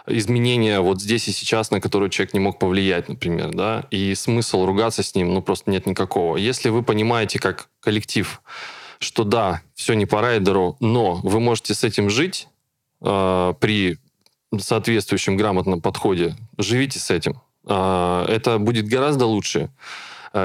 изменения 0.08 0.80
вот 0.80 1.00
здесь 1.00 1.28
и 1.28 1.32
сейчас, 1.32 1.70
на 1.70 1.80
которые 1.80 2.10
человек 2.10 2.34
не 2.34 2.40
мог 2.40 2.58
повлиять, 2.58 3.08
например, 3.08 3.52
да, 3.54 3.86
и 3.92 4.16
смысл 4.16 4.66
ругаться 4.66 5.04
с 5.04 5.14
ним, 5.14 5.32
ну, 5.34 5.44
просто 5.44 5.70
нет 5.70 5.86
никакого. 5.86 6.38
Если 6.38 6.70
вы 6.70 6.82
понимаете, 6.82 7.38
как 7.38 7.70
коллектив, 7.80 8.42
что 8.98 9.24
да, 9.24 9.62
все 9.76 9.94
не 9.94 10.08
по 10.08 10.22
райдеру, 10.22 10.76
но 10.80 11.16
вы 11.24 11.40
можете 11.40 11.76
с 11.76 11.84
этим 11.84 12.10
жить 12.10 12.48
э, 13.02 13.54
при 13.60 13.98
соответствующем 14.60 15.38
грамотном 15.38 15.82
подходе, 15.82 16.36
живите 16.58 16.98
с 17.00 17.12
этим. 17.12 17.40
Э, 17.68 18.26
это 18.28 18.58
будет 18.58 18.88
гораздо 18.88 19.28
лучше, 19.28 19.70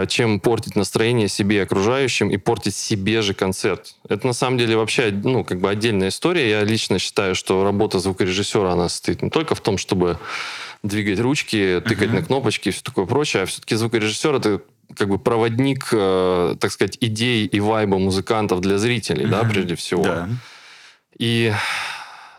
чем 0.09 0.41
портить 0.41 0.75
настроение 0.75 1.29
себе 1.29 1.57
и 1.57 1.61
окружающим 1.61 2.29
и 2.31 2.37
портить 2.39 2.75
себе 2.75 3.23
же 3.23 3.35
концерт. 3.35 3.95
Это 4.09 4.27
на 4.27 4.33
самом 4.33 4.59
деле 4.59 4.77
вообще, 4.77 5.13
ну, 5.13 5.45
как 5.45 5.61
бы 5.61 5.71
отдельная 5.71 6.09
история. 6.09 6.51
Я 6.51 6.65
лично 6.65 6.99
считаю, 6.99 7.35
что 7.37 7.63
работа 7.63 8.01
звукорежиссера, 8.01 8.73
она 8.73 8.89
состоит 8.89 9.23
не 9.23 9.31
только 9.31 9.55
в 9.55 9.61
том, 9.61 9.79
чтобы 9.79 10.19
двигать 10.83 11.21
ручки, 11.21 11.81
тыкать 11.87 12.09
Мгм. 12.09 12.17
на 12.17 12.23
кнопочки 12.25 12.69
и 12.69 12.73
все 12.73 12.83
такое 12.83 13.07
прочее, 13.07 13.45
а 13.45 13.47
все-таки 13.47 13.77
звукорежиссер 13.77 14.35
это 14.35 14.61
как 14.97 15.09
бы 15.09 15.19
проводник, 15.19 15.89
э, 15.93 16.57
так 16.61 16.71
сказать, 16.73 16.97
идей 17.01 17.47
и 17.47 17.61
вайба 17.61 17.99
музыкантов 17.99 18.61
для 18.61 18.79
зрителей, 18.79 19.27
да, 19.27 19.43
Мгм. 19.43 19.51
прежде 19.51 19.75
всего. 19.77 20.03
Да. 20.05 20.29
И 21.19 21.53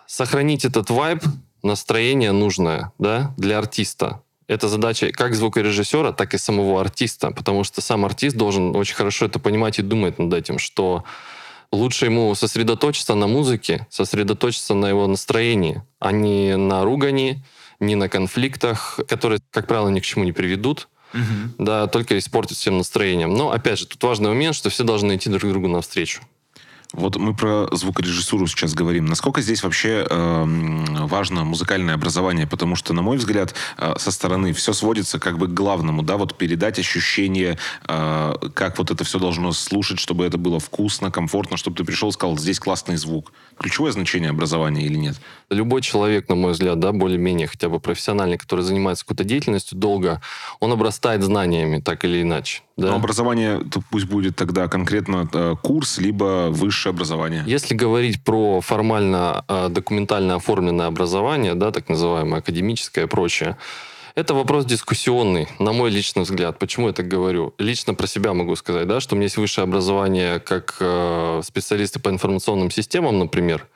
сохранить 0.05 0.65
этот 0.65 0.89
вайб, 0.89 1.23
настроение 1.63 2.31
нужное, 2.31 2.91
да, 2.99 3.33
для 3.37 3.57
артиста. 3.57 4.21
Это 4.47 4.69
задача 4.69 5.11
как 5.11 5.35
звукорежиссера, 5.35 6.13
так 6.13 6.33
и 6.33 6.37
самого 6.37 6.79
артиста, 6.79 7.31
потому 7.31 7.63
что 7.63 7.81
сам 7.81 8.05
артист 8.05 8.37
должен 8.37 8.75
очень 8.75 8.95
хорошо 8.95 9.25
это 9.25 9.39
понимать 9.39 9.79
и 9.79 9.81
думать 9.81 10.19
над 10.19 10.33
этим, 10.33 10.57
что 10.57 11.03
лучше 11.71 12.05
ему 12.05 12.33
сосредоточиться 12.33 13.13
на 13.15 13.27
музыке, 13.27 13.85
сосредоточиться 13.89 14.73
на 14.73 14.87
его 14.87 15.05
настроении, 15.07 15.81
а 15.99 16.13
не 16.13 16.55
на 16.55 16.85
ругани, 16.85 17.43
не 17.81 17.95
на 17.95 18.07
конфликтах, 18.07 18.99
которые, 19.07 19.39
как 19.51 19.67
правило, 19.67 19.89
ни 19.89 19.99
к 19.99 20.03
чему 20.03 20.23
не 20.23 20.31
приведут, 20.31 20.87
Мгм. 21.13 21.53
да, 21.57 21.87
только 21.87 22.17
испортят 22.17 22.57
всем 22.57 22.77
настроением. 22.77 23.33
Но, 23.33 23.51
опять 23.51 23.79
же, 23.79 23.85
тут 23.85 24.01
важный 24.03 24.29
момент, 24.29 24.55
что 24.55 24.69
все 24.69 24.83
должны 24.83 25.15
идти 25.15 25.29
друг 25.29 25.51
другу 25.51 25.67
навстречу. 25.67 26.21
Вот 26.93 27.17
мы 27.17 27.33
про 27.33 27.67
звукорежиссуру 27.71 28.47
сейчас 28.47 28.73
говорим. 28.73 29.05
Насколько 29.05 29.41
здесь 29.41 29.63
вообще 29.63 30.07
эм, 30.09 30.85
важно 31.07 31.43
музыкальное 31.43 31.95
образование? 31.95 32.47
Потому 32.47 32.75
что, 32.75 32.93
на 32.93 33.01
мой 33.01 33.17
взгляд, 33.17 33.53
э, 33.77 33.95
со 33.97 34.11
стороны 34.11 34.53
все 34.53 34.73
сводится 34.73 35.19
как 35.19 35.38
бы 35.38 35.47
к 35.47 35.53
главному, 35.53 36.01
да, 36.01 36.17
вот 36.17 36.38
передать 36.38 36.79
ощущение, 36.79 37.57
э, 37.88 38.33
как 38.53 38.77
вот 38.77 38.89
это 38.89 39.03
все 39.03 39.19
должно 39.19 39.51
слушать, 39.51 39.99
чтобы 39.99 40.25
это 40.25 40.38
было 40.38 40.59
вкусно, 40.59 41.11
комфортно, 41.11 41.57
чтобы 41.57 41.75
ты 41.75 41.83
пришел 41.83 42.09
и 42.09 42.13
сказал, 42.13 42.38
здесь 42.38 42.59
классный 42.59 42.95
звук. 42.95 43.33
Ключевое 43.59 43.91
значение 43.91 44.29
образования 44.29 44.85
или 44.85 44.95
нет? 44.95 45.17
Любой 45.49 45.81
человек, 45.81 46.27
на 46.27 46.35
мой 46.35 46.51
взгляд, 46.51 46.79
да, 46.79 46.91
более-менее 46.91 47.47
хотя 47.47 47.69
бы 47.69 47.79
профессиональный, 47.79 48.37
который 48.37 48.61
занимается 48.61 49.05
какой-то 49.05 49.23
деятельностью 49.23 49.77
долго, 49.77 50.21
он 50.59 50.71
обрастает 50.71 51.23
знаниями, 51.23 51.79
так 51.79 52.03
или 52.03 52.21
иначе. 52.21 52.61
Да? 52.75 52.89
Но 52.89 52.95
образование 52.95 53.61
то 53.71 53.81
пусть 53.89 54.05
будет 54.05 54.35
тогда 54.35 54.67
конкретно 54.67 55.29
э, 55.33 55.55
курс, 55.63 55.97
либо 55.97 56.49
высшее 56.49 56.91
образование. 56.91 57.43
Если 57.47 57.75
говорить 57.75 58.23
про 58.23 58.61
формально 58.61 59.45
э, 59.47 59.69
документально 59.69 60.35
оформленное 60.35 60.87
образование, 60.87 61.55
да, 61.55 61.71
так 61.71 61.89
называемое 61.89 62.39
академическое 62.39 63.05
и 63.05 63.07
прочее, 63.07 63.57
это 64.17 64.33
вопрос 64.33 64.65
дискуссионный, 64.65 65.47
на 65.59 65.73
мой 65.73 65.91
личный 65.91 66.23
взгляд. 66.23 66.57
Почему 66.57 66.87
я 66.87 66.93
так 66.93 67.07
говорю? 67.07 67.53
Лично 67.59 67.93
про 67.93 68.07
себя 68.07 68.33
могу 68.33 68.55
сказать, 68.55 68.87
да, 68.87 68.99
что 68.99 69.13
у 69.13 69.15
меня 69.15 69.25
есть 69.25 69.37
высшее 69.37 69.63
образование 69.63 70.39
как 70.39 70.77
э, 70.79 71.41
специалисты 71.43 71.99
по 71.99 72.09
информационным 72.09 72.71
системам, 72.71 73.19
например, 73.19 73.67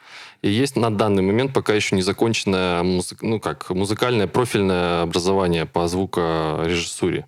и 0.42 0.50
есть 0.50 0.76
на 0.76 0.90
данный 0.96 1.22
момент 1.24 1.54
пока 1.54 1.74
еще 1.74 1.96
не 1.96 2.02
законченное 2.02 2.82
музы- 2.84 3.18
ну, 3.22 3.40
как, 3.40 3.70
музыкальное 3.70 4.28
профильное 4.28 5.04
образование 5.04 5.66
по 5.66 5.88
звукорежиссуре. 5.88 7.26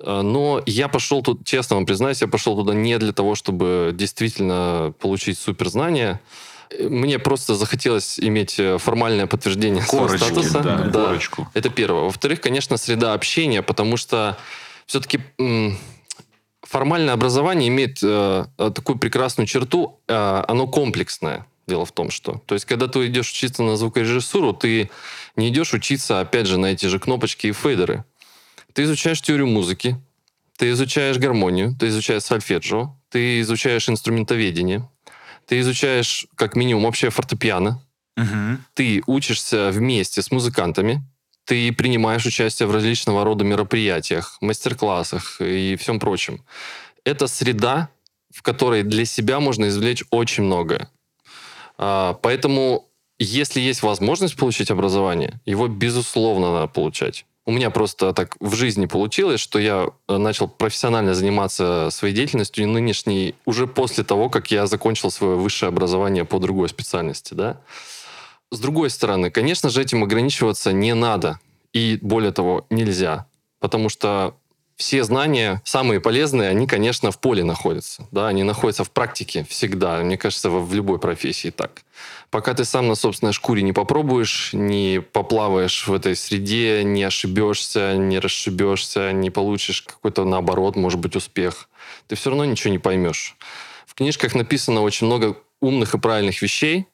Э, 0.00 0.20
Но 0.22 0.62
я 0.66 0.88
пошел 0.88 1.22
тут, 1.22 1.44
честно 1.46 1.76
вам 1.76 1.86
признаюсь, 1.86 2.20
я 2.22 2.28
пошел 2.28 2.54
туда 2.56 2.74
не 2.74 2.98
для 2.98 3.12
того, 3.12 3.34
чтобы 3.34 3.92
действительно 3.94 4.92
получить 5.00 5.38
суперзнания. 5.38 6.20
Э, 6.70 6.88
Мне 6.88 7.18
просто 7.18 7.54
захотелось 7.54 8.18
иметь 8.20 8.58
э, 8.58 8.76
формальное 8.78 9.26
подтверждение 9.26 9.82
своего 9.82 10.06
Корочки, 10.08 10.24
статуса. 10.24 10.60
да, 10.92 11.04
корочку. 11.06 11.48
Это 11.54 11.70
первое. 11.70 12.02
Во-вторых, 12.02 12.40
конечно, 12.42 12.76
среда 12.76 13.14
общения, 13.14 13.62
потому 13.62 13.96
что 13.96 14.36
все-таки 14.84 15.20
формальное 16.62 17.14
образование 17.14 17.68
имеет 17.68 17.98
э, 18.02 18.44
такую 18.56 18.98
прекрасную 18.98 19.46
черту, 19.46 20.00
э, 20.08 20.44
оно 20.48 20.66
комплексное. 20.66 21.46
Дело 21.66 21.84
в 21.84 21.92
том, 21.92 22.10
что... 22.10 22.42
То 22.46 22.54
есть, 22.54 22.64
когда 22.64 22.86
ты 22.86 23.06
идешь 23.06 23.30
учиться 23.30 23.62
на 23.62 23.76
звукорежиссуру, 23.76 24.52
ты 24.52 24.88
не 25.34 25.48
идешь 25.48 25.74
учиться, 25.74 26.20
опять 26.20 26.46
же, 26.46 26.58
на 26.58 26.66
эти 26.66 26.86
же 26.86 26.98
кнопочки 27.00 27.48
и 27.48 27.52
фейдеры. 27.52 28.04
Ты 28.72 28.84
изучаешь 28.84 29.20
теорию 29.20 29.48
музыки, 29.48 29.96
ты 30.56 30.70
изучаешь 30.70 31.18
гармонию, 31.18 31.74
ты 31.78 31.88
изучаешь 31.88 32.22
сольфеджио, 32.22 32.94
ты 33.10 33.40
изучаешь 33.40 33.88
инструментоведение, 33.88 34.88
ты 35.46 35.58
изучаешь, 35.60 36.26
как 36.36 36.54
минимум, 36.56 36.84
вообще 36.84 37.10
фортепиано, 37.10 37.82
Мгм. 38.16 38.64
ты 38.74 39.02
учишься 39.06 39.70
вместе 39.70 40.22
с 40.22 40.30
музыкантами, 40.30 41.02
ты 41.44 41.72
принимаешь 41.72 42.26
участие 42.26 42.66
в 42.68 42.72
различного 42.72 43.24
рода 43.24 43.44
мероприятиях, 43.44 44.36
мастер-классах 44.40 45.40
и 45.40 45.76
всем 45.76 45.98
прочем. 46.00 46.44
Это 47.04 47.26
среда, 47.28 47.88
в 48.34 48.42
которой 48.42 48.82
для 48.82 49.04
себя 49.04 49.40
можно 49.40 49.68
извлечь 49.68 50.04
очень 50.10 50.44
многое. 50.44 50.90
А, 51.78 52.14
Поэтому, 52.22 52.88
если 53.18 53.60
есть 53.60 53.82
возможность 53.82 54.36
получить 54.36 54.70
образование, 54.70 55.40
его, 55.44 55.68
безусловно, 55.68 56.52
надо 56.52 56.66
получать. 56.68 57.24
У 57.48 57.52
меня 57.52 57.70
просто 57.70 58.12
так 58.12 58.36
в 58.40 58.56
жизни 58.56 58.86
получилось, 58.86 59.38
что 59.40 59.60
я 59.60 59.90
э, 60.08 60.16
начал 60.16 60.48
профессионально 60.48 61.14
заниматься 61.14 61.90
своей 61.92 62.12
деятельностью 62.12 62.66
нынешней 62.66 63.36
уже 63.44 63.68
после 63.68 64.02
того, 64.02 64.28
как 64.28 64.50
я 64.50 64.66
закончил 64.66 65.12
свое 65.12 65.36
высшее 65.36 65.68
образование 65.68 66.24
по 66.24 66.40
другой 66.40 66.68
специальности, 66.68 67.34
да. 67.34 67.60
С 68.50 68.58
другой 68.58 68.90
стороны, 68.90 69.30
конечно 69.30 69.70
же, 69.70 69.80
этим 69.80 70.02
ограничиваться 70.02 70.72
не 70.72 70.92
надо. 70.94 71.38
И 71.72 71.98
более 72.02 72.32
того, 72.32 72.66
нельзя. 72.68 73.26
Потому 73.60 73.90
что 73.90 74.34
все 74.76 75.04
знания, 75.04 75.62
самые 75.64 76.00
полезные, 76.00 76.50
они, 76.50 76.66
конечно, 76.66 77.10
в 77.10 77.18
поле 77.18 77.42
находятся. 77.42 78.06
Да, 78.10 78.28
они 78.28 78.42
находятся 78.42 78.84
в 78.84 78.90
практике 78.90 79.46
всегда. 79.48 79.98
Мне 80.00 80.18
кажется, 80.18 80.50
в 80.50 80.72
любой 80.74 80.98
профессии 80.98 81.50
так. 81.50 81.82
Пока 82.30 82.52
ты 82.52 82.66
сам 82.66 82.86
на 82.88 82.94
собственной 82.94 83.32
шкуре 83.32 83.62
не 83.62 83.72
попробуешь, 83.72 84.50
не 84.52 85.00
поплаваешь 85.00 85.86
в 85.86 85.94
этой 85.94 86.14
среде, 86.14 86.84
не 86.84 87.02
ошибешься, 87.04 87.96
не 87.96 88.18
расшибешься, 88.18 89.12
не 89.12 89.30
получишь 89.30 89.82
какой-то, 89.82 90.24
наоборот, 90.24 90.76
может 90.76 91.00
быть, 91.00 91.16
успех, 91.16 91.70
ты 92.06 92.16
все 92.16 92.30
равно 92.30 92.44
ничего 92.44 92.70
не 92.70 92.78
поймешь. 92.78 93.36
В 93.86 93.94
книжках 93.94 94.34
написано 94.34 94.82
очень 94.82 95.06
много 95.06 95.38
умных 95.60 95.94
и 95.94 95.98
правильных 95.98 96.42
вещей, 96.42 96.86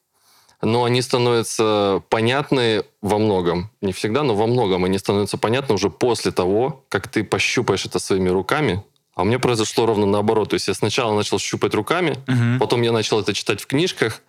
но 0.62 0.84
они 0.84 1.02
становятся 1.02 2.02
понятны 2.08 2.84
во 3.00 3.18
многом. 3.18 3.70
Не 3.80 3.92
всегда, 3.92 4.22
но 4.22 4.34
во 4.34 4.46
многом 4.46 4.84
они 4.84 4.98
становятся 4.98 5.36
понятны 5.36 5.74
уже 5.74 5.90
после 5.90 6.30
того, 6.30 6.84
как 6.88 7.08
ты 7.08 7.24
пощупаешь 7.24 7.84
это 7.84 7.98
своими 7.98 8.28
руками. 8.28 8.82
А 9.14 9.22
у 9.22 9.24
меня 9.24 9.38
произошло 9.38 9.84
ровно 9.86 10.06
наоборот. 10.06 10.50
То 10.50 10.54
есть 10.54 10.68
я 10.68 10.74
сначала 10.74 11.14
начал 11.14 11.38
щупать 11.38 11.74
руками, 11.74 12.16
Мгм. 12.26 12.58
потом 12.58 12.82
я 12.82 12.92
начал 12.92 13.20
это 13.20 13.34
читать 13.34 13.60
в 13.60 13.66
книжках, 13.66 14.22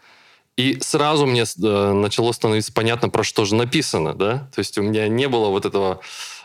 и 0.57 0.77
сразу 0.81 1.25
мне 1.25 1.43
э, 1.43 1.91
начало 1.93 2.31
становиться 2.31 2.73
понятно, 2.73 3.09
про 3.09 3.23
что 3.23 3.45
же 3.45 3.55
написано, 3.55 4.13
да? 4.13 4.49
То 4.53 4.59
есть 4.59 4.77
у 4.77 4.81
меня 4.81 5.07
не 5.07 5.27
было 5.27 5.47
вот 5.49 5.65
этого 5.65 5.99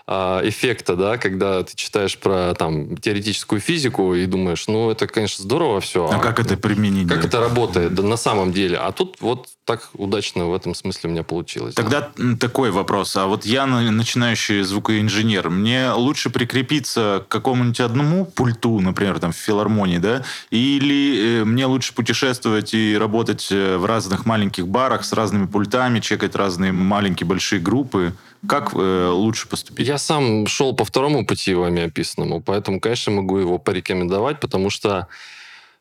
эффекта, 0.08 0.96
да, 0.96 1.18
когда 1.18 1.62
ты 1.62 1.76
читаешь 1.76 2.16
про 2.16 2.54
там 2.54 2.96
теоретическую 2.96 3.60
физику 3.60 4.14
и 4.14 4.24
думаешь, 4.26 4.66
ну 4.66 4.90
это, 4.90 5.06
конечно, 5.06 5.42
здорово 5.44 5.80
все. 5.80 6.08
А 6.10 6.18
как 6.18 6.40
это 6.40 6.56
применить? 6.56 7.08
Как 7.08 7.20
да? 7.22 7.28
это 7.28 7.40
работает 7.40 7.94
да, 7.94 8.02
на 8.02 8.16
самом 8.16 8.52
деле? 8.52 8.78
А 8.78 8.92
тут 8.92 9.16
вот 9.20 9.48
так 9.66 9.90
удачно 9.92 10.46
в 10.46 10.54
этом 10.54 10.74
смысле 10.74 11.10
у 11.10 11.12
меня 11.12 11.22
получилось. 11.24 11.74
да. 11.74 11.82
Тогда 11.82 12.10
м, 12.18 12.38
такой 12.38 12.70
вопрос. 12.70 13.14
А 13.16 13.26
вот 13.26 13.44
я 13.44 13.66
на- 13.66 13.90
начинающий 13.90 14.62
звукоинженер. 14.62 15.50
Мне 15.50 15.90
лучше 15.92 16.30
прикрепиться 16.30 17.24
к 17.28 17.30
какому-нибудь 17.30 17.80
одному 17.80 18.24
пульту, 18.24 18.80
например, 18.80 19.18
там 19.18 19.32
в 19.32 19.36
филармонии, 19.36 19.98
да? 19.98 20.24
Или 20.50 21.40
э, 21.42 21.44
мне 21.44 21.66
лучше 21.66 21.92
путешествовать 21.92 22.72
и 22.72 22.96
работать 22.96 23.48
э, 23.50 23.76
в 23.76 23.84
разных 23.84 24.24
маленьких 24.24 24.66
барах 24.66 25.04
с 25.04 25.12
разными 25.12 25.44
пультами, 25.44 26.00
чекать 26.00 26.34
разные 26.34 26.72
маленькие, 26.72 27.26
большие 27.26 27.60
группы? 27.60 28.14
Как 28.46 28.72
э, 28.74 29.08
лучше 29.08 29.48
поступить? 29.48 29.88
Я 29.88 29.98
сам 29.98 30.46
шел 30.46 30.74
по 30.74 30.84
второму 30.84 31.26
пути 31.26 31.54
вами 31.54 31.82
описанному, 31.82 32.40
поэтому, 32.40 32.80
конечно, 32.80 33.12
могу 33.12 33.38
его 33.38 33.58
порекомендовать, 33.58 34.40
потому 34.40 34.70
что 34.70 35.08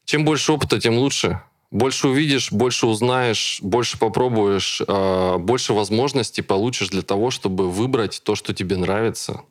чем 0.06 0.26
больше 0.26 0.52
опыта, 0.54 0.80
тем 0.80 0.98
лучше. 0.98 1.42
Больше 1.70 2.08
увидишь, 2.08 2.52
больше 2.52 2.88
узнаешь, 2.88 3.60
больше 3.62 4.00
попробуешь, 4.00 4.82
э, 4.88 5.38
больше 5.38 5.74
возможностей 5.74 6.42
получишь 6.42 6.90
для 6.90 7.02
того, 7.02 7.30
чтобы 7.30 7.70
выбрать 7.70 8.22
то, 8.24 8.36
что 8.36 8.54
тебе 8.54 8.78
нравится. 8.78 9.42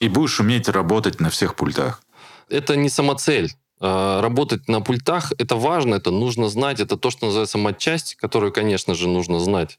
И 0.00 0.08
будешь 0.08 0.40
уметь 0.40 0.68
работать 0.68 1.20
на 1.20 1.30
всех 1.30 1.54
пультах. 1.54 2.02
Это 2.48 2.74
не 2.74 2.88
самоцель. 2.88 3.52
Э, 3.80 4.20
Работать 4.20 4.68
на 4.68 4.80
пультах 4.80 5.32
это 5.38 5.56
важно, 5.56 5.94
это 5.94 6.10
нужно 6.10 6.48
знать, 6.48 6.80
это 6.80 6.96
то, 6.96 7.10
что 7.10 7.26
называется 7.26 7.56
матчасть, 7.56 8.16
которую, 8.16 8.52
конечно 8.52 8.94
же, 8.94 9.08
нужно 9.08 9.38
знать. 9.40 9.78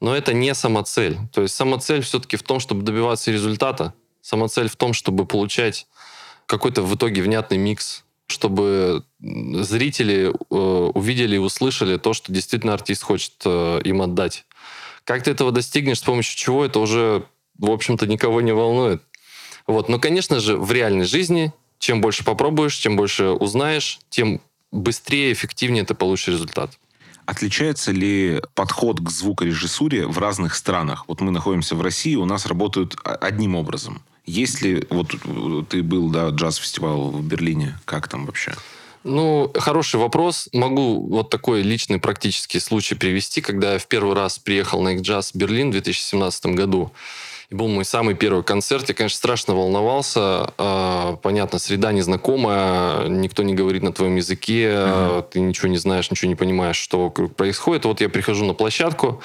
Но 0.00 0.14
это 0.14 0.32
не 0.32 0.54
самоцель. 0.54 1.18
То 1.32 1.42
есть 1.42 1.54
самоцель 1.54 2.02
все-таки 2.02 2.36
в 2.36 2.42
том, 2.42 2.60
чтобы 2.60 2.82
добиваться 2.82 3.30
результата. 3.30 3.94
Самоцель 4.20 4.68
в 4.68 4.76
том, 4.76 4.92
чтобы 4.92 5.26
получать 5.26 5.86
какой-то 6.46 6.82
в 6.82 6.94
итоге 6.94 7.22
внятный 7.22 7.58
микс, 7.58 8.04
чтобы 8.26 9.04
зрители 9.20 10.30
э, 10.30 10.54
увидели 10.94 11.36
и 11.36 11.38
услышали 11.38 11.96
то, 11.96 12.12
что 12.12 12.32
действительно 12.32 12.74
артист 12.74 13.02
хочет 13.02 13.34
э, 13.44 13.80
им 13.84 14.02
отдать. 14.02 14.44
Как 15.04 15.22
ты 15.22 15.30
этого 15.30 15.50
достигнешь, 15.50 15.98
с 15.98 16.02
помощью 16.02 16.36
чего, 16.36 16.64
это 16.64 16.78
уже, 16.80 17.24
в 17.58 17.70
общем-то, 17.70 18.06
никого 18.06 18.40
не 18.40 18.52
волнует. 18.52 19.02
Вот. 19.66 19.88
Но, 19.88 19.98
конечно 19.98 20.40
же, 20.40 20.56
в 20.56 20.70
реальной 20.70 21.06
жизни, 21.06 21.52
чем 21.78 22.00
больше 22.00 22.24
попробуешь, 22.24 22.74
чем 22.74 22.96
больше 22.96 23.30
узнаешь, 23.30 24.00
тем 24.10 24.40
быстрее, 24.70 25.32
эффективнее 25.32 25.84
ты 25.84 25.94
получишь 25.94 26.28
результат. 26.28 26.78
Отличается 27.28 27.92
ли 27.92 28.40
подход 28.54 29.00
к 29.00 29.10
звукорежиссуре 29.10 30.06
в 30.06 30.16
разных 30.16 30.54
странах? 30.54 31.04
Вот 31.08 31.20
мы 31.20 31.30
находимся 31.30 31.76
в 31.76 31.82
России, 31.82 32.14
у 32.14 32.24
нас 32.24 32.46
работают 32.46 32.96
о- 33.04 33.16
одним 33.16 33.54
образом. 33.54 34.00
Если 34.24 34.86
вот 34.88 35.12
э, 35.12 35.62
ты 35.68 35.82
был, 35.82 36.08
да, 36.08 36.30
джаз-фестиваль 36.30 36.96
в 36.96 37.22
Берлине, 37.22 37.78
как 37.84 38.08
там 38.08 38.24
вообще? 38.24 38.54
Ну, 39.04 39.52
хороший 39.54 40.00
вопрос. 40.00 40.48
Могу 40.54 41.06
вот 41.06 41.28
такой 41.28 41.60
личный 41.60 41.98
практический 41.98 42.60
случай 42.60 42.94
привести, 42.94 43.42
когда 43.42 43.74
я 43.74 43.78
в 43.78 43.86
первый 43.88 44.14
раз 44.14 44.38
приехал 44.38 44.80
на 44.80 44.96
Jazz 44.96 45.32
Берлин 45.34 45.68
в 45.68 45.72
2017 45.72 46.46
году. 46.46 46.92
И 47.50 47.54
был 47.54 47.68
мой 47.68 47.86
самый 47.86 48.14
первый 48.14 48.44
концерт. 48.44 48.88
Я, 48.88 48.94
конечно, 48.94 49.16
страшно 49.16 49.54
волновался. 49.54 50.52
А, 50.58 51.16
Понятно, 51.22 51.58
среда 51.58 51.92
незнакомая, 51.92 53.08
никто 53.08 53.42
не 53.42 53.54
говорит 53.54 53.82
на 53.82 53.92
твоем 53.92 54.16
языке, 54.16 54.70
а, 54.70 55.22
ты 55.22 55.40
ничего 55.40 55.68
не 55.68 55.78
знаешь, 55.78 56.10
ничего 56.10 56.28
не 56.28 56.34
понимаешь, 56.34 56.76
что 56.76 57.04
вокруг 57.04 57.34
происходит. 57.34 57.86
Вот 57.86 58.02
я 58.02 58.10
прихожу 58.10 58.44
на 58.44 58.52
площадку, 58.52 59.22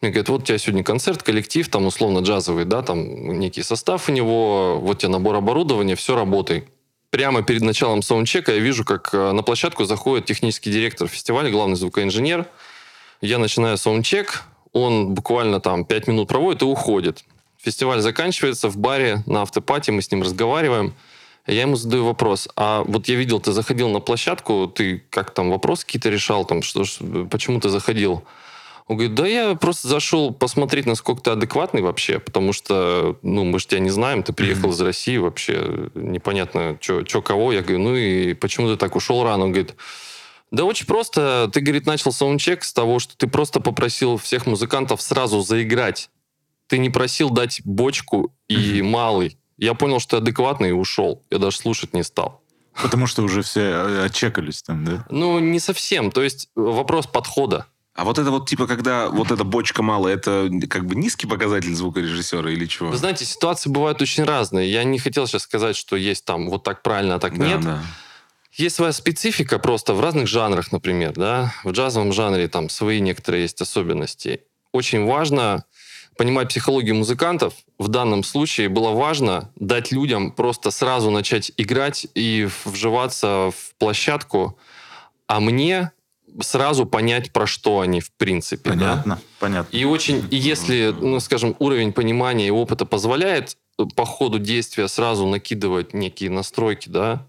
мне 0.00 0.10
говорят, 0.10 0.28
вот 0.30 0.42
у 0.42 0.44
тебя 0.44 0.58
сегодня 0.58 0.84
концерт, 0.84 1.22
коллектив, 1.22 1.68
там 1.68 1.86
условно 1.86 2.20
джазовый, 2.20 2.64
да, 2.64 2.82
там 2.82 3.38
некий 3.38 3.62
состав 3.62 4.08
у 4.08 4.12
него, 4.12 4.78
вот 4.80 4.98
тебе 4.98 5.10
набор 5.10 5.36
оборудования, 5.36 5.96
все, 5.96 6.16
работай 6.16 6.64
прямо 7.10 7.42
перед 7.42 7.62
началом 7.62 8.02
саундчека 8.02 8.52
я 8.52 8.58
вижу, 8.58 8.84
как 8.84 9.08
э, 9.14 9.32
на 9.32 9.42
площадку 9.42 9.86
заходит 9.86 10.26
технический 10.26 10.70
директор 10.70 11.08
фестиваля, 11.08 11.50
главный 11.50 11.76
звукоинженер. 11.76 12.44
Я 13.22 13.38
начинаю 13.38 13.78
саундчек, 13.78 14.42
он 14.72 15.14
буквально 15.14 15.58
там 15.60 15.86
5 15.86 16.08
минут 16.08 16.28
проводит 16.28 16.60
и 16.60 16.66
уходит. 16.66 17.24
Фестиваль 17.66 18.00
заканчивается 18.00 18.68
в 18.68 18.76
баре 18.76 19.24
на 19.26 19.42
автопате, 19.42 19.90
мы 19.90 20.00
с 20.00 20.08
ним 20.12 20.22
разговариваем. 20.22 20.94
Я 21.48 21.62
ему 21.62 21.74
задаю 21.74 22.04
вопрос, 22.04 22.48
а 22.54 22.84
вот 22.84 23.08
я 23.08 23.16
видел, 23.16 23.40
ты 23.40 23.50
заходил 23.50 23.88
на 23.88 23.98
площадку, 23.98 24.68
ты 24.72 25.02
как 25.10 25.32
там 25.32 25.50
вопросы 25.50 25.84
какие-то 25.84 26.08
решал, 26.08 26.44
там, 26.44 26.62
что, 26.62 26.84
почему 27.28 27.58
ты 27.58 27.68
заходил? 27.68 28.22
Он 28.86 28.96
говорит, 28.96 29.16
да 29.16 29.26
я 29.26 29.56
просто 29.56 29.88
зашел 29.88 30.32
посмотреть, 30.32 30.86
насколько 30.86 31.22
ты 31.22 31.30
адекватный 31.32 31.82
вообще, 31.82 32.20
потому 32.20 32.52
что, 32.52 33.18
ну, 33.22 33.42
мы 33.42 33.58
же 33.58 33.66
тебя 33.66 33.80
не 33.80 33.90
знаем, 33.90 34.22
ты 34.22 34.32
приехал 34.32 34.70
из 34.70 34.80
России 34.80 35.16
вообще, 35.16 35.90
непонятно, 35.96 36.78
что 36.80 37.20
кого. 37.20 37.52
Я 37.52 37.62
говорю, 37.62 37.80
ну 37.80 37.96
и 37.96 38.34
почему 38.34 38.68
ты 38.68 38.76
так 38.76 38.94
ушел 38.94 39.24
рано? 39.24 39.42
Он 39.42 39.50
говорит, 39.50 39.74
да 40.52 40.62
очень 40.62 40.86
просто. 40.86 41.50
Ты, 41.52 41.62
говорит, 41.62 41.84
начал 41.84 42.12
саундчек 42.12 42.62
с 42.62 42.72
того, 42.72 43.00
что 43.00 43.16
ты 43.16 43.26
просто 43.26 43.58
попросил 43.58 44.18
всех 44.18 44.46
музыкантов 44.46 45.02
сразу 45.02 45.40
заиграть. 45.40 46.10
Ты 46.66 46.78
не 46.78 46.90
просил 46.90 47.30
дать 47.30 47.60
бочку 47.64 48.34
и 48.48 48.82
малый. 48.82 49.38
Я 49.56 49.74
понял, 49.74 50.00
что 50.00 50.16
ты 50.18 50.22
адекватный 50.22 50.70
и 50.70 50.72
ушел. 50.72 51.22
Я 51.30 51.38
даже 51.38 51.56
слушать 51.56 51.94
не 51.94 52.02
стал. 52.02 52.42
Потому 52.82 53.06
что 53.06 53.22
уже 53.22 53.42
все 53.42 53.60
э, 53.60 54.04
отчекались 54.04 54.62
там, 54.62 54.84
да? 54.84 55.06
Ну, 55.08 55.38
не 55.38 55.60
совсем. 55.60 56.10
То 56.10 56.22
есть 56.22 56.48
э, 56.56 56.60
вопрос 56.60 57.06
подхода. 57.06 57.66
А 57.94 58.04
вот 58.04 58.18
это 58.18 58.30
вот, 58.30 58.46
типа, 58.46 58.66
когда 58.66 59.08
вот 59.08 59.30
эта 59.30 59.44
бочка 59.44 59.82
мало, 59.82 60.08
это 60.08 60.50
как 60.68 60.84
бы 60.84 60.94
низкий 60.94 61.26
показатель 61.26 61.74
звукорежиссера 61.74 62.50
или 62.50 62.66
чего? 62.66 62.90
Вы 62.90 62.96
знаете, 62.98 63.24
ситуации 63.24 63.70
бывают 63.70 64.02
очень 64.02 64.24
разные. 64.24 64.70
Я 64.70 64.84
не 64.84 64.98
хотел 64.98 65.26
сейчас 65.26 65.42
сказать, 65.42 65.76
что 65.76 65.96
есть 65.96 66.26
там 66.26 66.50
вот 66.50 66.62
так 66.62 66.82
правильно, 66.82 67.14
а 67.14 67.18
так 67.18 67.38
Да, 67.38 67.46
нет. 67.46 67.60
да. 67.62 67.82
Есть 68.52 68.76
своя 68.76 68.92
специфика 68.92 69.58
просто 69.58 69.94
в 69.94 70.00
разных 70.00 70.28
жанрах, 70.28 70.72
например, 70.72 71.14
да. 71.14 71.54
В 71.64 71.70
джазовом 71.70 72.12
жанре 72.12 72.48
там 72.48 72.68
свои 72.68 73.00
некоторые 73.00 73.42
есть 73.42 73.60
особенности. 73.62 74.42
Очень 74.72 75.06
важно 75.06 75.64
понимать 76.16 76.48
психологию 76.48 76.94
музыкантов. 76.94 77.54
В 77.78 77.88
данном 77.88 78.24
случае 78.24 78.68
было 78.68 78.90
важно 78.90 79.50
дать 79.56 79.92
людям 79.92 80.30
просто 80.30 80.70
сразу 80.70 81.10
начать 81.10 81.52
играть 81.56 82.06
и 82.14 82.48
вживаться 82.64 83.50
в 83.50 83.74
площадку, 83.78 84.58
а 85.26 85.40
мне 85.40 85.92
сразу 86.40 86.86
понять, 86.86 87.32
про 87.32 87.46
что 87.46 87.80
они 87.80 88.00
в 88.00 88.10
принципе. 88.12 88.70
да. 88.70 88.76
Понятно, 88.76 89.20
понятно. 89.38 89.76
И 89.76 89.84
очень, 89.84 90.26
и 90.30 90.36
если, 90.36 90.94
ну, 90.98 91.20
скажем, 91.20 91.56
уровень 91.58 91.92
понимания 91.92 92.48
и 92.48 92.50
опыта 92.50 92.84
позволяет 92.84 93.56
э, 93.78 93.84
по 93.94 94.04
ходу 94.04 94.38
действия 94.38 94.88
сразу 94.88 95.26
накидывать 95.26 95.94
некие 95.94 96.30
настройки, 96.30 96.88
да, 96.88 97.26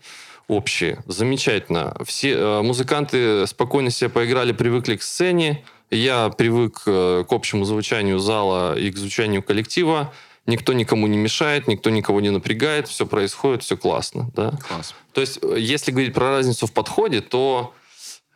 общие, 0.48 1.04
замечательно. 1.08 1.96
Все 2.06 2.34
э, 2.34 2.62
музыканты 2.62 3.46
спокойно 3.48 3.90
себе 3.90 4.10
поиграли, 4.10 4.52
привыкли 4.52 4.96
к 4.96 5.04
сцене. 5.04 5.64
Я 5.90 6.30
привык 6.30 6.84
э, 6.86 7.24
к 7.28 7.32
общему 7.32 7.64
звучанию 7.64 8.20
зала 8.20 8.78
и 8.78 8.92
к 8.92 8.98
звучанию 8.98 9.42
коллектива. 9.42 10.14
Никто 10.46 10.74
никому 10.74 11.08
не 11.08 11.18
мешает, 11.18 11.68
никто 11.68 11.90
никого 11.90 12.20
не 12.22 12.30
напрягает, 12.30 12.88
все 12.88 13.06
происходит, 13.06 13.64
все 13.64 13.78
классно, 13.78 14.30
да. 14.36 14.52
Класс. 14.68 14.96
То 15.14 15.22
есть, 15.22 15.40
э, 15.42 15.56
если 15.58 15.92
говорить 15.92 16.14
про 16.14 16.30
разницу 16.30 16.68
в 16.68 16.74
подходе, 16.74 17.22
то 17.22 17.74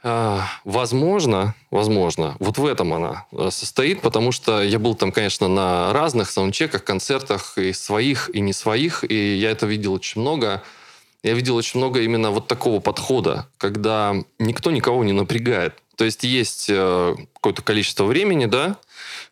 э, 0.04 0.40
возможно, 0.64 1.54
возможно, 1.72 2.38
вот 2.40 2.58
в 2.58 2.66
этом 2.66 2.94
она 2.94 3.26
состоит, 3.50 4.00
потому 4.02 4.32
что 4.32 4.62
я 4.62 4.80
был 4.80 4.96
там, 4.96 5.12
конечно, 5.12 5.50
на 5.50 5.92
разных 5.92 6.32
саундчеках, 6.32 6.86
концертах, 6.86 7.58
и 7.58 7.74
своих, 7.74 8.30
и 8.34 8.40
не 8.40 8.54
своих, 8.54 9.04
и 9.04 9.36
я 9.36 9.52
это 9.52 9.66
видел 9.66 9.94
очень 9.94 10.22
много. 10.22 10.64
Я 11.22 11.34
видел 11.34 11.56
очень 11.56 11.80
много 11.80 12.02
именно 12.02 12.32
вот 12.32 12.48
такого 12.48 12.80
подхода, 12.80 13.48
когда 13.58 14.16
никто 14.40 14.72
никого 14.72 15.04
не 15.04 15.12
напрягает. 15.12 15.76
То 16.02 16.06
есть 16.06 16.24
есть 16.24 16.66
э, 16.68 17.16
какое-то 17.36 17.62
количество 17.62 18.06
времени, 18.06 18.46
да, 18.48 18.78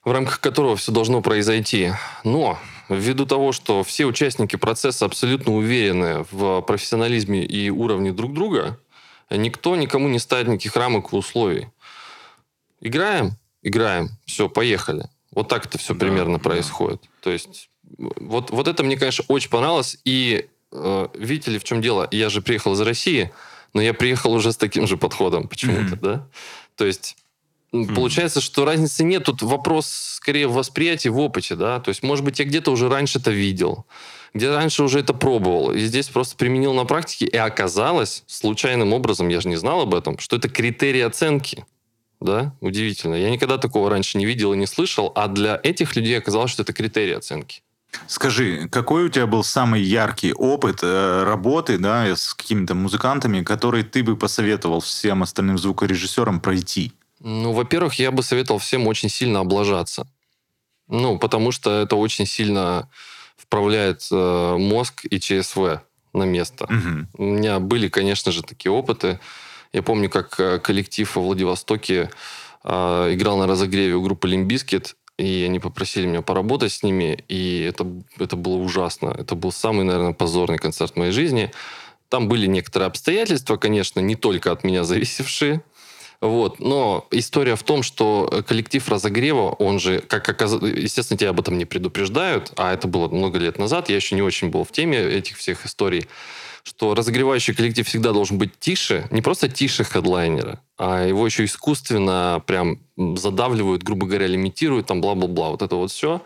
в 0.06 0.12
рамках 0.12 0.40
которого 0.40 0.76
все 0.76 0.92
должно 0.92 1.20
произойти. 1.24 1.94
Но 2.24 2.60
ввиду 2.90 3.26
того, 3.26 3.54
что 3.54 3.84
все 3.84 4.06
участники 4.06 4.56
процесса 4.56 5.06
абсолютно 5.06 5.56
уверены 5.56 6.28
в 6.30 6.62
профессионализме 6.62 7.44
и 7.44 7.72
уровне 7.72 8.12
друг 8.12 8.36
друга, 8.36 8.80
никто 9.32 9.76
никому 9.76 10.10
не 10.10 10.20
ставит 10.20 10.48
никаких 10.48 10.76
рамок 10.76 11.12
и 11.12 11.16
условий. 11.16 11.70
Играем? 12.82 13.32
Играем. 13.64 14.10
Все, 14.28 14.48
поехали. 14.48 15.10
Вот 15.34 15.48
так 15.48 15.66
это 15.66 15.80
все 15.80 15.96
Да, 15.96 16.02
примерно 16.02 16.38
да. 16.38 16.44
происходит. 16.44 17.02
То 17.22 17.32
есть 17.32 17.72
вот, 17.98 18.52
вот 18.52 18.68
это 18.68 18.84
мне, 18.84 18.96
конечно, 18.96 19.26
очень 19.28 19.50
понравилось. 19.50 19.98
И 20.06 20.46
э, 20.72 21.08
видите 21.16 21.50
ли, 21.50 21.58
в 21.58 21.64
чем 21.64 21.82
дело? 21.82 22.08
Я 22.12 22.30
же 22.30 22.44
приехал 22.44 22.74
из 22.74 22.82
России, 22.82 23.32
но 23.74 23.84
я 23.84 23.94
приехал 23.94 24.34
уже 24.34 24.52
с 24.52 24.58
таким 24.58 24.88
же 24.88 24.98
подходом 24.98 25.48
почему-то, 25.48 25.96
Мгм. 25.96 26.00
да? 26.02 26.28
То 26.80 26.86
есть 26.86 27.18
получается, 27.72 28.40
что 28.40 28.64
разницы 28.64 29.04
нет. 29.04 29.26
Тут 29.26 29.42
вопрос 29.42 29.86
скорее 29.88 30.48
в 30.48 30.54
восприятии, 30.54 31.10
в 31.10 31.20
опыте, 31.20 31.56
да? 31.56 31.82
То 31.82 31.90
есть, 31.90 32.04
может 32.04 32.24
быть, 32.24 32.40
я 32.40 32.46
где-то 32.46 32.72
уже 32.72 32.88
раньше 32.88 33.20
это 33.20 33.32
видел, 33.32 33.86
где 34.34 34.50
раньше 34.50 34.82
уже 34.82 35.02
это 35.02 35.14
пробовал, 35.14 35.74
и 35.74 35.80
здесь 35.82 36.08
просто 36.08 36.38
применил 36.38 36.74
на 36.74 36.86
практике, 36.86 37.26
и 37.26 37.36
оказалось, 37.36 38.24
случайным 38.28 38.94
образом, 38.94 39.28
я 39.28 39.42
же 39.42 39.50
не 39.50 39.58
знал 39.58 39.82
об 39.82 39.94
этом, 39.94 40.18
что 40.20 40.38
это 40.38 40.48
критерий 40.48 41.02
оценки. 41.02 41.66
Да, 42.22 42.56
удивительно. 42.62 43.16
Я 43.16 43.30
никогда 43.30 43.58
такого 43.58 43.90
раньше 43.90 44.18
не 44.18 44.26
видел 44.26 44.54
и 44.54 44.58
не 44.58 44.66
слышал, 44.66 45.12
а 45.16 45.28
для 45.28 45.60
этих 45.62 45.98
людей 45.98 46.18
оказалось, 46.18 46.52
что 46.52 46.64
это 46.64 46.72
критерий 46.72 47.14
оценки. 47.14 47.62
Скажи, 48.08 48.68
какой 48.70 49.06
у 49.06 49.10
тебя 49.10 49.28
был 49.28 49.44
самый 49.44 49.82
яркий 49.82 50.34
опыт 50.34 50.80
э, 50.82 51.24
работы 51.24 51.78
да, 51.78 52.16
с 52.16 52.34
какими-то 52.34 52.76
музыкантами, 52.76 53.44
который 53.44 53.84
ты 53.84 54.04
бы 54.04 54.16
посоветовал 54.16 54.80
всем 54.80 55.24
остальным 55.24 55.58
звукорежиссерам 55.58 56.40
пройти? 56.40 56.94
Ну, 57.20 57.52
во-первых, 57.52 57.96
я 57.96 58.12
бы 58.12 58.24
советовал 58.24 58.60
всем 58.60 58.88
очень 58.88 59.10
сильно 59.10 59.40
облажаться. 59.40 60.08
Ну, 60.88 61.20
потому 61.20 61.52
что 61.52 61.82
это 61.82 61.96
очень 61.96 62.26
сильно 62.26 62.90
вправляет 63.38 64.08
э, 64.12 64.58
мозг 64.58 65.06
и 65.10 65.20
ЧСВ 65.20 65.82
на 66.14 66.24
место. 66.24 66.66
Мгм. 66.70 67.08
У 67.14 67.24
меня 67.24 67.60
были, 67.60 67.88
конечно 67.90 68.32
же, 68.32 68.44
такие 68.44 68.72
опыты. 68.72 69.20
Я 69.72 69.84
помню, 69.84 70.10
как 70.10 70.40
э, 70.40 70.60
коллектив 70.60 71.16
во 71.16 71.22
Владивостоке 71.22 72.10
э, 72.64 72.70
играл 73.14 73.38
на 73.38 73.48
разогреве 73.48 73.96
у 73.96 74.02
группы 74.02 74.28
Limp 74.28 74.52
Bizkit, 74.52 74.96
и 75.20 75.44
они 75.44 75.60
попросили 75.60 76.06
меня 76.06 76.22
поработать 76.22 76.72
с 76.72 76.82
ними, 76.82 77.24
и 77.28 77.62
это, 77.62 77.86
это 78.18 78.36
было 78.38 78.56
ужасно. 78.56 79.14
Это 79.18 79.36
был 79.36 79.52
самый, 79.52 79.84
наверное, 79.84 80.14
позорный 80.14 80.58
концерт 80.58 80.94
в 80.94 80.96
моей 80.96 81.12
жизни. 81.12 81.52
Там 82.08 82.28
были 82.30 82.48
некоторые 82.48 82.88
обстоятельства, 82.88 83.58
конечно, 83.58 84.00
не 84.00 84.16
только 84.16 84.52
от 84.52 84.64
меня 84.64 84.84
зависевшие, 84.84 85.62
вот. 86.22 86.60
Но 86.60 87.08
история 87.12 87.56
в 87.56 87.64
том, 87.64 87.84
что 87.84 88.44
коллектив 88.48 88.88
разогрева, 88.90 89.52
он 89.52 89.80
же, 89.80 90.00
как 90.00 90.28
оказалось, 90.28 90.74
естественно, 90.78 91.18
тебя 91.18 91.30
об 91.30 91.40
этом 91.40 91.58
не 91.58 91.66
предупреждают, 91.66 92.52
а 92.56 92.74
это 92.74 92.88
было 92.88 93.08
много 93.08 93.40
лет 93.40 93.58
назад, 93.58 93.90
я 93.90 93.96
еще 93.96 94.16
не 94.16 94.22
очень 94.22 94.50
был 94.50 94.64
в 94.64 94.72
теме 94.72 95.00
этих 95.00 95.38
всех 95.38 95.66
историй, 95.66 96.08
что 96.70 96.94
разогревающий 96.94 97.56
коллектив 97.56 97.88
всегда 97.88 98.14
должен 98.14 98.38
быть 98.38 98.60
тише, 98.60 99.08
не 99.10 99.22
просто 99.22 99.50
тише 99.50 99.84
хедлайнера, 99.84 100.62
а 100.78 101.04
его 101.04 101.26
еще 101.26 101.46
искусственно 101.46 102.44
прям 102.46 102.80
задавливают, 102.96 103.82
грубо 103.82 104.06
говоря, 104.06 104.28
лимитируют, 104.28 104.86
там 104.86 105.02
бла-бла-бла, 105.02 105.50
вот 105.50 105.64
это 105.64 105.76
вот 105.76 105.92
все. 105.92 106.22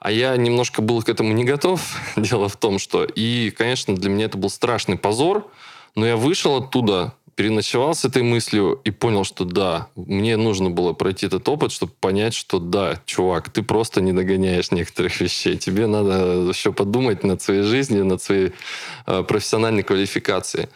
А 0.00 0.10
я 0.10 0.36
немножко 0.36 0.82
был 0.82 1.02
к 1.02 1.08
этому 1.08 1.32
не 1.32 1.44
готов. 1.44 1.80
Дело 2.16 2.48
в 2.48 2.56
том, 2.56 2.78
что... 2.78 3.04
И, 3.04 3.50
конечно, 3.56 3.94
для 3.94 4.10
меня 4.10 4.26
это 4.26 4.36
был 4.36 4.50
страшный 4.50 4.98
позор, 4.98 5.48
но 5.94 6.04
я 6.04 6.16
вышел 6.16 6.56
оттуда, 6.56 7.14
переночевал 7.36 7.94
с 7.94 8.04
этой 8.04 8.22
мыслью 8.22 8.80
и 8.84 8.90
понял, 8.90 9.22
что 9.24 9.44
да, 9.44 9.88
мне 9.94 10.36
нужно 10.36 10.70
было 10.70 10.94
пройти 10.94 11.26
этот 11.26 11.46
опыт, 11.48 11.70
чтобы 11.70 11.92
понять, 12.00 12.34
что 12.34 12.58
да, 12.58 13.00
чувак, 13.04 13.50
ты 13.50 13.62
просто 13.62 14.00
не 14.00 14.12
догоняешь 14.12 14.72
некоторых 14.72 15.20
вещей. 15.20 15.58
Тебе 15.58 15.86
надо 15.86 16.48
еще 16.48 16.72
подумать 16.72 17.22
над 17.24 17.42
своей 17.42 17.62
жизнью, 17.62 18.06
над 18.06 18.22
своей 18.22 18.52
э, 19.06 19.22
профессиональной 19.22 19.82
квалификацией. 19.82 20.68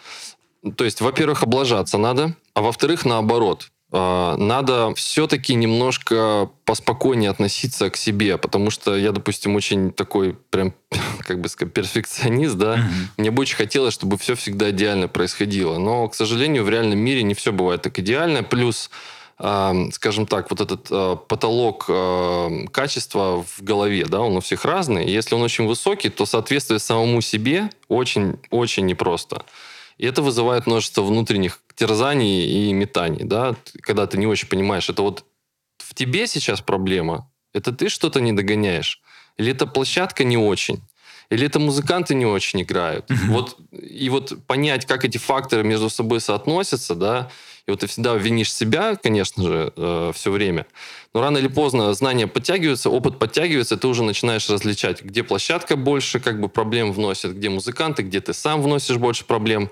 То 0.77 0.85
есть, 0.85 1.01
во-первых, 1.01 1.43
облажаться 1.43 1.97
надо, 1.97 2.37
а 2.53 2.61
во-вторых, 2.61 3.07
наоборот. 3.07 3.71
Э, 3.93 4.35
Надо 4.37 4.95
все-таки 4.95 5.55
немножко 5.55 6.49
поспокойнее 6.65 7.31
относиться 7.31 7.91
к 7.91 7.97
себе, 7.97 8.39
потому 8.39 8.71
что 8.71 8.97
я, 8.97 9.13
допустим, 9.13 9.57
очень 9.57 9.91
такой 9.93 10.35
прям, 10.51 10.73
как 11.27 11.41
бы 11.41 11.49
сказать, 11.49 11.75
перфекционист, 11.75 12.55
да, 12.57 12.77
Мгм. 12.77 13.09
мне 13.17 13.31
бы 13.31 13.43
очень 13.43 13.57
хотелось, 13.57 13.95
чтобы 13.95 14.17
все 14.19 14.35
всегда 14.35 14.71
идеально 14.71 15.09
происходило. 15.09 15.79
Но, 15.79 16.09
к 16.09 16.15
сожалению, 16.15 16.65
в 16.65 16.71
реальном 16.71 16.99
мире 16.99 17.23
не 17.23 17.35
все 17.35 17.53
бывает 17.53 17.83
так 17.83 17.99
идеально. 17.99 18.43
Плюс, 18.45 18.91
эм, 19.41 19.91
скажем 19.93 20.27
так, 20.27 20.51
вот 20.51 20.61
этот 20.61 20.87
э, 20.91 21.17
потолок 21.29 21.87
качества 22.73 23.43
в 23.45 23.63
голове, 23.63 24.05
да, 24.07 24.21
он 24.21 24.37
у 24.37 24.41
всех 24.41 24.65
разный. 24.65 25.05
И 25.07 25.11
Если 25.11 25.35
он 25.35 25.43
очень 25.43 25.67
высокий, 25.67 26.11
то 26.11 26.27
соответствие 26.27 26.79
самому 26.79 27.21
себе 27.23 27.71
очень-очень 27.89 28.87
непросто. 28.87 29.45
И 30.01 30.07
это 30.07 30.23
вызывает 30.23 30.67
множество 30.67 31.03
внутренних 31.03 31.61
терзаний 31.75 32.47
и 32.47 32.73
метаний, 32.73 33.25
да, 33.25 33.55
когда 33.83 34.07
ты 34.07 34.17
не 34.17 34.27
очень 34.27 34.49
понимаешь, 34.49 34.89
это 34.89 35.03
вот 35.03 35.27
в 35.77 35.95
тебе 35.95 36.27
сейчас 36.27 36.63
проблема, 36.63 37.31
это 37.53 37.71
ты 37.71 37.91
что-то 37.91 38.23
не 38.23 38.33
догоняешь, 38.33 39.03
или 39.37 39.53
это 39.53 39.67
площадка 39.67 40.25
не 40.25 40.39
очень, 40.39 40.81
или 41.29 41.47
это 41.47 41.59
музыканты 41.59 42.15
не 42.15 42.25
очень 42.25 42.63
играют. 42.63 43.11
Вот, 43.27 43.59
и 43.73 44.09
вот 44.09 44.47
понять, 44.47 44.87
как 44.87 45.05
эти 45.05 45.19
факторы 45.19 45.65
между 45.65 45.91
собой 45.91 46.23
соотносятся, 46.23 46.95
да, 46.95 47.31
и 47.67 47.71
вот 47.71 47.81
ты 47.81 47.87
всегда 47.87 48.15
винишь 48.15 48.53
себя, 48.53 48.97
конечно 48.97 49.43
же, 49.43 50.13
все 50.15 50.31
время, 50.31 50.67
но 51.13 51.21
рано 51.21 51.39
или 51.39 51.49
поздно 51.49 51.93
знания 51.95 52.27
подтягиваются, 52.27 52.91
опыт 52.91 53.19
подтягивается, 53.19 53.77
ты 53.77 53.89
уже 53.89 54.03
начинаешь 54.03 54.49
различать, 54.49 55.03
где 55.03 55.23
площадка 55.23 55.77
больше 55.77 56.21
как 56.21 56.41
бы 56.41 56.49
проблем 56.49 56.93
вносит, 56.93 57.37
где 57.37 57.49
музыканты, 57.49 58.03
где 58.03 58.21
ты 58.21 58.33
сам 58.33 58.63
вносишь 58.63 58.97
больше 58.97 59.25
проблем. 59.25 59.71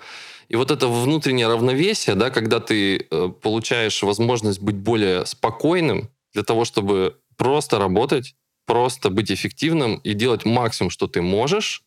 И 0.49 0.57
вот 0.57 0.71
это 0.71 0.89
внутреннее 0.89 1.47
равновесие, 1.47 2.17
да, 2.17 2.31
когда 2.31 2.59
ты 2.59 3.07
э, 3.11 3.29
получаешь 3.43 4.03
возможность 4.03 4.61
быть 4.61 4.77
более 4.77 5.27
спокойным 5.27 6.09
для 6.33 6.43
того, 6.43 6.65
чтобы 6.65 7.17
просто 7.37 7.79
работать, 7.79 8.35
просто 8.65 9.11
быть 9.11 9.31
эффективным 9.31 9.97
и 9.97 10.15
делать 10.15 10.47
максимум, 10.47 10.91
что 10.91 11.07
ты 11.07 11.21
можешь, 11.21 11.85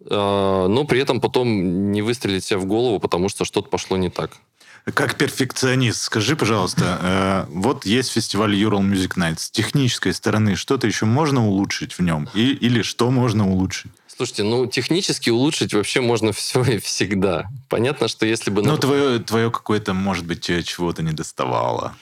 э, 0.00 0.06
но 0.10 0.84
при 0.84 1.00
этом 1.00 1.20
потом 1.20 1.92
не 1.92 2.02
выстрелить 2.02 2.44
себе 2.44 2.58
в 2.58 2.66
голову, 2.66 2.98
потому 2.98 3.28
что 3.28 3.44
что-то 3.44 3.68
пошло 3.68 3.96
не 3.96 4.10
так. 4.10 4.38
Как 4.94 5.16
перфекционист, 5.16 6.02
скажи, 6.02 6.34
пожалуйста, 6.36 6.98
э, 7.02 7.52
вот 7.52 7.84
есть 7.84 8.10
фестиваль 8.10 8.54
Ural 8.54 8.80
Music 8.80 9.16
Nights. 9.16 9.38
С 9.38 9.50
технической 9.50 10.14
стороны 10.14 10.56
что-то 10.56 10.86
еще 10.86 11.04
можно 11.04 11.46
улучшить 11.46 11.92
в 11.94 12.00
нем? 12.00 12.28
И, 12.34 12.52
или 12.52 12.82
что 12.82 13.10
можно 13.10 13.48
улучшить? 13.48 13.92
Слушайте, 14.06 14.42
ну 14.42 14.66
технически 14.66 15.30
улучшить 15.30 15.74
вообще 15.74 16.00
можно 16.00 16.32
все 16.32 16.62
и 16.64 16.78
всегда. 16.78 17.48
Понятно, 17.68 18.08
что 18.08 18.26
если 18.26 18.50
бы... 18.50 18.62
Ну, 18.62 18.76
твое, 18.76 19.18
твое 19.20 19.50
какое-то, 19.50 19.94
может 19.94 20.24
быть, 20.26 20.42
чего-то 20.42 21.02
не 21.02 21.12
доставало. 21.12 21.94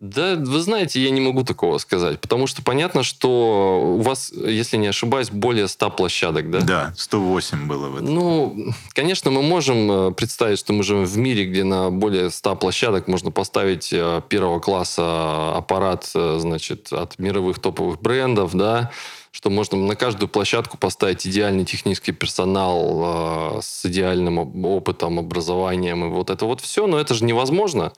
Да, 0.00 0.34
вы 0.34 0.60
знаете, 0.60 0.98
я 1.02 1.10
не 1.10 1.20
могу 1.20 1.44
такого 1.44 1.76
сказать, 1.76 2.20
потому 2.20 2.46
что 2.46 2.62
понятно, 2.62 3.02
что 3.02 3.96
у 3.98 4.00
вас, 4.00 4.32
если 4.32 4.78
не 4.78 4.86
ошибаюсь, 4.86 5.28
более 5.30 5.68
100 5.68 5.90
площадок, 5.90 6.50
да? 6.50 6.60
Да, 6.60 6.94
108 6.96 7.66
было 7.66 7.90
в 7.90 7.96
этом. 7.96 8.14
Ну, 8.14 8.72
конечно, 8.94 9.30
мы 9.30 9.42
можем 9.42 9.92
э, 9.92 10.12
представить, 10.12 10.58
что 10.58 10.72
мы 10.72 10.84
живем 10.84 11.04
в 11.04 11.16
мире, 11.18 11.44
где 11.44 11.64
на 11.64 11.90
более 11.90 12.30
100 12.30 12.56
площадок 12.56 13.08
можно 13.08 13.30
поставить 13.30 13.92
э, 13.92 14.22
первого 14.26 14.58
класса 14.58 15.54
аппарат, 15.54 16.10
э, 16.14 16.38
значит, 16.40 16.90
от 16.94 17.18
мировых 17.18 17.58
топовых 17.58 18.00
брендов, 18.00 18.54
да, 18.54 18.90
что 19.30 19.48
можно 19.48 19.78
на 19.78 19.94
каждую 19.96 20.28
площадку 20.28 20.76
поставить 20.76 21.26
идеальный 21.26 21.64
технический 21.64 22.12
персонал 22.12 23.58
э, 23.58 23.60
с 23.62 23.86
идеальным 23.86 24.64
опытом, 24.64 25.18
образованием 25.18 26.04
и 26.04 26.08
вот 26.08 26.30
это 26.30 26.46
вот 26.46 26.60
все, 26.60 26.86
но 26.86 26.98
это 26.98 27.14
же 27.14 27.24
невозможно. 27.24 27.92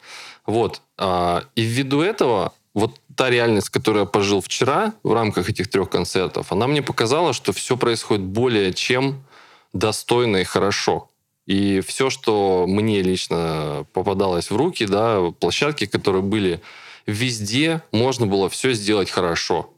Вот. 0.47 0.83
А, 0.99 1.45
и 1.55 1.63
ввиду 1.63 2.03
этого 2.03 2.53
вот 2.75 3.01
та 3.17 3.31
реальность, 3.31 3.71
которую 3.71 4.05
я 4.05 4.07
пожил 4.07 4.41
вчера 4.41 4.95
в 5.03 5.13
рамках 5.13 5.49
этих 5.49 5.69
трех 5.69 5.91
концертов, 5.91 6.53
она 6.53 6.67
мне 6.67 6.83
показала, 6.83 7.33
что 7.33 7.53
все 7.53 7.77
происходит 7.77 8.25
более 8.25 8.73
чем 8.73 9.25
достойно 9.73 10.39
и 10.39 10.45
хорошо. 10.45 11.09
И 11.47 11.81
все, 11.81 12.09
что 12.09 12.67
мне 12.69 13.03
лично 13.03 13.87
попадалось 13.93 14.51
в 14.51 14.57
руки, 14.57 14.87
да, 14.87 15.33
площадки, 15.41 15.87
которые 15.87 16.23
были 16.23 16.61
везде, 17.07 17.83
можно 17.91 18.27
было 18.27 18.49
все 18.49 18.73
сделать 18.75 19.11
хорошо. 19.11 19.72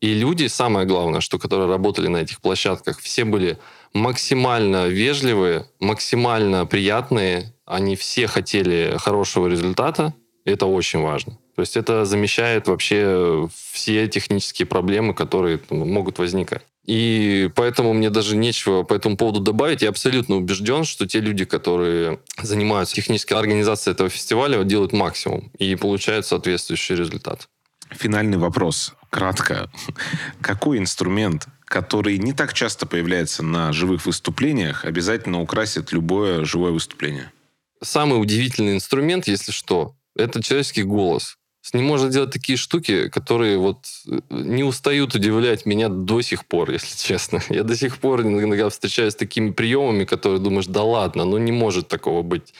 И 0.00 0.14
люди, 0.14 0.46
самое 0.46 0.86
главное, 0.86 1.20
что 1.20 1.38
которые 1.38 1.68
работали 1.68 2.08
на 2.08 2.18
этих 2.18 2.40
площадках, 2.40 3.00
все 3.00 3.24
были 3.24 3.58
максимально 3.92 4.88
вежливые, 4.88 5.66
максимально 5.78 6.64
приятные. 6.64 7.54
Они 7.66 7.96
все 7.96 8.26
хотели 8.26 8.96
хорошего 8.98 9.46
результата. 9.46 10.14
Это 10.46 10.66
очень 10.66 11.00
важно. 11.00 11.38
То 11.54 11.62
есть 11.62 11.76
это 11.76 12.06
замещает 12.06 12.66
вообще 12.66 13.48
все 13.72 14.08
технические 14.08 14.64
проблемы, 14.64 15.12
которые 15.12 15.58
там, 15.58 15.86
могут 15.86 16.18
возникать. 16.18 16.62
И 16.86 17.50
поэтому 17.54 17.92
мне 17.92 18.08
даже 18.08 18.36
нечего 18.36 18.84
по 18.84 18.94
этому 18.94 19.18
поводу 19.18 19.40
добавить. 19.40 19.82
Я 19.82 19.90
абсолютно 19.90 20.36
убежден, 20.36 20.84
что 20.84 21.06
те 21.06 21.20
люди, 21.20 21.44
которые 21.44 22.20
занимаются 22.40 22.94
технической 22.94 23.36
организацией 23.36 23.92
этого 23.92 24.08
фестиваля, 24.08 24.64
делают 24.64 24.92
максимум 24.92 25.50
и 25.58 25.76
получают 25.76 26.24
соответствующий 26.24 26.96
результат. 26.96 27.48
Финальный 27.90 28.38
вопрос. 28.38 28.94
Кратко. 29.10 29.70
Какой 30.40 30.78
инструмент, 30.78 31.48
который 31.64 32.18
не 32.18 32.32
так 32.32 32.52
часто 32.52 32.86
появляется 32.86 33.42
на 33.42 33.72
живых 33.72 34.06
выступлениях, 34.06 34.84
обязательно 34.84 35.40
украсит 35.40 35.92
любое 35.92 36.44
живое 36.44 36.72
выступление? 36.72 37.32
Самый 37.82 38.20
удивительный 38.20 38.74
инструмент, 38.74 39.26
если 39.26 39.52
что, 39.52 39.94
это 40.14 40.42
человеческий 40.42 40.82
голос. 40.82 41.36
С 41.62 41.74
ним 41.74 41.84
можно 41.84 42.08
делать 42.08 42.30
такие 42.32 42.56
штуки, 42.56 43.08
которые 43.08 43.58
вот 43.58 43.84
э, 44.08 44.20
не 44.30 44.64
устают 44.64 45.14
удивлять 45.14 45.66
меня 45.66 45.88
до 45.88 46.22
сих 46.22 46.46
пор, 46.46 46.70
если 46.70 46.96
честно. 47.06 47.42
Я 47.48 47.64
до 47.64 47.76
сих 47.76 47.98
пор 47.98 48.22
иногда 48.22 48.68
встречаюсь 48.70 49.12
с 49.12 49.16
такими 49.16 49.50
приемами, 49.50 50.04
которые 50.04 50.40
думаешь, 50.40 50.66
да 50.66 50.82
ладно, 50.82 51.24
ну 51.24 51.36
не 51.38 51.52
может 51.52 51.88
такого 51.88 52.22
быть. 52.22 52.54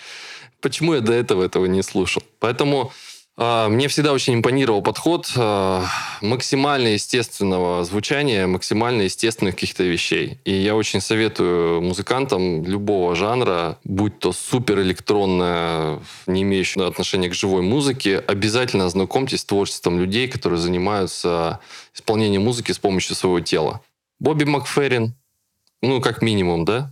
Почему 0.61 0.95
я 0.95 1.01
до 1.01 1.15
этого 1.15 1.43
этого 1.43 1.65
не 1.65 1.83
слушал? 1.83 2.23
Поэтому 2.39 2.93
мне 3.41 3.89
всегда 3.89 4.13
очень 4.13 4.35
импонировал 4.35 4.83
подход 4.83 5.33
а, 5.35 5.87
максимально 6.21 6.89
естественного 6.89 7.85
звучания, 7.85 8.47
максимально 8.47 9.03
естественных 9.03 9.55
каких-то 9.55 9.83
вещей. 9.83 10.39
И 10.45 10.53
я 10.53 10.77
очень 10.77 11.01
советую 11.01 11.81
музыкантам 11.81 12.67
любого 12.67 13.17
жанра, 13.17 13.79
будь 13.83 14.19
то 14.19 14.35
супер 14.35 14.81
электронная, 14.81 16.01
не 16.27 16.43
имеющая 16.43 16.87
отношения 16.87 17.31
к 17.31 17.35
живой 17.35 17.63
музыке, 17.63 18.19
обязательно 18.19 18.85
ознакомьтесь 18.85 19.41
с 19.41 19.47
творчеством 19.47 19.99
людей, 19.99 20.29
которые 20.29 20.59
занимаются 20.59 21.61
исполнением 21.95 22.43
музыки 22.43 22.73
с 22.73 22.79
помощью 22.79 23.17
своего 23.17 23.41
тела. 23.41 23.81
Бобби 24.19 24.45
Макферрин, 24.45 25.15
ну, 25.81 26.03
как 26.03 26.21
минимум, 26.21 26.67
да, 26.67 26.91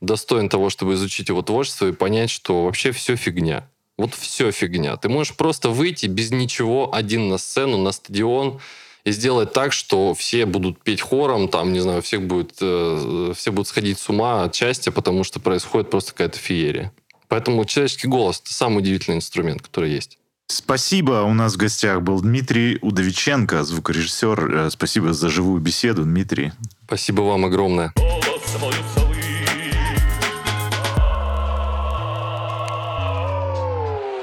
достоин 0.00 0.48
того, 0.48 0.70
чтобы 0.70 0.94
изучить 0.94 1.28
его 1.28 1.42
творчество 1.42 1.86
и 1.86 1.92
понять, 1.92 2.30
что 2.30 2.64
вообще 2.64 2.92
все 2.92 3.14
фигня. 3.16 3.68
Вот 3.98 4.14
все 4.14 4.50
фигня. 4.50 4.96
Ты 4.96 5.08
можешь 5.08 5.34
просто 5.34 5.70
выйти 5.70 6.06
без 6.06 6.30
ничего 6.30 6.94
один 6.94 7.28
на 7.28 7.38
сцену, 7.38 7.78
на 7.78 7.92
стадион 7.92 8.60
и 9.04 9.12
сделать 9.12 9.52
так, 9.52 9.72
что 9.72 10.14
все 10.14 10.44
будут 10.44 10.82
петь 10.82 11.00
хором, 11.00 11.48
там, 11.48 11.72
не 11.72 11.80
знаю, 11.80 12.02
всех 12.02 12.22
будет, 12.22 12.56
э, 12.60 13.32
все 13.36 13.52
будут 13.52 13.68
сходить 13.68 13.98
с 13.98 14.08
ума 14.08 14.42
от 14.42 14.54
счастья, 14.54 14.90
потому 14.90 15.24
что 15.24 15.40
происходит 15.40 15.90
просто 15.90 16.12
какая-то 16.12 16.38
феерия. 16.38 16.92
Поэтому 17.28 17.64
человеческий 17.64 18.08
голос– 18.08 18.40
это 18.44 18.52
самый 18.52 18.78
удивительный 18.78 19.16
инструмент, 19.16 19.62
который 19.62 19.92
есть. 19.92 20.18
Спасибо. 20.48 21.22
У 21.22 21.32
нас 21.32 21.54
в 21.54 21.56
гостях 21.56 22.02
был 22.02 22.20
Дмитрий 22.20 22.78
Удовиченко, 22.82 23.64
звукорежиссер. 23.64 24.56
Э, 24.56 24.70
Спасибо 24.70 25.12
за 25.12 25.28
живую 25.28 25.60
беседу, 25.60 26.04
Дмитрий. 26.04 26.52
Спасибо 26.86 27.22
вам 27.22 27.44
огромное. 27.44 27.92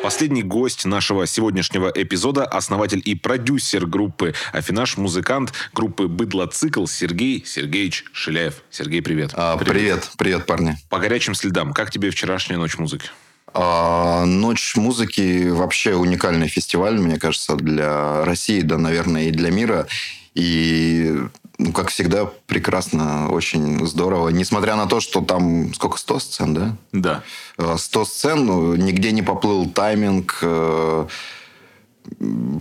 Последний 0.03 0.43
гость 0.43 0.83
нашего 0.83 1.25
сегодняшнего 1.25 1.89
эпизода– 1.95 2.43
основатель 2.51 3.01
и 3.05 3.15
продюсер 3.15 3.87
группы 3.87 4.33
«Афинаж», 4.51 4.97
музыкант 4.97 5.53
группы 5.73 6.09
«Быдлоцикл» 6.09 6.87
Сергей 6.87 7.45
Сергеевич 7.45 8.03
Шиляев. 8.11 8.63
Сергей, 8.69 9.01
привет. 9.01 9.31
А, 9.33 9.55
привет, 9.55 10.11
привет, 10.17 10.45
парни. 10.45 10.75
По 10.89 10.99
горячим 10.99 11.35
следам, 11.35 11.71
как 11.71 11.89
тебе 11.89 12.09
вчерашняя 12.09 12.57
ночь 12.57 12.77
музыки? 12.77 13.11
А, 13.53 14.25
Ночь 14.25 14.75
музыки 14.75 15.47
вообще 15.47 15.95
уникальный 15.95 16.49
фестиваль, 16.49 16.99
мне 16.99 17.17
кажется, 17.17 17.55
для 17.55 18.25
России, 18.25 18.59
да, 18.59 18.77
наверное, 18.77 19.29
и 19.29 19.31
для 19.31 19.51
мира. 19.51 19.87
И, 20.35 21.17
ну, 21.57 21.71
как 21.71 21.89
всегда, 21.89 22.25
прекрасно, 22.47 23.29
очень 23.29 23.85
здорово. 23.85 24.29
Несмотря 24.29 24.75
на 24.75 24.87
то, 24.87 24.99
что 24.99 25.21
там 25.21 25.73
сколько, 25.73 25.97
100 25.97 26.19
сцен, 26.19 26.53
да? 26.53 26.75
Да. 26.91 27.23
Э, 27.57 27.75
100 27.77 28.05
сцен, 28.05 28.45
ну, 28.45 28.75
нигде 28.75 29.11
не 29.11 29.21
поплыл 29.21 29.69
тайминг, 29.69 30.39
э, 30.41 31.07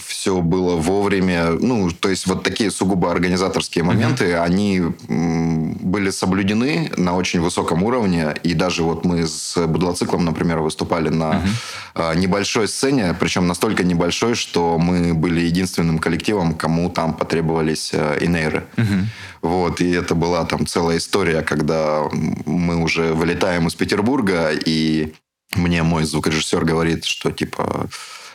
все 0.04 0.40
было 0.40 0.76
вовремя. 0.76 1.50
Ну, 1.50 1.90
то 1.90 2.08
есть 2.08 2.26
вот 2.26 2.42
такие 2.42 2.70
сугубо 2.70 3.10
организаторские 3.10 3.84
моменты, 3.84 4.34
они 4.36 4.82
м, 5.08 5.74
были 5.80 6.10
соблюдены 6.10 6.90
на 6.96 7.16
очень 7.16 7.40
высоком 7.40 7.82
уровне. 7.82 8.34
И 8.42 8.54
даже 8.54 8.82
вот 8.82 9.04
мы 9.04 9.26
с 9.26 9.56
Будлоциклом, 9.66 10.24
например, 10.24 10.60
выступали 10.60 11.08
на 11.08 11.42
э, 11.94 12.14
небольшой 12.16 12.68
сцене, 12.68 13.14
причем 13.18 13.46
настолько 13.46 13.84
небольшой, 13.84 14.34
что 14.34 14.78
мы 14.78 15.14
были 15.14 15.40
единственным 15.40 15.98
коллективом, 15.98 16.54
кому 16.54 16.90
там 16.90 17.14
потребовались 17.14 17.90
э, 17.92 18.18
инейры. 18.20 18.64
Вот, 19.42 19.80
и 19.80 19.90
это 19.90 20.14
была 20.14 20.44
там 20.44 20.66
целая 20.66 20.98
история, 20.98 21.42
когда 21.42 22.04
мы 22.46 22.76
уже 22.76 23.12
вылетаем 23.12 23.66
из 23.66 23.74
Петербурга, 23.74 24.50
и 24.52 25.14
мне 25.56 25.82
мой 25.82 26.04
звукорежиссер 26.04 26.64
говорит, 26.64 27.04
что 27.04 27.32
типа 27.32 27.88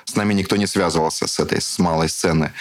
с 0.07 0.15
нами 0.15 0.33
никто 0.33 0.55
не 0.55 0.67
связывался 0.67 1.27
с 1.27 1.39
этой, 1.39 1.61
с 1.61 1.79
малой 1.79 2.07
сцены. 2.09 2.51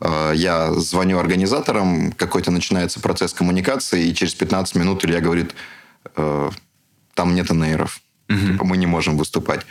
Э, 0.00 0.32
Я 0.34 0.72
звоню 0.74 1.18
организаторам, 1.18 2.12
какой-то 2.12 2.50
начинается 2.50 3.00
процесс 3.00 3.32
коммуникации, 3.32 4.06
и 4.06 4.14
через 4.14 4.34
15 4.34 4.76
минут 4.76 5.04
Илья 5.04 5.20
говорит, 5.20 5.54
«Э, 6.16 6.50
там 7.14 7.34
нет 7.34 7.50
нейров, 7.50 8.00
типа, 8.28 8.64
мы 8.64 8.76
не 8.76 8.86
можем 8.86 9.18
выступать. 9.18 9.66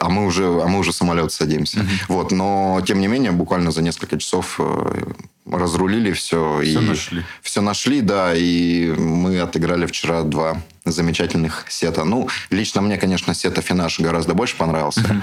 А 0.00 0.08
мы 0.08 0.26
уже, 0.26 0.44
а 0.44 0.66
мы 0.66 0.78
уже 0.78 0.92
самолет 0.92 1.30
садимся. 1.32 1.86
Вот, 2.08 2.32
но 2.32 2.80
тем 2.86 3.00
не 3.00 3.06
менее, 3.08 3.32
буквально 3.32 3.70
за 3.70 3.82
несколько 3.82 4.18
часов 4.18 4.56
э, 4.58 5.12
разрулили 5.50 6.12
все. 6.12 6.60
Всё 6.62 6.80
и 6.80 6.86
нашли. 6.86 7.24
Все 7.42 7.60
нашли, 7.60 8.00
да, 8.00 8.32
и 8.34 8.92
мы 8.96 9.40
отыграли 9.40 9.86
вчера 9.86 10.22
два 10.22 10.56
замечательных 10.84 11.66
сета. 11.68 12.04
Ну, 12.04 12.28
лично 12.50 12.80
мне, 12.80 12.96
конечно, 12.96 13.34
сет 13.34 13.58
Афинаж 13.58 14.00
гораздо 14.00 14.34
больше 14.34 14.56
понравился. 14.56 15.22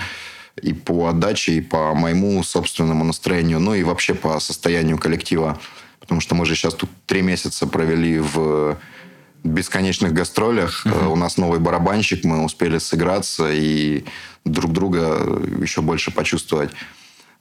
И 0.62 0.74
по 0.74 1.08
отдаче, 1.08 1.54
и 1.54 1.62
по 1.62 1.94
моему 1.94 2.44
собственному 2.44 3.04
настроению, 3.04 3.60
ну 3.60 3.74
и 3.74 3.84
вообще 3.84 4.14
по 4.14 4.40
состоянию 4.40 4.98
коллектива. 4.98 5.60
Потому 6.00 6.20
что 6.22 6.36
мы 6.36 6.46
же 6.46 6.56
сейчас 6.56 6.74
тут 6.74 6.90
три 7.06 7.22
месяца 7.22 7.68
провели 7.68 8.20
в 8.20 8.78
бесконечных 9.44 10.14
гастролях. 10.14 10.86
Э, 10.86 11.08
У 11.08 11.16
нас 11.16 11.38
новый 11.38 11.60
барабанщик, 11.60 12.24
мы 12.24 12.44
успели 12.44 12.78
сыграться 12.80 13.52
и 13.52 14.04
друг 14.46 14.72
друга 14.72 15.40
еще 15.62 15.82
больше 15.82 16.12
почувствовать. 16.12 16.72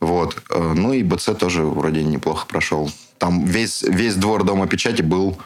Вот. 0.01 0.43
Э, 0.51 0.73
Ну 0.75 0.93
и 0.93 1.03
БЦ 1.03 1.31
тоже 1.39 1.63
вроде 1.65 2.03
неплохо 2.05 2.47
прошел. 2.47 2.91
Там 3.19 3.45
весь, 3.45 3.83
весь 3.83 4.15
двор 4.15 4.45
Дома 4.45 4.67
печати 4.67 5.03
был 5.03 5.39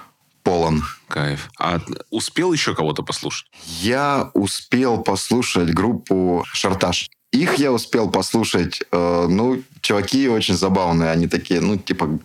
полон. 0.45 0.85
Кайф. 1.09 1.51
А 1.59 1.81
успел 2.11 2.53
еще 2.53 2.75
кого-то 2.75 3.03
послушать? 3.03 3.47
Я 3.81 4.31
успел 4.35 4.99
послушать 5.03 5.73
группу 5.73 6.45
«Шартаж». 6.47 7.11
Их 7.35 7.57
я 7.57 7.72
успел 7.72 8.09
послушать. 8.11 8.82
э, 8.93 9.26
ну, 9.28 9.61
чуваки 9.80 10.28
очень 10.28 10.55
забавные. 10.55 11.11
Они 11.11 11.26
такие, 11.26 11.61
ну, 11.61 11.76
типа, 11.76 12.20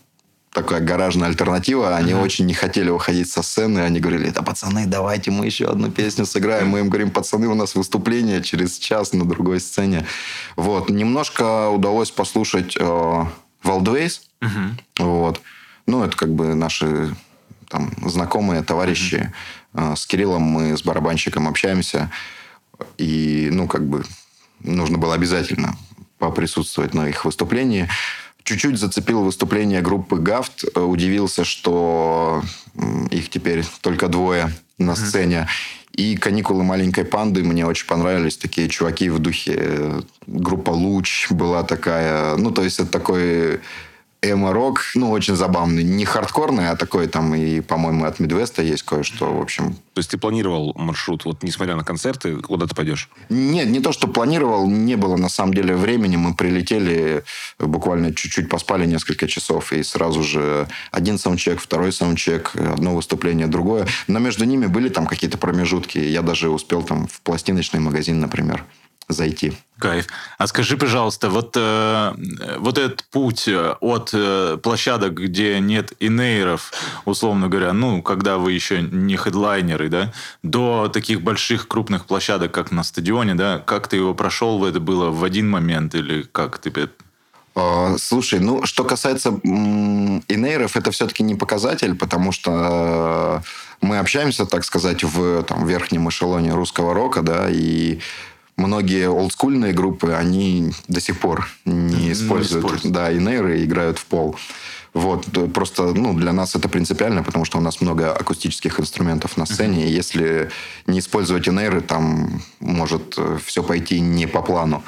такая 0.52 0.82
гаражная 0.82 1.30
альтернатива. 1.30 1.96
Они 1.96 2.14
очень 2.14 2.46
не 2.46 2.54
хотели 2.54 2.92
уходить 2.92 3.28
со 3.28 3.42
сцены. 3.42 3.80
Они 3.80 4.00
говорили, 4.00 4.30
да, 4.30 4.44
пацаны, 4.44 4.86
давайте 4.86 5.32
мы 5.32 5.48
еще 5.48 5.66
одну 5.66 5.90
песню 5.90 6.26
сыграем. 6.26 6.68
Мы 6.70 6.80
им 6.80 6.90
говорим, 6.90 7.10
пацаны, 7.10 7.48
у 7.48 7.56
нас 7.56 7.74
выступление 7.74 8.44
через 8.44 8.78
час 8.78 9.14
на 9.14 9.26
другой 9.26 9.60
сцене. 9.60 10.06
Вот. 10.56 10.90
Немножко 10.90 11.70
удалось 11.70 12.12
послушать 12.12 12.78
э, 12.80 13.26
Wildways. 13.64 14.22
Вот. 15.00 15.42
Ну, 15.88 16.04
это 16.04 16.16
как 16.16 16.30
бы 16.30 16.54
наши 16.54 17.16
там, 17.68 17.92
знакомые, 18.06 18.62
товарищи. 18.62 19.34
Э, 19.74 19.96
С 19.96 20.06
Кириллом 20.06 20.44
мы 20.44 20.78
с 20.78 20.84
барабанщиком 20.84 21.48
общаемся. 21.48 22.12
И, 23.00 23.50
ну, 23.52 23.68
как 23.68 23.88
бы 23.88 24.04
нужно 24.64 24.98
было 24.98 25.14
обязательно 25.14 25.78
поприсутствовать 26.18 26.94
на 26.94 27.08
их 27.10 27.26
выступлении. 27.26 27.88
Чуть-чуть 28.44 28.78
зацепил 28.78 29.24
выступление 29.24 29.82
группы 29.82 30.18
Гафт. 30.18 30.66
Э, 30.76 30.82
Удивился, 30.82 31.44
что 31.44 32.44
их 33.12 33.30
теперь 33.30 33.64
только 33.82 34.08
двое 34.08 34.52
на 34.78 34.96
сцене. 34.96 35.48
И 35.94 36.16
«Каникулы 36.16 36.64
маленькой 36.64 37.04
панды» 37.04 37.44
мне 37.44 37.66
очень 37.66 37.86
понравились. 37.86 38.38
Такие 38.38 38.70
чуваки 38.70 39.10
в 39.10 39.20
духе... 39.20 39.56
э, 39.58 40.02
Группа 40.28 40.72
«Луч» 40.72 41.30
была 41.30 41.64
такая... 41.64 42.36
Ну, 42.38 42.52
то 42.52 42.64
есть, 42.64 42.80
это 42.80 42.90
такой 42.90 43.60
эмо-рок, 44.22 44.82
ну, 44.96 45.12
очень 45.12 45.36
забавный. 45.36 45.84
Не 45.84 46.04
хардкорный, 46.04 46.70
а 46.70 46.76
такой 46.76 47.08
там 47.08 47.34
и, 47.36 47.62
по-моему, 47.62 48.06
от 48.06 48.20
Мидвеста 48.20 48.62
есть 48.62 48.84
кое-что. 48.84 49.34
В 49.34 49.42
общем, 49.42 49.76
То 49.94 50.00
есть 50.00 50.12
ты 50.12 50.18
планировал 50.18 50.74
маршрут, 50.76 51.26
вот 51.26 51.44
несмотря 51.44 51.76
на 51.76 51.84
концерты, 51.84 52.36
куда 52.38 52.68
ты 52.68 52.76
пойдешь? 52.76 53.10
нет, 53.30 53.70
не 53.70 53.80
то, 53.80 53.92
что 53.92 54.08
планировал, 54.08 54.68
не 54.70 54.96
было 54.96 55.16
на 55.16 55.30
самом 55.30 55.54
деле 55.54 55.76
времени. 55.76 56.18
Мы 56.18 56.34
прилетели, 56.36 57.24
буквально 57.60 58.14
чуть-чуть 58.14 58.50
поспали 58.50 58.86
несколько 58.86 59.28
часов, 59.28 59.72
и 59.72 59.84
сразу 59.84 60.24
же 60.24 60.68
один 60.92 61.18
саундчек, 61.18 61.62
второй 61.62 61.94
саундчек, 61.94 62.56
одно 62.56 62.96
выступление, 62.96 63.48
другое. 63.48 63.88
Но 64.08 64.20
между 64.20 64.44
ними 64.44 64.66
были 64.66 64.90
там 64.90 65.08
какие-то 65.08 65.38
промежутки. 65.38 65.98
Я 65.98 66.22
даже 66.22 66.50
успел 66.50 66.84
там 66.84 67.08
в 67.08 67.22
пластиночный 67.22 67.80
магазин, 67.80 68.20
например, 68.20 68.66
зайти. 69.10 69.54
Кайф. 69.80 70.08
А 70.38 70.48
скажи, 70.48 70.78
пожалуйста, 70.78 71.30
вот, 71.30 71.54
э, 71.56 72.14
вот 72.60 72.78
этот 72.78 73.06
путь 73.06 73.48
э, 73.48 73.76
от 73.80 74.12
э, 74.14 74.58
площадок, 74.62 75.14
где 75.14 75.60
нет 75.60 75.94
инейров, 76.00 76.72
условно 77.06 77.48
говоря, 77.48 77.74
ну, 77.74 78.02
когда 78.02 78.38
вы 78.38 78.52
еще 78.52 78.82
не 78.82 79.16
хедлайнеры, 79.16 79.90
да, 79.90 80.14
до 80.44 80.90
таких 80.90 81.22
больших 81.22 81.68
крупных 81.68 82.06
площадок, 82.06 82.52
как 82.52 82.72
на 82.72 82.84
стадионе, 82.84 83.36
да, 83.36 83.60
как 83.60 83.88
ты 83.88 83.96
его 83.96 84.14
прошел, 84.14 84.66
это 84.66 84.80
было 84.80 85.10
в 85.10 85.24
один 85.24 85.50
момент 85.50 85.96
или 85.96 86.24
как 86.24 86.60
ты... 86.60 86.90
А, 87.56 87.96
Слушай, 87.98 88.42
ну, 88.42 88.66
что 88.66 88.84
касается 88.84 89.30
инейров, 89.30 90.76
это 90.76 90.92
все-таки 90.92 91.24
не 91.24 91.36
показатель, 91.36 91.96
потому 91.96 92.34
что 92.34 93.42
э, 93.42 93.86
мы 93.86 94.00
общаемся, 94.00 94.46
так 94.46 94.66
сказать, 94.66 95.04
в 95.04 95.44
там, 95.44 95.66
верхнем 95.66 96.10
эшелоне 96.10 96.54
русского 96.54 96.94
рока, 96.94 97.22
да, 97.22 97.48
и 97.50 98.00
многие 98.60 99.10
олдскульные 99.10 99.74
группы, 99.74 100.12
они 100.12 100.72
до 100.88 101.02
сих 101.02 101.20
пор 101.20 101.50
не 101.66 102.12
используют, 102.12 102.66
используют. 102.66 102.94
да, 102.94 103.12
инейры 103.12 103.60
и 103.60 103.66
играют 103.66 103.98
в 103.98 104.06
пол. 104.06 104.36
Вот, 104.94 105.26
э, 105.38 105.48
просто, 105.48 105.94
ну, 105.94 106.14
для 106.14 106.34
нас 106.34 106.56
это 106.56 106.68
принципиально, 106.70 107.24
потому 107.24 107.46
что 107.46 107.58
у 107.58 107.62
нас 107.62 107.82
много 107.82 108.12
акустических 108.12 108.80
инструментов 108.80 109.38
на 109.38 109.46
сцене, 109.46 109.88
и 109.88 109.92
если 109.92 110.50
не 110.88 111.00
использовать 111.00 111.48
инейры, 111.48 111.82
там 111.82 112.42
может 112.60 113.18
все 113.46 113.64
пойти 113.64 114.00
не 114.00 114.28
по 114.28 114.42
плану. 114.42 114.84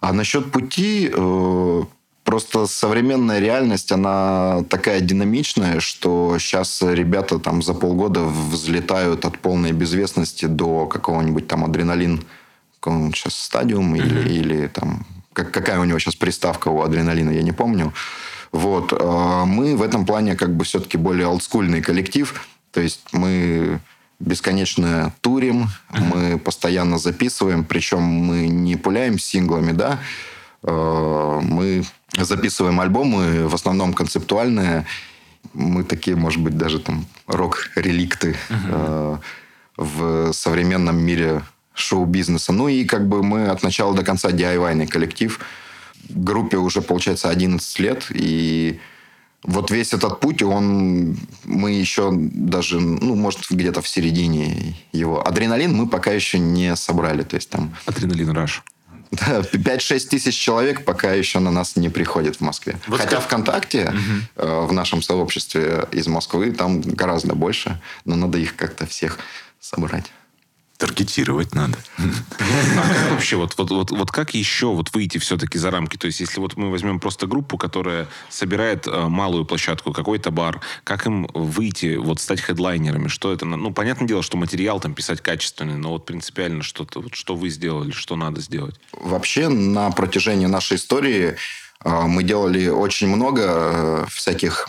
А 0.00 0.12
насчет 0.12 0.50
пути, 0.50 1.10
э, 1.12 1.82
просто 2.24 2.66
современная 2.66 3.38
реальность, 3.38 3.92
она 3.92 4.64
такая 4.68 5.00
динамичная, 5.00 5.80
что 5.80 6.36
сейчас 6.38 6.82
ребята 6.82 7.38
там 7.38 7.62
за 7.62 7.74
полгода 7.74 8.20
взлетают 8.24 9.24
от 9.24 9.38
полной 9.38 9.72
безвестности 9.72 10.46
до 10.46 10.86
какого-нибудь 10.86 11.46
там 11.46 11.64
адреналин, 11.64 12.24
он 12.86 13.12
сейчас 13.12 13.36
стадиум 13.36 13.94
или, 13.96 14.28
или 14.28 14.66
там 14.68 15.06
как, 15.32 15.50
какая 15.50 15.80
у 15.80 15.84
него 15.84 15.98
сейчас 15.98 16.14
приставка 16.14 16.68
у 16.68 16.82
адреналина, 16.82 17.30
я 17.30 17.42
не 17.42 17.52
помню. 17.52 17.92
Вот. 18.50 18.92
а 18.98 19.44
Мы 19.44 19.76
в 19.76 19.82
этом 19.82 20.04
плане 20.04 20.36
как 20.36 20.54
бы 20.54 20.64
все-таки 20.64 20.98
более 20.98 21.26
олдскульный 21.26 21.80
коллектив. 21.80 22.46
То 22.70 22.80
есть 22.80 23.00
мы 23.12 23.80
бесконечно 24.20 25.12
турим, 25.20 25.68
мы 25.90 26.38
постоянно 26.38 26.98
записываем, 26.98 27.64
причем 27.64 28.02
мы 28.02 28.46
не 28.48 28.76
пуляем 28.76 29.18
синглами, 29.18 29.72
да, 29.72 29.98
Э, 30.62 31.40
мы 31.42 31.84
записываем 32.16 32.80
альбомы, 32.80 33.48
в 33.48 33.54
основном 33.54 33.92
концептуальные. 33.94 34.86
Мы 35.54 35.84
такие, 35.84 36.16
может 36.16 36.40
быть, 36.40 36.56
даже 36.56 36.78
там 36.78 37.04
рок-реликты 37.26 38.36
э, 38.48 39.16
в 39.76 40.32
современном 40.32 40.98
мире 40.98 41.42
шоу-бизнеса. 41.74 42.52
Ну 42.52 42.68
и 42.68 42.84
как 42.84 43.08
бы 43.08 43.22
мы 43.22 43.48
от 43.48 43.62
начала 43.62 43.94
до 43.94 44.02
конца 44.02 44.30
DIY-ный 44.30 44.86
коллектив. 44.86 45.40
Группе 46.08 46.56
уже, 46.56 46.82
получается, 46.82 47.30
11 47.30 47.78
лет, 47.78 48.06
и 48.10 48.80
вот 49.44 49.70
весь 49.70 49.92
этот 49.92 50.20
путь, 50.20 50.42
он, 50.42 51.16
мы 51.44 51.72
еще 51.72 52.10
даже, 52.12 52.80
ну, 52.80 53.14
может, 53.16 53.40
где-то 53.50 53.82
в 53.82 53.88
середине 53.88 54.76
его. 54.92 55.26
Адреналин 55.26 55.74
мы 55.74 55.88
пока 55.88 56.12
еще 56.12 56.38
не 56.38 56.76
собрали. 56.76 57.22
То 57.22 57.36
есть 57.36 57.50
там 57.50 57.74
Адреналин 57.86 58.30
Раш. 58.30 58.62
да, 59.10 59.40
5-6 59.40 60.08
тысяч 60.08 60.36
человек 60.36 60.84
пока 60.84 61.12
еще 61.12 61.40
на 61.40 61.50
нас 61.50 61.76
не 61.76 61.88
приходит 61.88 62.36
в 62.36 62.40
Москве. 62.40 62.78
Вот 62.86 63.00
Хотя 63.00 63.16
как- 63.16 63.24
ВКонтакте 63.24 63.92
э, 64.36 64.66
в 64.68 64.72
нашем 64.72 65.02
сообществе 65.02 65.86
из 65.92 66.06
Москвы 66.06 66.52
там 66.52 66.80
гораздо 66.80 67.34
больше, 67.34 67.80
но 68.04 68.14
надо 68.16 68.38
их 68.38 68.54
как-то 68.56 68.86
всех 68.86 69.18
собрать. 69.60 70.12
Таргетировать 70.82 71.54
надо. 71.54 71.78
А 71.96 72.88
как 72.88 73.10
вообще, 73.12 73.36
вот, 73.36 73.54
вот, 73.56 73.70
вот, 73.70 73.90
вот 73.92 74.10
как 74.10 74.34
еще 74.34 74.66
вот 74.66 74.92
выйти 74.92 75.18
все-таки 75.18 75.56
за 75.56 75.70
рамки? 75.70 75.96
То 75.96 76.08
есть, 76.08 76.18
если 76.18 76.40
вот 76.40 76.56
мы 76.56 76.72
возьмем 76.72 76.98
просто 76.98 77.28
группу, 77.28 77.56
которая 77.56 78.08
собирает 78.28 78.88
э, 78.88 79.06
малую 79.06 79.44
площадку, 79.44 79.92
какой-то 79.92 80.32
бар, 80.32 80.60
как 80.82 81.06
им 81.06 81.28
выйти, 81.34 81.94
вот 81.94 82.18
стать 82.18 82.40
хедлайнерами? 82.40 83.06
Что 83.06 83.32
это? 83.32 83.46
на- 83.46 83.56
Ну, 83.56 83.72
понятное 83.72 84.08
дело, 84.08 84.24
что 84.24 84.36
материал 84.36 84.80
там 84.80 84.92
писать 84.94 85.20
качественный, 85.20 85.76
но 85.76 85.90
вот 85.90 86.04
принципиально 86.04 86.64
что-то, 86.64 87.00
вот 87.00 87.14
что 87.14 87.36
вы 87.36 87.48
сделали, 87.50 87.92
что 87.92 88.16
надо 88.16 88.40
сделать? 88.40 88.74
Вообще 88.92 89.48
на 89.48 89.88
протяжении 89.92 90.46
нашей 90.46 90.78
истории 90.78 91.36
э, 91.84 92.00
мы 92.08 92.24
делали 92.24 92.66
очень 92.66 93.06
много 93.06 93.42
э, 93.46 94.04
всяких 94.10 94.68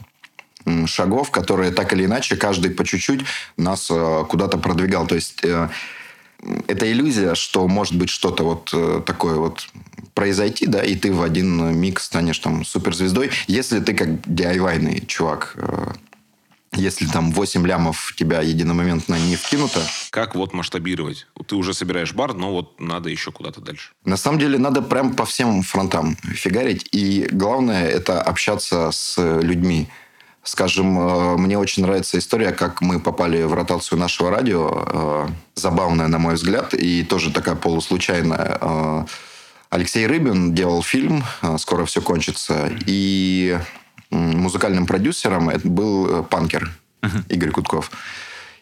шагов, 0.86 1.30
которые 1.30 1.72
так 1.72 1.92
или 1.92 2.06
иначе 2.06 2.38
каждый 2.38 2.72
по 2.72 2.86
чуть-чуть 2.86 3.26
нас 3.58 3.90
э, 3.92 4.24
куда-то 4.30 4.58
продвигал. 4.58 5.06
То 5.08 5.16
есть 5.16 5.44
э, 5.44 5.68
это 6.68 6.92
иллюзия, 6.92 7.36
что 7.36 7.68
может 7.68 7.96
быть 7.96 8.10
что-то 8.10 8.44
вот 8.44 8.70
э, 8.74 9.02
такое 9.06 9.36
вот 9.36 9.68
произойти, 10.14 10.68
да, 10.68 10.84
и 10.84 10.96
ты 10.96 11.12
в 11.12 11.22
один 11.22 11.76
миг 11.76 12.00
станешь 12.00 12.40
там 12.40 12.66
суперзвездой, 12.66 13.32
если 13.48 13.80
ты 13.80 13.94
как 13.94 14.10
DIY-ный 14.28 15.06
чувак. 15.08 15.54
э, 15.58 15.94
Если 16.76 17.06
там 17.06 17.32
8 17.32 17.68
лямов 17.68 18.14
тебя 18.18 18.42
единомоментно 18.42 19.16
не 19.16 19.36
вкинуто, 19.36 19.82
Как 20.10 20.36
вот 20.36 20.54
масштабировать? 20.54 21.28
Ты 21.48 21.56
уже 21.56 21.74
собираешь 21.74 22.14
бар, 22.14 22.34
но 22.34 22.52
вот 22.52 22.80
надо 22.80 23.10
еще 23.10 23.32
куда-то 23.32 23.62
дальше. 23.62 23.92
На 24.06 24.18
самом 24.18 24.40
деле 24.40 24.58
надо 24.58 24.82
прям 24.82 25.14
по 25.14 25.26
всем 25.26 25.62
фронтам 25.62 26.16
фигарить. 26.16 26.90
И 26.92 27.28
главное 27.32 27.88
это 27.88 28.22
общаться 28.22 28.90
с 28.92 29.18
людьми. 29.42 29.88
Скажем, 30.44 31.00
э, 31.00 31.38
мне 31.38 31.58
очень 31.58 31.84
нравится 31.84 32.20
история, 32.20 32.52
как 32.52 32.82
мы 32.82 33.00
попали 33.00 33.44
в 33.44 33.54
ротацию 33.54 33.98
нашего 33.98 34.30
радио. 34.30 34.86
э, 34.88 35.28
Забавная, 35.56 36.08
на 36.08 36.20
мой 36.20 36.34
взгляд, 36.34 36.74
и 36.74 37.04
тоже 37.04 37.32
такая 37.32 37.56
полуслучайная. 37.56 38.58
Э, 38.60 39.06
Алексей 39.70 40.06
Рыбин 40.06 40.54
делал 40.54 40.84
фильм 40.84 41.24
«Скоро 41.58 41.86
все 41.86 42.02
кончится». 42.02 42.70
И 42.86 43.58
музыкальным 44.12 44.86
продюсером 44.86 45.50
это 45.50 45.68
был 45.68 46.24
панкер 46.26 46.72
Игорь 47.30 47.50
Кутков. 47.50 47.90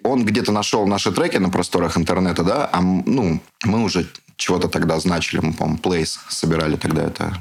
Он 0.03 0.23
где-то 0.23 0.53
нашел 0.53 0.87
наши 0.87 1.11
треки 1.11 1.35
на 1.37 1.49
просторах 1.49 1.97
интернета, 1.97 2.43
да, 2.43 2.69
а 2.71 2.81
ну, 2.81 3.41
мы 3.65 3.83
уже 3.83 4.07
чего-то 4.37 4.69
тогда 4.69 4.99
значили, 4.99 5.41
мы, 5.41 5.51
по-моему, 5.51 5.79
Place 5.79 6.17
собирали 6.29 6.77
тогда, 6.77 7.03
это 7.03 7.37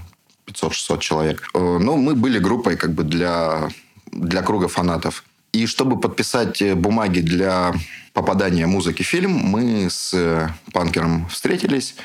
500-600 0.46 0.98
человек. 0.98 1.48
Ну, 1.54 1.96
мы 1.96 2.16
были 2.16 2.40
группой 2.40 2.76
как 2.76 2.92
бы 2.92 3.04
для, 3.04 3.68
для 4.12 4.42
круга 4.42 4.68
фанатов. 4.68 5.24
И 5.52 5.66
чтобы 5.66 5.98
подписать 5.98 6.62
э, 6.62 6.74
бумаги 6.74 7.20
для 7.20 7.72
попадания 8.12 8.66
музыки 8.66 9.02
в 9.02 9.06
фильм, 9.06 9.32
мы 9.32 9.88
с 9.90 10.14
э, 10.14 10.48
панкером 10.72 11.28
встретились 11.28 11.96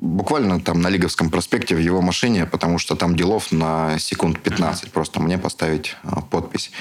буквально 0.00 0.60
там 0.60 0.80
на 0.80 0.88
Лиговском 0.88 1.30
проспекте 1.30 1.76
в 1.76 1.78
его 1.78 2.00
машине, 2.00 2.46
потому 2.46 2.78
что 2.78 2.96
там 2.96 3.14
делов 3.14 3.52
на 3.52 3.98
секунд 3.98 4.40
15. 4.40 4.90
Просто 4.90 5.20
мне 5.20 5.38
поставить 5.38 5.96
а, 6.02 6.22
подпись. 6.22 6.72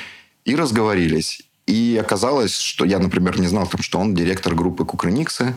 И 0.45 0.55
разговорились. 0.55 1.43
И 1.69 1.97
оказалось, 1.97 2.59
что 2.59 2.83
я, 2.83 2.97
например, 2.97 3.39
не 3.39 3.45
знал, 3.45 3.67
там, 3.67 3.83
что 3.83 3.99
он 3.99 4.15
директор 4.15 4.55
группы 4.55 4.85
Кукрыниксы. 4.85 5.53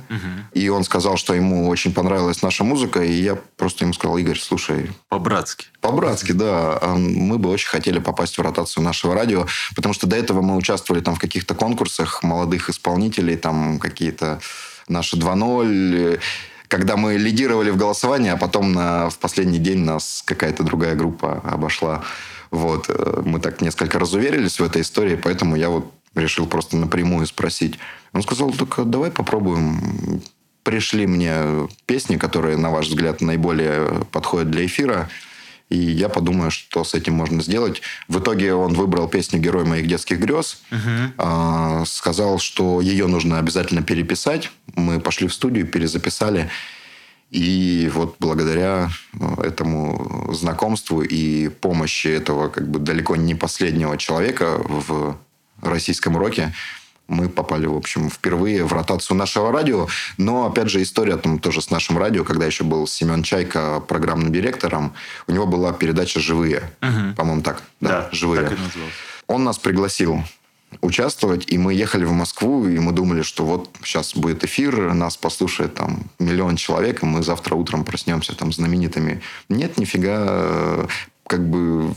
И 0.53 0.69
он 0.69 0.85
сказал, 0.85 1.17
что 1.17 1.33
ему 1.33 1.69
очень 1.69 1.95
понравилась 1.95 2.43
наша 2.43 2.65
музыка. 2.65 3.03
И 3.03 3.13
я 3.13 3.39
просто 3.57 3.85
ему 3.85 3.95
сказал, 3.95 4.19
Игорь, 4.19 4.39
слушай, 4.39 4.91
По-братски. 5.09 5.69
по-братски, 5.81 6.33
да, 6.33 6.79
а 6.83 6.97
мы 6.97 7.39
бы 7.39 7.49
очень 7.49 7.71
хотели 7.71 7.99
попасть 7.99 8.37
в 8.37 8.43
ротацию 8.43 8.85
нашего 8.85 9.15
радио. 9.15 9.47
Потому 9.75 9.95
что 9.95 10.07
до 10.07 10.17
этого 10.17 10.43
мы 10.43 10.57
участвовали 10.57 11.01
там 11.01 11.15
в 11.15 11.19
каких-то 11.19 11.55
конкурсах 11.55 12.23
молодых 12.23 12.69
исполнителей, 12.69 13.37
там 13.37 13.79
какие-то 13.79 14.41
наши 14.89 15.17
2.0 15.17 16.21
когда 16.69 16.97
мы 16.97 17.19
лидировали 17.19 17.69
в 17.69 17.77
голосовании, 17.77 18.31
а 18.31 18.39
потом 18.39 18.73
на, 18.73 19.11
в 19.11 19.19
последний 19.19 19.59
день 19.59 19.81
нас 19.81 20.23
какая-то 20.25 20.63
другая 20.63 20.95
группа 20.95 21.43
обошла. 21.45 22.03
Вот. 22.51 22.87
э, 22.89 23.23
Мы 23.27 23.41
так 23.41 23.61
несколько 23.61 23.99
разуверились 23.99 24.59
в 24.59 24.65
этой 24.65 24.81
истории, 24.81 25.17
поэтому 25.17 25.55
я 25.55 25.69
вот 25.69 25.93
решил 26.15 26.47
просто 26.47 26.77
напрямую 26.77 27.27
спросить. 27.27 27.79
Он 28.13 28.23
сказал, 28.23 28.51
так 28.53 28.89
давай 28.89 29.11
попробуем. 29.11 30.23
Пришли 30.63 31.07
мне 31.07 31.69
песни, 31.87 32.17
которые, 32.17 32.57
на 32.57 32.71
ваш 32.71 32.87
взгляд, 32.89 33.21
наиболее 33.21 34.05
подходят 34.13 34.51
для 34.51 34.65
эфира. 34.67 35.09
И 35.71 35.79
я 35.79 36.09
подумаю, 36.09 36.51
что 36.51 36.85
с 36.85 36.95
этим 36.95 37.15
можно 37.15 37.43
сделать. 37.43 37.81
В 38.07 38.19
итоге 38.19 38.55
он 38.55 38.75
выбрал 38.75 39.09
песню 39.09 39.41
«Герой 39.41 39.65
моих 39.65 39.89
детских 39.89 40.21
грез». 40.21 40.63
А, 41.17 41.85
сказал, 41.87 42.39
что 42.39 42.81
ее 42.81 43.07
нужно 43.07 43.39
обязательно 43.39 43.83
переписать. 43.83 44.53
Мы 44.77 45.01
пошли 45.01 45.29
в 45.29 45.35
студию, 45.35 45.67
перезаписали. 45.67 46.51
И 47.31 47.91
вот 47.95 48.17
благодаря 48.19 48.91
э, 49.19 49.43
этому 49.43 50.29
знакомству 50.35 51.01
и 51.01 51.49
помощи 51.49 52.09
этого 52.09 52.51
как 52.51 52.71
бы 52.71 52.79
далеко 52.79 53.17
не 53.17 53.35
последнего 53.35 53.97
человека 53.97 54.59
в 54.63 55.17
российском 55.69 56.17
роке 56.17 56.53
мы 57.09 57.29
попали, 57.29 57.67
в 57.67 57.77
общем, 57.77 58.11
впервые 58.11 58.65
в 58.65 58.73
ротацию 58.73 59.17
нашего 59.17 59.53
радио. 59.53 59.87
Но, 60.17 60.47
опять 60.47 60.71
же, 60.71 60.83
история 60.83 61.17
там 61.17 61.39
тоже 61.39 61.61
с 61.61 61.71
нашим 61.71 61.99
радио, 61.99 62.25
когда 62.25 62.47
еще 62.47 62.65
был 62.65 62.87
Семен 62.87 63.23
Чайка 63.23 63.81
программным 63.81 64.33
директором, 64.33 64.95
у 65.27 65.33
него 65.33 65.47
была 65.47 65.73
передача 65.73 66.21
«Живые». 66.21 66.73
По-моему, 67.17 67.43
так. 67.43 67.63
Да, 67.81 68.09
«Живые». 68.13 68.43
так 68.43 68.53
и 68.53 68.63
называлось. 68.63 68.95
Он 69.27 69.45
нас 69.45 69.59
пригласил 69.59 70.23
участвовать, 70.81 71.53
и 71.53 71.59
мы 71.59 71.75
ехали 71.75 72.05
в 72.05 72.13
Москву, 72.13 72.67
и 72.67 72.79
мы 72.79 72.93
думали, 72.93 73.23
что 73.23 73.45
вот 73.45 73.69
сейчас 73.85 74.15
будет 74.15 74.43
эфир, 74.43 74.95
нас 74.95 75.19
послушает 75.19 75.75
там 75.75 76.05
миллион 76.19 76.57
человек, 76.57 77.03
и 77.03 77.07
мы 77.07 77.23
завтра 77.23 77.55
утром 77.55 77.85
проснемся 77.85 78.35
там 78.35 78.53
знаменитыми. 78.53 79.21
Нет, 79.51 79.77
нифига, 79.77 80.25
э, 80.29 80.87
как 81.27 81.47
бы 81.47 81.95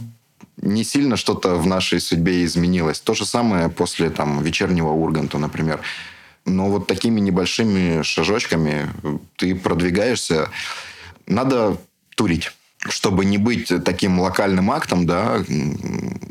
не 0.62 0.84
сильно 0.84 1.18
что-то 1.18 1.56
в 1.56 1.68
нашей 1.68 2.00
судьбе 2.00 2.44
изменилось. 2.46 3.00
То 3.00 3.14
же 3.14 3.26
самое 3.26 3.70
после 3.70 4.10
там 4.10 4.42
вечернего 4.42 4.90
Урганта, 4.90 5.38
например. 5.38 5.82
Но 6.46 6.70
вот 6.70 6.88
такими 6.88 7.20
небольшими 7.20 8.04
шажочками 8.04 8.90
ты 9.36 9.56
продвигаешься. 9.56 10.50
Надо 11.28 11.78
турить 12.16 12.52
чтобы 12.88 13.26
не 13.26 13.38
быть 13.38 13.72
таким 13.84 14.20
локальным 14.20 14.72
актом, 14.72 15.06
да, 15.06 15.44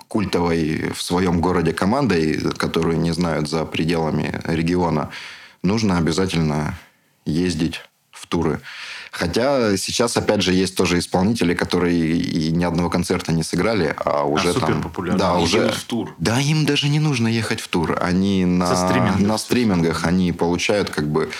культовой 0.09 0.93
в 0.95 1.03
своем 1.03 1.41
городе 1.41 1.72
командой, 1.72 2.41
которую 2.57 2.99
не 2.99 3.11
знают 3.11 3.49
за 3.49 3.64
пределами 3.64 4.41
региона, 4.45 5.11
нужно 5.62 5.99
обязательно 5.99 6.79
ездить 7.25 7.81
в 8.11 8.27
туры. 8.27 8.61
Хотя 9.14 9.76
сейчас, 9.76 10.16
опять 10.16 10.42
же, 10.42 10.52
есть 10.52 10.76
тоже 10.76 10.98
исполнители, 10.98 11.54
которые 11.54 12.18
и 12.18 12.50
ни 12.50 12.64
одного 12.64 12.90
концерта 12.90 13.32
не 13.32 13.44
сыграли, 13.44 13.94
а 14.04 14.24
уже 14.24 14.52
там... 14.52 14.62
суперпопулярны. 14.62 15.18
Да, 15.20 15.34
Они 15.34 15.44
уже... 15.44 15.68
в 15.68 15.84
тур. 15.84 16.14
Да, 16.18 16.40
им 16.40 16.66
даже 16.66 16.88
не 16.88 16.98
нужно 16.98 17.28
ехать 17.28 17.60
в 17.60 17.68
тур. 17.68 17.96
Они 18.00 18.44
на, 18.44 18.74
стримингов. 18.74 19.20
на 19.20 19.38
стримингах, 19.38 20.04
они 20.04 20.32
получают 20.32 20.90
как 20.90 21.06
бы... 21.06 21.30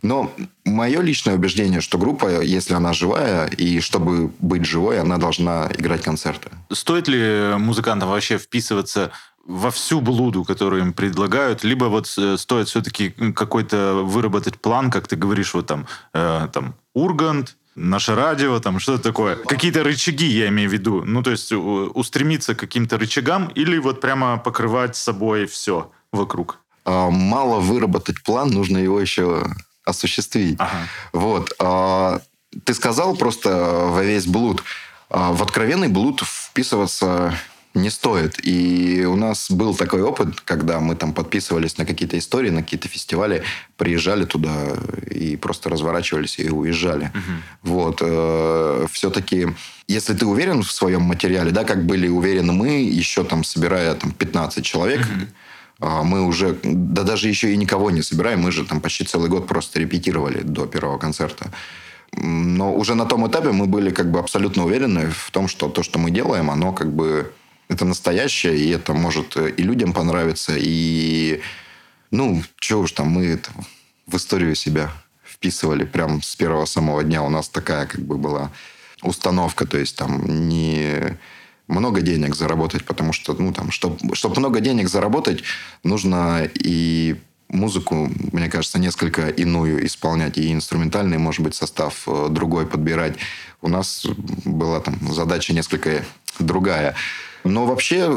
Но 0.00 0.32
мое 0.64 1.02
личное 1.02 1.34
убеждение, 1.34 1.82
что 1.82 1.98
группа, 1.98 2.40
если 2.40 2.72
она 2.72 2.94
живая, 2.94 3.46
и 3.48 3.80
чтобы 3.80 4.30
быть 4.38 4.64
живой, 4.64 4.98
она 4.98 5.18
должна 5.18 5.68
играть 5.76 6.02
концерты. 6.02 6.48
Стоит 6.72 7.08
ли 7.08 7.54
музыкантам 7.58 8.08
вообще 8.08 8.38
вписываться 8.38 9.10
во 9.48 9.70
всю 9.70 10.00
блуду, 10.00 10.44
которую 10.44 10.82
им 10.82 10.92
предлагают, 10.92 11.64
либо 11.64 11.86
вот 11.86 12.14
э, 12.18 12.36
стоит 12.36 12.68
все-таки 12.68 13.10
какой-то 13.34 14.02
выработать 14.04 14.60
план, 14.60 14.90
как 14.90 15.08
ты 15.08 15.16
говоришь, 15.16 15.54
вот 15.54 15.66
там, 15.66 15.86
э, 16.12 16.48
там 16.52 16.74
Ургант, 16.98 17.56
наше 17.76 18.14
радио, 18.16 18.58
там 18.60 18.80
что-то 18.80 19.02
такое. 19.04 19.36
Какие-то 19.36 19.84
рычаги, 19.84 20.26
я 20.26 20.48
имею 20.48 20.68
в 20.68 20.72
виду. 20.72 21.04
Ну, 21.04 21.22
то 21.22 21.30
есть 21.30 21.52
устремиться 21.52 22.54
к 22.54 22.58
каким-то 22.58 22.98
рычагам 22.98 23.48
или 23.54 23.78
вот 23.78 24.00
прямо 24.00 24.36
покрывать 24.38 24.96
собой 24.96 25.46
все 25.46 25.90
вокруг. 26.12 26.58
А, 26.84 27.10
Мало 27.10 27.60
выработать 27.60 28.22
план, 28.24 28.50
нужно 28.50 28.78
его 28.78 29.00
еще 29.00 29.46
осуществить. 29.84 30.56
Ага. 30.58 30.88
Вот. 31.12 31.52
а, 31.60 32.20
Ты 32.64 32.74
сказал 32.74 33.16
просто 33.16 33.48
во 33.50 34.02
весь 34.02 34.26
блуд. 34.26 34.64
А, 35.08 35.32
В 35.32 35.42
откровенный 35.42 35.88
блуд 35.88 36.22
вписываться 36.24 37.32
не 37.74 37.90
стоит. 37.90 38.44
И 38.44 39.04
у 39.04 39.16
нас 39.16 39.50
был 39.50 39.74
такой 39.74 40.02
опыт, 40.02 40.40
когда 40.40 40.80
мы 40.80 40.94
там 40.96 41.12
подписывались 41.12 41.78
на 41.78 41.86
какие-то 41.86 42.18
истории, 42.18 42.50
на 42.50 42.62
какие-то 42.62 42.88
фестивали, 42.88 43.42
приезжали 43.76 44.24
туда 44.24 44.76
и 45.10 45.36
просто 45.36 45.68
разворачивались 45.68 46.38
и 46.38 46.50
уезжали. 46.50 47.12
Вот. 47.62 48.02
Все-таки, 48.90 49.48
если 49.86 50.14
ты 50.14 50.26
уверен 50.26 50.62
в 50.62 50.72
своем 50.72 51.02
материале, 51.02 51.50
да, 51.50 51.64
как 51.64 51.84
были 51.84 52.08
уверены 52.08 52.52
мы, 52.52 52.82
еще 52.82 53.24
там 53.24 53.44
собирая 53.44 53.94
там 53.94 54.12
15 54.12 54.64
человек, 54.64 55.06
а, 55.80 56.02
мы 56.02 56.26
уже, 56.26 56.58
да 56.62 57.02
даже 57.04 57.28
еще 57.28 57.52
и 57.52 57.56
никого 57.56 57.90
не 57.90 58.02
собираем, 58.02 58.40
мы 58.40 58.50
же 58.50 58.64
там 58.64 58.80
почти 58.80 59.04
целый 59.04 59.30
год 59.30 59.46
просто 59.46 59.78
репетировали 59.78 60.40
до 60.42 60.66
первого 60.66 60.98
концерта. 60.98 61.52
Но 62.12 62.74
уже 62.74 62.94
на 62.94 63.04
том 63.04 63.28
этапе 63.28 63.52
мы 63.52 63.66
были 63.66 63.90
как 63.90 64.10
бы 64.10 64.18
абсолютно 64.18 64.64
уверены 64.64 65.10
в 65.10 65.30
том, 65.30 65.46
что 65.46 65.68
то, 65.68 65.82
что 65.82 65.98
мы 65.98 66.10
делаем, 66.10 66.50
оно 66.50 66.72
как 66.72 66.92
бы 66.92 67.32
это 67.68 67.84
настоящее, 67.84 68.56
и 68.56 68.70
это 68.70 68.94
может 68.94 69.36
э, 69.36 69.50
и 69.50 69.62
людям 69.62 69.92
понравиться, 69.92 70.54
и 70.56 71.40
ну, 72.10 72.42
что 72.58 72.80
уж 72.80 72.92
там, 72.92 73.08
мы 73.08 73.26
это 73.26 73.50
в 74.06 74.16
историю 74.16 74.54
себя 74.54 74.90
вписывали 75.24 75.84
прям 75.84 76.22
с 76.22 76.34
первого 76.34 76.64
самого 76.64 77.04
дня. 77.04 77.22
У 77.22 77.28
нас 77.28 77.48
такая 77.48 77.86
как 77.86 78.00
бы 78.00 78.16
была 78.16 78.50
установка, 79.02 79.66
то 79.66 79.78
есть 79.78 79.96
там 79.96 80.48
не 80.48 81.18
много 81.68 82.00
денег 82.00 82.34
заработать, 82.34 82.84
потому 82.84 83.12
что, 83.12 83.34
ну, 83.34 83.52
там, 83.52 83.70
чтобы 83.70 84.16
чтоб 84.16 84.36
много 84.36 84.60
денег 84.60 84.88
заработать, 84.88 85.44
нужно 85.84 86.48
и 86.54 87.16
музыку, 87.48 88.10
мне 88.32 88.48
кажется, 88.48 88.78
несколько 88.78 89.28
иную 89.28 89.86
исполнять, 89.86 90.38
и 90.38 90.52
инструментальный, 90.52 91.18
может 91.18 91.42
быть, 91.42 91.54
состав 91.54 92.02
э, 92.06 92.28
другой 92.30 92.66
подбирать. 92.66 93.16
У 93.60 93.68
нас 93.68 94.06
была 94.44 94.80
там 94.80 94.96
задача 95.12 95.52
несколько 95.52 96.04
другая. 96.38 96.94
Но 97.44 97.66
вообще 97.66 98.10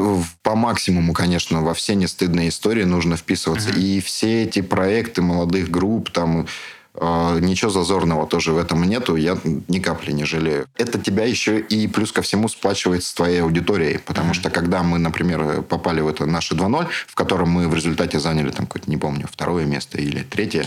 по 0.44 0.56
максимуму, 0.56 1.14
конечно, 1.14 1.62
во 1.62 1.74
все 1.74 1.96
нестыдные 1.96 2.50
истории 2.50 2.84
нужно 2.84 3.18
вписываться. 3.18 3.72
И 3.72 4.02
все 4.02 4.44
эти 4.44 4.62
проекты 4.62 5.22
молодых 5.22 5.70
групп, 5.70 6.10
там 6.10 6.48
э, 6.96 7.40
ничего 7.42 7.72
зазорного 7.72 8.28
тоже 8.28 8.52
в 8.52 8.58
этом 8.58 8.84
нету. 8.84 9.16
Я 9.16 9.38
ни 9.68 9.80
капли 9.80 10.12
не 10.12 10.26
жалею. 10.26 10.68
Это 10.76 11.00
тебя 11.00 11.26
еще 11.26 11.60
и 11.60 11.88
плюс 11.88 12.12
ко 12.12 12.22
всему 12.22 12.50
сплачивает 12.50 13.04
с 13.04 13.14
твоей 13.14 13.42
аудиторией. 13.42 14.00
Потому 14.00 14.34
что 14.34 14.50
когда 14.50 14.84
мы, 14.84 15.00
например, 15.00 15.62
попали 15.62 16.02
в 16.02 16.08
это 16.08 16.26
наше 16.26 16.56
2.0, 16.56 16.88
в 17.08 17.16
котором 17.16 17.50
мы 17.50 17.68
в 17.68 17.76
результате 17.76 18.20
заняли 18.20 18.52
там 18.52 18.66
какое-то, 18.66 18.90
не 18.90 18.98
помню, 18.98 19.28
второе 19.32 19.66
место 19.66 19.98
или 20.00 20.24
третье, 20.24 20.66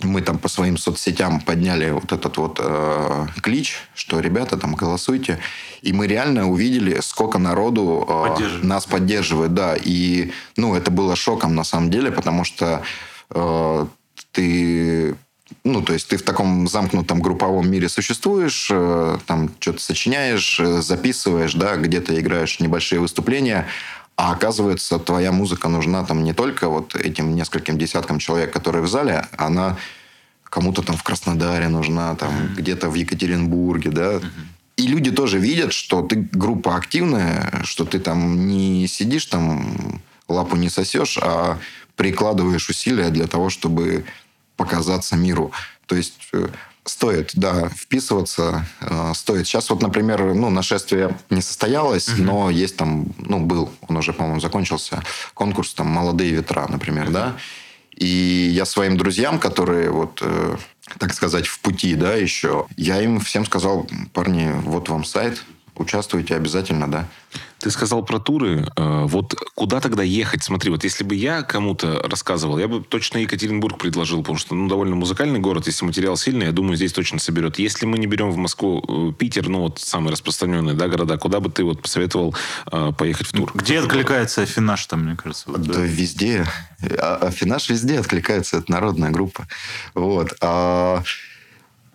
мы 0.00 0.22
там 0.22 0.38
по 0.38 0.48
своим 0.48 0.76
соцсетям 0.76 1.40
подняли 1.40 1.90
вот 1.90 2.12
этот 2.12 2.36
вот 2.36 2.60
э, 2.62 3.26
клич, 3.42 3.78
что 3.94 4.20
ребята 4.20 4.56
там 4.56 4.74
голосуйте, 4.74 5.40
и 5.82 5.92
мы 5.92 6.06
реально 6.06 6.48
увидели, 6.48 7.00
сколько 7.00 7.38
народу 7.38 8.06
э, 8.08 8.28
Поддерживает. 8.28 8.64
нас 8.64 8.86
поддерживает, 8.86 9.54
да, 9.54 9.74
и 9.76 10.30
ну 10.56 10.76
это 10.76 10.92
было 10.92 11.16
шоком 11.16 11.54
на 11.56 11.64
самом 11.64 11.90
деле, 11.90 12.12
потому 12.12 12.44
что 12.44 12.82
э, 13.30 13.86
ты 14.32 15.16
ну, 15.64 15.82
то 15.82 15.94
есть 15.94 16.08
ты 16.08 16.16
в 16.16 16.22
таком 16.22 16.68
замкнутом 16.68 17.20
групповом 17.20 17.70
мире 17.70 17.88
существуешь, 17.88 18.68
э, 18.70 19.18
там 19.26 19.50
что-то 19.58 19.80
сочиняешь, 19.80 20.60
э, 20.60 20.82
записываешь, 20.82 21.54
да, 21.54 21.76
где-то 21.76 22.18
играешь 22.20 22.60
небольшие 22.60 23.00
выступления, 23.00 23.66
а 24.18 24.32
оказывается, 24.32 24.98
твоя 24.98 25.30
музыка 25.30 25.68
нужна 25.68 26.04
там 26.04 26.24
не 26.24 26.32
только 26.32 26.68
вот 26.68 26.96
этим 26.96 27.36
нескольким 27.36 27.78
десяткам 27.78 28.18
человек, 28.18 28.52
которые 28.52 28.82
в 28.82 28.88
зале, 28.88 29.24
она 29.36 29.76
кому-то 30.42 30.82
там 30.82 30.96
в 30.96 31.04
Краснодаре 31.04 31.68
нужна, 31.68 32.16
там 32.16 32.32
где-то 32.56 32.90
в 32.90 32.94
Екатеринбурге, 32.94 33.90
да. 33.90 34.20
И 34.76 34.88
люди 34.88 35.12
тоже 35.12 35.38
видят, 35.38 35.72
что 35.72 36.02
ты 36.02 36.28
группа 36.32 36.74
активная, 36.74 37.62
что 37.62 37.84
ты 37.84 38.00
там 38.00 38.48
не 38.48 38.88
сидишь 38.88 39.26
там, 39.26 40.02
лапу 40.26 40.56
не 40.56 40.68
сосешь, 40.68 41.16
а 41.22 41.56
прикладываешь 41.94 42.68
усилия 42.68 43.10
для 43.10 43.28
того, 43.28 43.50
чтобы 43.50 44.04
показаться 44.56 45.14
миру. 45.14 45.52
То 45.86 45.94
есть 45.94 46.18
э, 46.32 46.48
Стоит, 46.88 47.32
да, 47.34 47.68
вписываться 47.68 48.66
э, 48.80 49.12
стоит. 49.14 49.46
Сейчас 49.46 49.68
вот, 49.68 49.82
например, 49.82 50.32
ну, 50.32 50.48
нашествие 50.48 51.18
не 51.28 51.42
состоялось, 51.42 52.08
но 52.16 52.48
есть 52.48 52.78
там, 52.78 53.08
ну, 53.18 53.40
был, 53.40 53.70
он 53.86 53.98
уже, 53.98 54.14
по-моему, 54.14 54.40
закончился, 54.40 55.02
конкурс 55.34 55.74
там 55.74 55.88
«Молодые 55.88 56.30
ветра», 56.30 56.66
например, 56.66 57.10
да. 57.10 57.36
И 57.94 58.06
я 58.52 58.64
своим 58.64 58.96
друзьям, 58.96 59.38
которые 59.38 59.90
вот, 59.90 60.20
э, 60.22 60.56
так 60.98 61.12
сказать, 61.12 61.46
в 61.46 61.60
пути, 61.60 61.94
да, 61.94 62.14
еще, 62.14 62.66
я 62.78 63.02
им 63.02 63.20
всем 63.20 63.44
сказал, 63.44 63.86
парни, 64.14 64.50
вот 64.64 64.88
вам 64.88 65.04
сайт, 65.04 65.44
участвуйте 65.78 66.34
обязательно, 66.36 66.90
да. 66.90 67.08
Ты 67.58 67.70
сказал 67.70 68.04
про 68.04 68.18
туры. 68.20 68.66
Э, 68.76 69.04
Вот 69.06 69.34
куда 69.54 69.80
тогда 69.80 70.02
ехать? 70.02 70.44
Смотри, 70.44 70.70
вот 70.70 70.84
если 70.84 71.02
бы 71.04 71.14
я 71.14 71.42
кому-то 71.42 72.00
рассказывал, 72.08 72.58
я 72.58 72.68
бы 72.68 72.82
точно 72.82 73.18
Екатеринбург 73.18 73.78
предложил, 73.78 74.20
потому 74.20 74.38
что 74.38 74.54
ну, 74.54 74.68
довольно 74.68 74.94
музыкальный 74.94 75.40
город. 75.40 75.66
Если 75.66 75.84
материал 75.84 76.16
сильный, 76.16 76.46
я 76.46 76.52
думаю, 76.52 76.76
здесь 76.76 76.92
точно 76.92 77.18
соберет. 77.18 77.58
Если 77.58 77.84
мы 77.86 77.98
не 77.98 78.06
берем 78.06 78.30
в 78.30 78.36
Москву 78.36 79.10
э, 79.10 79.12
Питер, 79.18 79.48
ну 79.48 79.60
вот 79.62 79.80
самые 79.80 80.12
распространенные 80.12 80.74
да, 80.76 80.86
города, 80.88 81.18
куда 81.18 81.40
бы 81.40 81.50
ты 81.50 81.64
вот 81.64 81.82
посоветовал 81.82 82.34
э, 82.70 82.92
поехать 82.96 83.26
в 83.26 83.32
тур? 83.32 83.50
Где 83.54 83.80
откликается 83.80 84.42
Афинаш 84.42 84.86
там, 84.86 85.04
мне 85.04 85.16
кажется? 85.16 85.44
вот, 85.50 85.62
Да, 85.62 85.74
да? 85.74 85.80
везде. 85.80 86.46
А, 86.98 87.16
Афинаж 87.16 87.68
везде 87.68 87.98
откликается, 87.98 88.58
это 88.58 88.70
народная 88.70 89.10
группа. 89.10 89.48
Вот. 89.94 90.34
А 90.40 91.02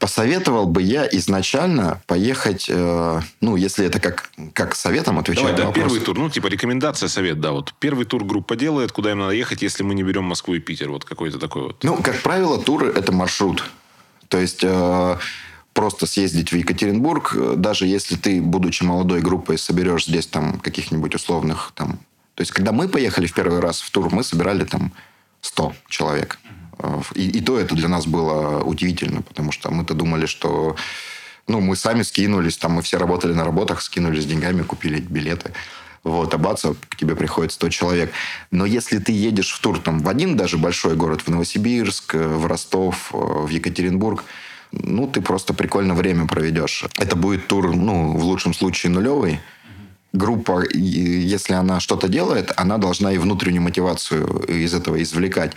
посоветовал 0.03 0.65
бы 0.65 0.81
я 0.81 1.07
изначально 1.13 2.01
поехать, 2.07 2.65
э, 2.67 3.21
ну, 3.39 3.55
если 3.55 3.85
это 3.85 4.01
как, 4.01 4.31
как 4.51 4.75
советом 4.75 5.17
отвечать 5.17 5.45
Давай, 5.45 5.53
на 5.53 5.57
да, 5.59 5.65
вопрос. 5.67 5.81
первый 5.81 5.99
тур. 6.01 6.17
Ну, 6.19 6.29
типа 6.29 6.47
рекомендация, 6.47 7.07
совет, 7.07 7.39
да. 7.39 7.53
Вот 7.53 7.73
первый 7.79 8.03
тур 8.03 8.25
группа 8.25 8.57
делает, 8.57 8.91
куда 8.91 9.11
им 9.11 9.19
надо 9.19 9.31
ехать, 9.31 9.61
если 9.61 9.81
мы 9.81 9.95
не 9.95 10.03
берем 10.03 10.25
Москву 10.25 10.55
и 10.55 10.59
Питер. 10.59 10.89
Вот 10.89 11.05
какой-то 11.05 11.39
такой 11.39 11.61
вот. 11.61 11.85
Ну, 11.85 11.95
как 12.03 12.21
правило, 12.21 12.61
туры– 12.61 12.91
это 12.95 13.13
маршрут. 13.13 13.63
То 14.27 14.39
есть 14.39 14.59
э, 14.65 15.17
просто 15.71 16.05
съездить 16.05 16.51
в 16.51 16.55
Екатеринбург, 16.57 17.33
э, 17.37 17.53
даже 17.55 17.87
если 17.87 18.17
ты, 18.17 18.41
будучи 18.41 18.83
молодой 18.83 19.21
группой, 19.21 19.57
соберешь 19.57 20.05
здесь 20.05 20.27
там 20.27 20.59
каких-нибудь 20.59 21.15
условных 21.15 21.71
там... 21.75 21.97
То 22.35 22.41
есть, 22.41 22.51
когда 22.51 22.73
мы 22.73 22.89
поехали 22.89 23.25
в 23.25 23.33
первый 23.33 23.61
раз 23.61 23.79
в 23.79 23.89
тур, 23.89 24.13
мы 24.13 24.25
собирали 24.25 24.65
там 24.65 24.91
100 25.39 25.73
человек. 25.87 26.39
Э, 26.43 26.62
И, 27.15 27.29
и 27.29 27.41
то 27.41 27.59
это 27.59 27.75
для 27.75 27.87
нас 27.87 28.05
было 28.05 28.63
удивительно, 28.63 29.21
потому 29.21 29.51
что 29.51 29.71
мы-то 29.71 29.93
думали, 29.93 30.25
что 30.25 30.75
ну, 31.47 31.59
мы 31.59 31.75
сами 31.75 32.03
скинулись, 32.03 32.57
там 32.57 32.73
мы 32.73 32.81
все 32.81 32.97
работали 32.97 33.33
на 33.33 33.43
работах, 33.43 33.81
скинулись 33.81 34.25
деньгами, 34.25 34.63
купили 34.63 34.99
билеты. 34.99 35.51
Вот, 36.03 36.33
а 36.33 36.37
бац, 36.37 36.65
к 36.89 36.95
тебе 36.97 37.15
приходит 37.15 37.53
100 37.53 37.69
человек. 37.69 38.11
Но 38.51 38.65
если 38.65 38.99
ты 38.99 39.13
едешь 39.13 39.51
в 39.51 39.59
тур 39.61 39.79
там, 39.79 39.99
в 39.99 40.09
один 40.09 40.35
даже 40.35 40.57
большой 40.57 40.95
город, 40.95 41.21
в 41.21 41.29
Новосибирск, 41.29 42.15
э, 42.15 42.27
в 42.27 42.45
Ростов, 42.45 43.11
э, 43.13 43.17
в 43.17 43.49
Екатеринбург, 43.49 44.25
ну, 44.71 45.07
ты 45.07 45.21
просто 45.21 45.53
прикольно 45.53 45.93
время 45.93 46.27
проведешь. 46.27 46.83
Это 46.97 47.15
будет 47.15 47.47
тур, 47.47 47.73
ну, 47.75 48.17
в 48.17 48.23
лучшем 48.23 48.53
случае 48.53 48.91
нулевый. 48.91 49.39
Группа, 50.11 50.63
если 50.73 51.53
она 51.53 51.79
что-то 51.79 52.07
делает, 52.07 52.51
она 52.57 52.77
должна 52.77 53.13
и 53.13 53.17
внутреннюю 53.17 53.61
мотивацию 53.61 54.45
из 54.47 54.73
этого 54.73 55.01
извлекать. 55.01 55.53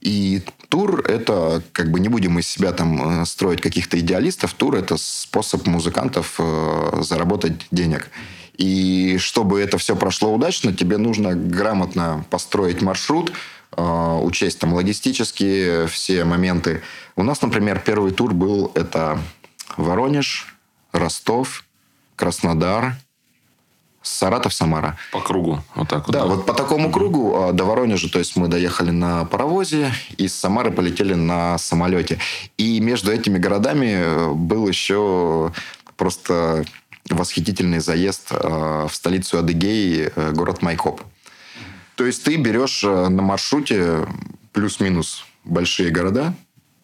И 0.00 0.42
тур– 0.68 1.00
это, 1.08 1.62
как 1.72 1.90
бы 1.90 1.98
не 1.98 2.08
будем 2.08 2.38
из 2.38 2.46
себя 2.46 2.72
там 2.72 3.22
э, 3.22 3.26
строить 3.26 3.60
каких-то 3.60 3.98
идеалистов, 3.98 4.54
тур– 4.54 4.74
это 4.76 4.96
способ 4.96 5.66
музыкантов 5.66 6.36
э, 6.38 7.00
заработать 7.02 7.66
денег. 7.70 8.10
И 8.56 9.18
чтобы 9.18 9.60
это 9.60 9.78
все 9.78 9.96
прошло 9.96 10.34
удачно, 10.34 10.72
тебе 10.72 10.98
нужно 10.98 11.34
грамотно 11.34 12.24
построить 12.30 12.80
маршрут, 12.80 13.32
э, 13.76 14.18
учесть 14.22 14.60
там 14.60 14.72
логистические 14.72 15.88
все 15.88 16.24
моменты. 16.24 16.82
У 17.16 17.24
нас, 17.24 17.42
например, 17.42 17.82
первый 17.84 18.12
тур 18.12 18.34
был 18.34 18.70
это 18.74 19.18
Воронеж, 19.76 20.54
Ростов, 20.92 21.64
Краснодар, 22.14 22.96
Саратов, 24.08 24.54
Самара. 24.54 24.96
По 25.12 25.20
кругу. 25.20 25.62
Вот 25.74 25.88
так 25.88 26.06
вот. 26.06 26.12
Да, 26.12 26.26
вот 26.26 26.46
по 26.46 26.54
такому 26.54 26.90
кругу 26.90 27.36
а, 27.36 27.52
до 27.52 27.64
Воронежа, 27.64 28.08
то 28.08 28.18
есть 28.18 28.36
мы 28.36 28.48
доехали 28.48 28.90
на 28.90 29.24
паровозе, 29.24 29.92
из 30.16 30.34
Самары 30.34 30.70
полетели 30.70 31.14
на 31.14 31.58
самолете. 31.58 32.18
И 32.56 32.80
между 32.80 33.12
этими 33.12 33.38
городами 33.38 33.92
э, 33.94 34.32
был 34.32 34.66
еще 34.66 35.52
просто 35.96 36.64
восхитительный 37.10 37.80
заезд 37.80 38.28
э, 38.30 38.86
в 38.88 38.94
столицу 38.94 39.38
Адыгеи, 39.38 40.12
э, 40.14 40.32
город 40.32 40.62
Майкоп. 40.62 41.02
То 41.94 42.06
есть 42.06 42.24
ты 42.24 42.36
берешь 42.36 42.82
на 42.82 43.22
маршруте 43.22 44.06
плюс-минус 44.52 45.24
большие 45.44 45.90
города, 45.90 46.34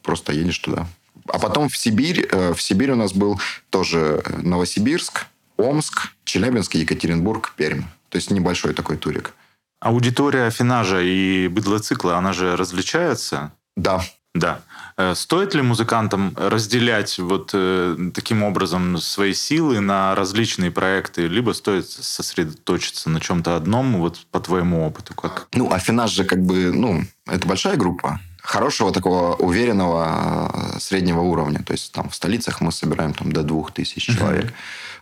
просто 0.02 0.32
едешь 0.32 0.58
туда. 0.58 0.86
А 1.28 1.38
потом 1.38 1.68
в 1.68 1.76
Сибирь. 1.76 2.28
В 2.28 2.60
Сибирь 2.60 2.90
у 2.90 2.96
нас 2.96 3.12
был 3.12 3.40
тоже 3.70 4.22
Новосибирск, 4.42 5.26
Омск, 5.56 6.12
Челябинск, 6.24 6.74
Екатеринбург, 6.74 7.52
Пермь. 7.56 7.82
То 8.08 8.16
есть 8.16 8.30
небольшой 8.30 8.74
такой 8.74 8.96
турик. 8.96 9.34
Аудитория 9.80 10.46
Афинажа 10.46 11.00
и 11.02 11.48
быдлоцикла, 11.48 12.16
она 12.16 12.32
же 12.32 12.56
различается? 12.56 13.52
Да, 13.76 14.02
Да. 14.34 14.60
Э, 14.96 15.14
Стоит 15.14 15.54
ли 15.54 15.62
музыкантам 15.62 16.34
разделять 16.36 17.18
вот 17.18 17.50
э, 17.52 17.96
таким 18.14 18.42
образом 18.42 18.98
свои 18.98 19.34
силы 19.34 19.80
на 19.80 20.14
различные 20.14 20.70
проекты, 20.70 21.28
либо 21.28 21.52
стоит 21.52 21.88
сосредоточиться 21.88 23.10
на 23.10 23.20
чем-то 23.20 23.56
одном, 23.56 23.98
вот 23.98 24.26
по 24.30 24.40
твоему 24.40 24.86
опыту? 24.86 25.14
Как? 25.14 25.48
Ну, 25.52 25.72
Афинаж 25.72 26.10
же 26.10 26.24
как 26.24 26.42
бы, 26.42 26.72
ну, 26.72 27.04
это 27.26 27.46
большая 27.46 27.76
группа. 27.76 28.20
Хорошего 28.42 28.92
такого 28.92 29.34
уверенного 29.36 30.50
э, 30.52 30.80
среднего 30.80 31.20
уровня. 31.20 31.62
То 31.62 31.72
есть 31.72 31.92
там 31.92 32.08
в 32.08 32.14
столицах 32.14 32.60
мы 32.60 32.72
собираем 32.72 33.14
там 33.14 33.32
до 33.32 33.42
двух 33.42 33.72
тысяч 33.72 34.04
человек. 34.06 34.52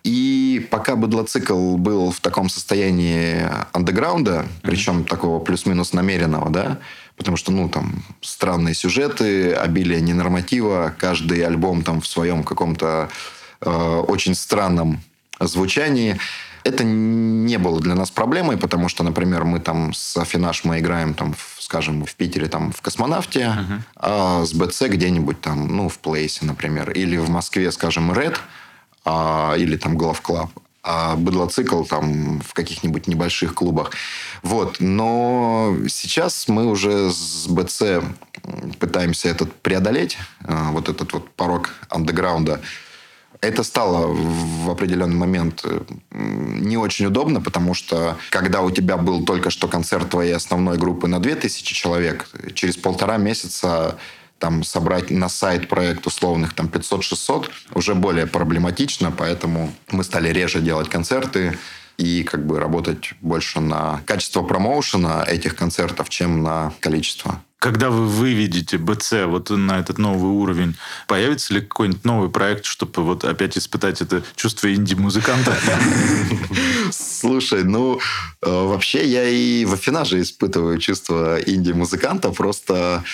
И 0.05 0.66
пока 0.70 0.96
быдлоцикл 0.96 1.76
был 1.76 2.11
в 2.11 2.20
таком 2.20 2.48
состоянии 2.48 3.48
андеграунда, 3.72 4.46
причем 4.62 5.05
такого 5.05 5.38
плюс-минус 5.38 5.92
намеренного, 5.92 6.50
да, 6.50 6.78
потому 7.16 7.36
что, 7.36 7.53
ну, 7.53 7.68
там, 7.68 8.03
странные 8.20 8.74
сюжеты, 8.74 9.53
обилие 9.53 10.00
ненорматива, 10.00 10.92
каждый 10.98 11.44
альбом 11.46 11.82
там 11.82 12.00
в 12.00 12.07
своем 12.07 12.42
каком-то 12.42 13.11
э, 13.61 14.05
очень 14.09 14.34
странном 14.34 15.00
звучании. 15.38 16.18
Это 16.64 16.84
не 16.84 17.59
было 17.59 17.80
для 17.80 17.94
нас 17.94 18.11
проблемой, 18.11 18.57
потому 18.57 18.88
что, 18.88 19.05
например, 19.05 19.44
мы 19.44 19.61
там 19.61 19.92
с 19.92 20.16
Афинаш 20.16 20.64
мы 20.64 20.78
играем, 20.78 21.14
там, 21.14 21.34
в- 21.34 21.62
скажем, 21.62 22.05
в 22.05 22.14
Питере 22.14 22.46
там 22.48 22.72
в 22.72 22.80
«Космонавте», 22.82 23.57
а 23.96 24.44
с 24.44 24.53
БЦ 24.53 24.82
где-нибудь 24.88 25.40
там, 25.40 25.76
ну, 25.76 25.88
в 25.88 25.98
Place 25.98 26.31
е, 26.31 26.44
например. 26.44 26.90
Или 26.90 27.16
в 27.18 27.30
Москве, 27.30 27.70
скажем, 27.72 28.12
«Red», 28.12 28.40
а, 29.05 29.55
или 29.57 29.76
там 29.76 29.96
«Глав 29.96 30.20
Club». 30.20 30.50
А 30.84 31.14
быдлоцикл 31.14 31.84
там 31.84 32.40
в 32.40 32.55
каких-нибудь 32.55 33.07
небольших 33.07 33.55
клубах. 33.55 33.92
Вот. 34.42 34.78
Но 34.80 35.76
сейчас 35.88 36.48
мы 36.48 36.66
уже 36.66 37.12
с 37.12 37.46
БЦ 37.46 38.05
пытаемся 38.80 39.28
этот 39.28 39.55
преодолеть, 39.55 40.18
а, 40.44 40.72
вот 40.72 40.88
этот 40.88 41.12
вот 41.12 41.30
порог 41.30 41.70
андеграунда. 41.88 42.61
Это 43.40 43.64
стало 43.64 44.07
в 44.07 44.70
определенный 44.70 45.16
момент 45.16 45.62
э, 45.64 45.80
не 46.12 46.76
очень 46.76 47.07
удобно, 47.07 47.40
потому 47.40 47.74
что 47.74 48.16
когда 48.30 48.62
у 48.62 48.70
тебя 48.70 48.96
был 48.96 49.24
только 49.24 49.50
что 49.50 49.66
концерт 49.66 50.11
твоей 50.11 50.32
основной 50.32 50.78
группы 50.78 51.09
на 51.09 51.18
2000 51.18 51.74
человек, 51.74 52.28
через 52.55 52.76
полтора 52.76 53.16
месяца 53.16 53.98
там 54.43 54.64
собрать 54.64 55.12
на 55.12 55.28
сайт 55.28 55.68
проект 55.68 56.05
условных 56.05 56.53
там 56.53 56.66
500-600 56.66 57.49
уже 57.74 57.95
более 57.95 58.26
проблематично, 58.26 59.12
поэтому 59.12 59.72
мы 59.93 60.03
стали 60.03 60.30
реже 60.30 60.61
делать 60.61 60.88
концерты 60.88 61.57
и 61.97 62.24
как 62.24 62.45
бы 62.45 62.59
работать 62.59 63.14
больше 63.20 63.61
на 63.61 64.01
качество 64.05 64.43
промоушена 64.43 65.24
этих 65.28 65.55
концертов, 65.55 66.09
чем 66.09 66.43
на 66.43 66.72
количество. 66.80 67.40
Когда 67.61 67.90
вы 67.90 68.09
выведете 68.09 68.78
БЦ 68.78 69.26
вот 69.26 69.51
на 69.51 69.78
этот 69.78 69.99
новый 69.99 70.32
уровень, 70.32 70.74
появится 71.07 71.55
ли 71.55 71.61
какой-нибудь 71.61 72.05
новый 72.05 72.28
проект, 72.28 72.64
чтобы 72.64 73.05
вот 73.05 73.22
опять 73.22 73.57
испытать 73.57 74.03
это 74.03 74.24
чувство 74.34 74.74
инди-музыканта? 74.74 75.57
Слушай, 76.90 77.62
ну, 77.62 78.01
э, 78.43 78.51
вообще 78.51 79.07
я 79.07 79.28
и 79.28 79.64
в 79.64 79.74
Афинаже 79.74 80.20
испытываю 80.20 80.78
чувство 80.78 81.38
инди-музыканта, 81.38 82.30
просто 82.30 83.05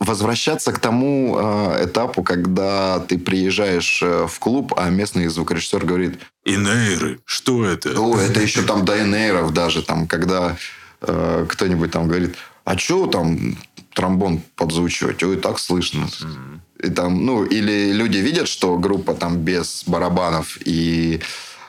возвращаться 0.00 0.72
к 0.72 0.78
тому 0.78 1.36
э, 1.38 1.86
этапу, 1.86 2.22
когда 2.22 3.00
ты 3.00 3.18
приезжаешь 3.18 4.00
э, 4.02 4.26
в 4.28 4.38
клуб, 4.38 4.74
а 4.76 4.90
местный 4.90 5.26
звукорежиссер 5.26 5.84
говорит, 5.84 6.20
Инейры, 6.44 7.20
что 7.24 7.64
это? 7.64 7.90
ну, 7.90 8.16
это 8.16 8.40
еще 8.40 8.62
там 8.62 8.84
до 8.84 9.02
энейров 9.02 9.52
даже, 9.52 9.82
там, 9.82 10.06
когда 10.06 10.56
э, 11.00 11.46
кто-нибудь 11.48 11.90
там 11.90 12.06
говорит, 12.06 12.36
а 12.64 12.78
что 12.78 13.06
там 13.06 13.58
тромбон 13.92 14.40
подзвучивать? 14.54 15.22
Ой, 15.22 15.36
так 15.36 15.58
слышно. 15.58 16.08
И 16.80 16.90
там, 16.90 17.26
ну, 17.26 17.44
или 17.44 17.92
люди 17.92 18.18
видят, 18.18 18.46
что 18.46 18.78
группа 18.78 19.14
там 19.14 19.38
без 19.38 19.82
барабанов, 19.86 20.58
и 20.64 21.20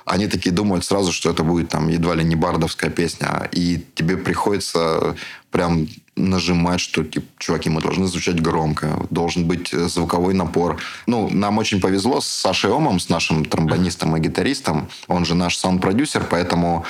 они 0.06 0.28
такие 0.28 0.52
думают 0.52 0.86
сразу, 0.86 1.12
что 1.12 1.32
это 1.32 1.44
будет 1.44 1.70
там 1.70 1.88
едва 1.88 2.16
ли 2.16 2.24
не 2.24 2.36
бардовская 2.36 2.92
песня, 2.92 3.50
и 3.52 3.84
тебе 3.96 4.18
приходится 4.18 5.16
прям 5.52 5.88
нажимать, 6.20 6.80
что, 6.80 7.04
типа, 7.04 7.26
чуваки, 7.38 7.70
мы 7.70 7.82
должны 7.82 8.08
звучать 8.08 8.42
громко, 8.42 9.08
должен 9.10 9.46
быть 9.46 9.74
э, 9.74 9.88
звуковой 9.88 10.34
напор. 10.34 10.78
Ну, 11.08 11.30
нам 11.30 11.58
очень 11.58 11.82
повезло 11.82 12.22
с 12.22 12.28
Сашей 12.28 12.72
Омом, 12.72 13.00
с 13.00 13.10
нашим 13.10 13.46
тромбонистом 13.46 14.16
и 14.16 14.20
гитаристом. 14.20 14.90
Он 15.08 15.26
же 15.26 15.36
наш 15.36 15.58
саунд-продюсер, 15.58 16.26
поэтому 16.30 16.86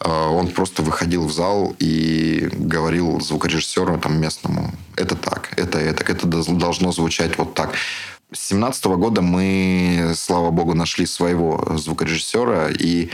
э, 0.00 0.08
он 0.08 0.48
просто 0.48 0.82
выходил 0.82 1.26
в 1.26 1.32
зал 1.32 1.74
и 1.78 2.48
говорил 2.52 3.20
звукорежиссеру 3.20 3.98
там 3.98 4.20
местному, 4.20 4.70
это 4.96 5.16
так, 5.16 5.52
это 5.56 5.78
это, 5.78 6.04
это 6.04 6.26
должно 6.26 6.92
звучать 6.92 7.36
вот 7.38 7.54
так. 7.54 7.74
С 8.32 8.48
17 8.48 8.84
года 8.86 9.20
мы, 9.20 10.12
слава 10.16 10.50
богу, 10.50 10.74
нашли 10.74 11.04
своего 11.04 11.76
звукорежиссера, 11.76 12.70
и 12.70 13.10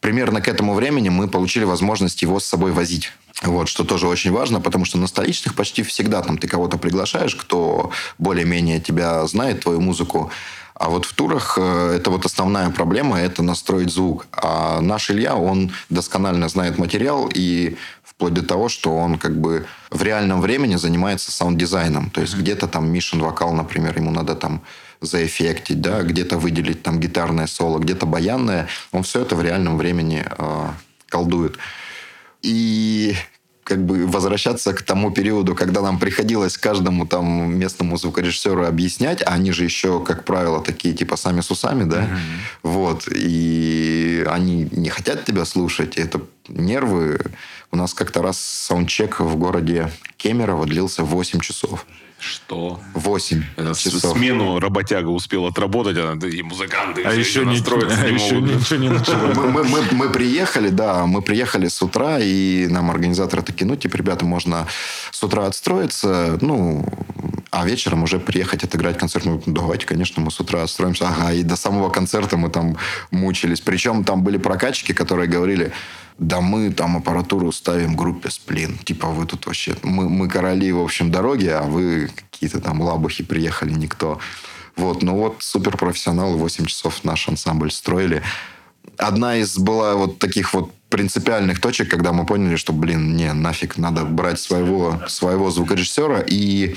примерно 0.00 0.40
к 0.40 0.48
этому 0.48 0.74
времени 0.74 1.08
мы 1.10 1.28
получили 1.28 1.64
возможность 1.64 2.22
его 2.22 2.40
с 2.40 2.44
собой 2.44 2.72
возить. 2.72 3.12
Вот, 3.42 3.68
что 3.68 3.84
тоже 3.84 4.08
очень 4.08 4.32
важно, 4.32 4.60
потому 4.60 4.84
что 4.84 4.98
на 4.98 5.06
столичных 5.06 5.54
почти 5.54 5.82
всегда 5.82 6.22
там 6.22 6.38
ты 6.38 6.48
кого-то 6.48 6.76
приглашаешь, 6.76 7.36
кто 7.36 7.92
более-менее 8.18 8.80
тебя 8.80 9.24
знает, 9.26 9.60
твою 9.60 9.80
музыку. 9.80 10.30
А 10.74 10.90
вот 10.90 11.06
в 11.06 11.12
турах 11.12 11.56
э, 11.60 11.96
это 11.96 12.10
вот 12.10 12.24
основная 12.24 12.70
проблема, 12.70 13.18
это 13.18 13.42
настроить 13.42 13.90
звук. 13.90 14.26
А 14.32 14.80
наш 14.80 15.10
Илья, 15.10 15.36
он 15.36 15.72
досконально 15.88 16.48
знает 16.48 16.78
материал 16.78 17.28
и 17.32 17.76
вплоть 18.04 18.34
до 18.34 18.44
того, 18.44 18.68
что 18.68 18.96
он 18.96 19.18
как 19.18 19.40
бы 19.40 19.66
в 19.90 20.02
реальном 20.02 20.40
времени 20.40 20.76
занимается 20.76 21.32
саунд-дизайном. 21.32 22.10
То 22.10 22.20
есть 22.20 22.34
mm-hmm. 22.34 22.40
где-то 22.40 22.68
там 22.68 22.90
Мишин 22.90 23.20
вокал, 23.20 23.52
например, 23.52 23.96
ему 23.96 24.10
надо 24.10 24.34
там 24.34 24.62
заэффектить, 25.00 25.80
да, 25.80 26.02
где-то 26.02 26.38
выделить 26.38 26.82
там 26.82 26.98
гитарное 26.98 27.46
соло, 27.46 27.78
где-то 27.78 28.06
баянное. 28.06 28.68
Он 28.92 29.02
все 29.02 29.22
это 29.22 29.36
в 29.36 29.42
реальном 29.42 29.78
времени 29.78 30.24
э, 30.26 30.68
колдует. 31.08 31.56
И 32.42 33.14
как 33.68 33.84
бы 33.84 34.06
возвращаться 34.06 34.72
к 34.72 34.80
тому 34.80 35.10
периоду, 35.10 35.54
когда 35.54 35.82
нам 35.82 35.98
приходилось 35.98 36.56
каждому 36.56 37.06
там 37.06 37.54
местному 37.58 37.98
звукорежиссеру 37.98 38.64
объяснять, 38.64 39.22
а 39.22 39.34
они 39.34 39.52
же 39.52 39.64
еще, 39.64 40.02
как 40.02 40.24
правило, 40.24 40.62
такие 40.62 40.94
типа 40.94 41.16
сами 41.16 41.42
с 41.42 41.50
усами, 41.50 41.84
да, 41.84 42.04
mm-hmm. 42.04 42.18
вот, 42.62 43.08
и 43.14 44.24
они 44.26 44.68
не 44.72 44.88
хотят 44.88 45.26
тебя 45.26 45.44
слушать, 45.44 45.98
это 45.98 46.22
нервы. 46.48 47.20
У 47.70 47.76
нас 47.76 47.92
как-то 47.92 48.22
раз 48.22 48.40
саундчек 48.40 49.20
в 49.20 49.36
городе 49.36 49.92
Кемерово 50.16 50.64
длился 50.64 51.04
8 51.04 51.40
часов. 51.40 51.84
Что? 52.18 52.80
Восемь 52.94 53.44
часов. 53.76 54.16
Смену 54.16 54.58
работяга 54.58 55.08
успел 55.08 55.46
отработать, 55.46 55.96
а 55.98 56.14
и 56.26 56.42
музыканты 56.42 57.02
а 57.04 57.12
еще 57.12 57.44
не, 57.44 57.52
настроиться 57.52 58.00
а 58.00 58.10
не 58.10 58.14
еще 58.14 58.34
могут. 58.34 58.56
ничего 58.56 58.78
не 58.80 58.88
началось. 58.88 59.36
Мы, 59.36 59.48
мы, 59.48 59.64
мы, 59.64 59.82
мы 59.92 60.10
приехали, 60.10 60.68
да, 60.68 61.06
мы 61.06 61.22
приехали 61.22 61.68
с 61.68 61.80
утра, 61.80 62.18
и 62.18 62.66
нам 62.66 62.90
организаторы 62.90 63.42
такие, 63.42 63.66
ну, 63.66 63.76
типа, 63.76 63.96
ребята, 63.96 64.24
можно 64.24 64.66
с 65.12 65.22
утра 65.22 65.46
отстроиться, 65.46 66.38
ну, 66.40 66.84
а 67.50 67.66
вечером 67.66 68.02
уже 68.02 68.18
приехать 68.20 68.64
отыграть 68.64 68.98
концерт. 68.98 69.24
Ну, 69.24 69.42
давайте, 69.46 69.86
конечно, 69.86 70.22
мы 70.22 70.30
с 70.30 70.40
утра 70.40 70.62
отстроимся. 70.62 71.08
Ага, 71.08 71.32
и 71.32 71.42
до 71.42 71.56
самого 71.56 71.90
концерта 71.90 72.36
мы 72.36 72.50
там 72.50 72.76
мучились. 73.10 73.60
Причем 73.60 74.04
там 74.04 74.22
были 74.22 74.36
прокачки, 74.36 74.92
которые 74.92 75.28
говорили, 75.28 75.72
да 76.18 76.40
мы 76.40 76.70
там 76.72 76.96
аппаратуру 76.96 77.52
ставим 77.52 77.96
группе 77.96 78.30
Сплин. 78.30 78.76
Типа 78.78 79.08
вы 79.08 79.24
тут 79.24 79.46
вообще... 79.46 79.76
Мы, 79.82 80.08
мы 80.08 80.28
короли, 80.28 80.72
в 80.72 80.80
общем, 80.80 81.10
дороги, 81.10 81.46
а 81.46 81.62
вы 81.62 82.10
какие-то 82.30 82.60
там 82.60 82.80
лабухи 82.82 83.24
приехали, 83.24 83.72
никто. 83.72 84.18
Вот, 84.76 85.02
ну 85.02 85.16
вот 85.16 85.36
суперпрофессионалы 85.40 86.36
8 86.36 86.66
часов 86.66 87.02
наш 87.04 87.28
ансамбль 87.28 87.70
строили. 87.70 88.22
Одна 88.96 89.36
из 89.36 89.58
была 89.58 89.94
вот 89.94 90.18
таких 90.18 90.54
вот 90.54 90.72
принципиальных 90.88 91.60
точек, 91.60 91.90
когда 91.90 92.12
мы 92.12 92.26
поняли, 92.26 92.56
что, 92.56 92.72
блин, 92.72 93.16
не, 93.16 93.32
нафиг, 93.32 93.76
надо 93.76 94.04
брать 94.04 94.40
своего, 94.40 95.00
своего 95.06 95.50
звукорежиссера. 95.50 96.24
И 96.26 96.76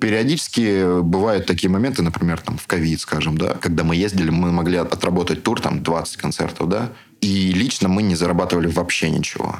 периодически 0.00 1.00
бывают 1.02 1.46
такие 1.46 1.70
моменты, 1.70 2.02
например, 2.02 2.40
там 2.40 2.58
в 2.58 2.66
ковид, 2.66 3.00
скажем, 3.00 3.36
да, 3.38 3.54
когда 3.60 3.84
мы 3.84 3.96
ездили, 3.96 4.30
мы 4.30 4.52
могли 4.52 4.78
отработать 4.78 5.42
тур, 5.42 5.60
там, 5.60 5.82
20 5.82 6.16
концертов, 6.16 6.68
да, 6.68 6.90
и 7.20 7.52
лично 7.52 7.88
мы 7.88 8.02
не 8.02 8.14
зарабатывали 8.14 8.68
вообще 8.68 9.10
ничего. 9.10 9.56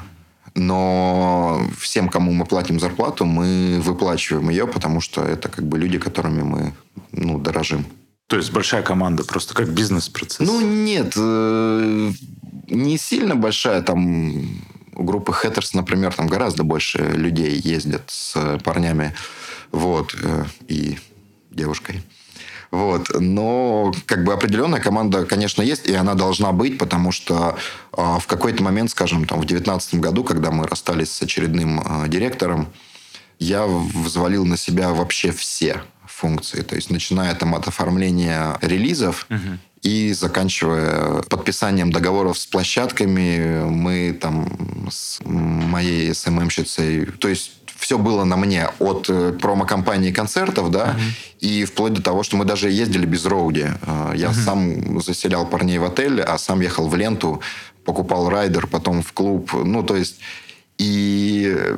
Но 0.55 1.61
всем, 1.77 2.09
кому 2.09 2.31
мы 2.31 2.45
платим 2.45 2.79
зарплату, 2.79 3.25
мы 3.25 3.79
выплачиваем 3.81 4.49
ее, 4.49 4.67
потому 4.67 5.01
что 5.01 5.23
это 5.23 5.47
как 5.49 5.65
бы 5.65 5.77
люди, 5.77 5.99
которыми 5.99 6.41
мы 6.41 6.73
ну, 7.11 7.39
дорожим. 7.39 7.85
То 8.27 8.37
есть 8.37 8.51
большая 8.51 8.83
команда, 8.83 9.23
просто 9.23 9.53
как 9.53 9.69
бизнес-процесс. 9.69 10.45
Ну, 10.45 10.61
нет, 10.61 11.13
э, 11.15 12.11
не 12.67 12.97
сильно 12.97 13.35
большая. 13.35 13.81
Там 13.81 14.33
у 14.95 15.03
группы 15.03 15.31
Hatters, 15.31 15.71
например, 15.73 16.13
там 16.13 16.27
гораздо 16.27 16.63
больше 16.63 16.99
людей 16.99 17.59
ездят 17.59 18.03
с 18.07 18.59
парнями. 18.63 19.15
Вот. 19.71 20.15
Э, 20.21 20.45
и 20.67 20.97
девушкой. 21.51 22.01
Вот. 22.71 23.09
Но 23.19 23.91
как 24.05 24.23
бы 24.23 24.33
определенная 24.33 24.79
команда, 24.79 25.25
конечно, 25.25 25.61
есть, 25.61 25.87
и 25.87 25.95
она 25.95 26.13
должна 26.13 26.51
быть, 26.51 26.77
потому 26.77 27.11
что 27.11 27.57
э, 27.93 28.17
в 28.19 28.27
какой-то 28.27 28.63
момент, 28.63 28.91
скажем, 28.91 29.25
там, 29.25 29.39
в 29.39 29.45
2019 29.45 29.95
году, 29.95 30.23
когда 30.23 30.51
мы 30.51 30.67
расстались 30.67 31.11
с 31.11 31.21
очередным 31.21 31.81
э, 31.81 32.07
директором, 32.07 32.67
я 33.39 33.65
взвалил 33.65 34.45
на 34.45 34.57
себя 34.57 34.89
вообще 34.89 35.31
все 35.31 35.81
функции. 36.05 36.61
То 36.61 36.75
есть, 36.75 36.89
начиная 36.91 37.33
там 37.35 37.55
от 37.55 37.67
оформления 37.67 38.57
релизов, 38.61 39.25
uh-huh 39.29 39.59
и 39.81 40.11
заканчивая 40.13 41.21
подписанием 41.23 41.91
договоров 41.91 42.37
с 42.37 42.45
площадками, 42.45 43.63
мы 43.65 44.17
там 44.19 44.89
с 44.91 45.19
моей 45.23 46.13
СММщицей, 46.13 47.05
то 47.05 47.27
есть 47.27 47.53
все 47.79 47.97
было 47.97 48.23
на 48.25 48.35
мне 48.35 48.69
от 48.79 49.09
э, 49.09 49.31
промо-компании 49.31 50.11
концертов, 50.11 50.69
да, 50.69 50.95
uh-huh. 50.95 51.39
и 51.39 51.65
вплоть 51.65 51.93
до 51.93 52.01
того, 52.01 52.23
что 52.23 52.37
мы 52.37 52.45
даже 52.45 52.69
ездили 52.69 53.05
без 53.05 53.25
роуди. 53.25 53.67
Э, 53.81 54.11
я 54.15 54.29
uh-huh. 54.29 54.43
сам 54.45 55.01
заселял 55.01 55.45
парней 55.45 55.77
в 55.77 55.85
отель, 55.85 56.21
а 56.21 56.37
сам 56.37 56.61
ехал 56.61 56.87
в 56.87 56.95
ленту, 56.95 57.41
покупал 57.85 58.29
райдер, 58.29 58.67
потом 58.67 59.01
в 59.01 59.13
клуб. 59.13 59.51
Ну, 59.53 59.83
то 59.83 59.95
есть... 59.95 60.19
И 60.77 61.75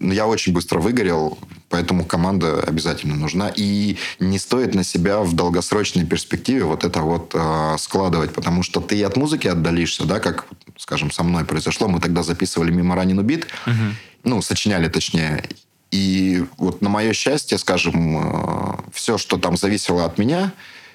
ну, 0.00 0.12
я 0.12 0.26
очень 0.26 0.54
быстро 0.54 0.80
выгорел, 0.80 1.38
поэтому 1.68 2.04
команда 2.04 2.60
обязательно 2.60 3.14
нужна. 3.14 3.52
И 3.54 3.96
не 4.20 4.38
стоит 4.38 4.74
на 4.74 4.84
себя 4.84 5.20
в 5.20 5.34
долгосрочной 5.34 6.06
перспективе 6.06 6.64
вот 6.64 6.84
это 6.84 7.00
вот 7.02 7.32
э, 7.34 7.76
складывать, 7.78 8.32
потому 8.32 8.62
что 8.62 8.80
ты 8.80 9.02
от 9.04 9.16
музыки 9.16 9.48
отдалишься, 9.48 10.04
да, 10.04 10.20
как, 10.20 10.46
скажем, 10.78 11.10
со 11.10 11.22
мной 11.24 11.44
произошло. 11.44 11.88
Мы 11.88 12.00
тогда 12.00 12.22
записывали 12.22 12.70
мимо 12.70 12.94
ранену 12.94 13.22
бит, 13.22 13.46
uh-huh 13.66 13.92
ну, 14.24 14.42
сочиняли 14.42 14.88
точнее. 14.88 15.44
И 15.90 16.44
вот 16.58 16.82
на 16.82 16.88
мое 16.88 17.12
счастье, 17.12 17.58
скажем, 17.58 18.18
э, 18.18 18.76
все, 18.92 19.16
что 19.18 19.38
там 19.38 19.56
зависело 19.56 20.04
от 20.04 20.18
меня, 20.18 20.52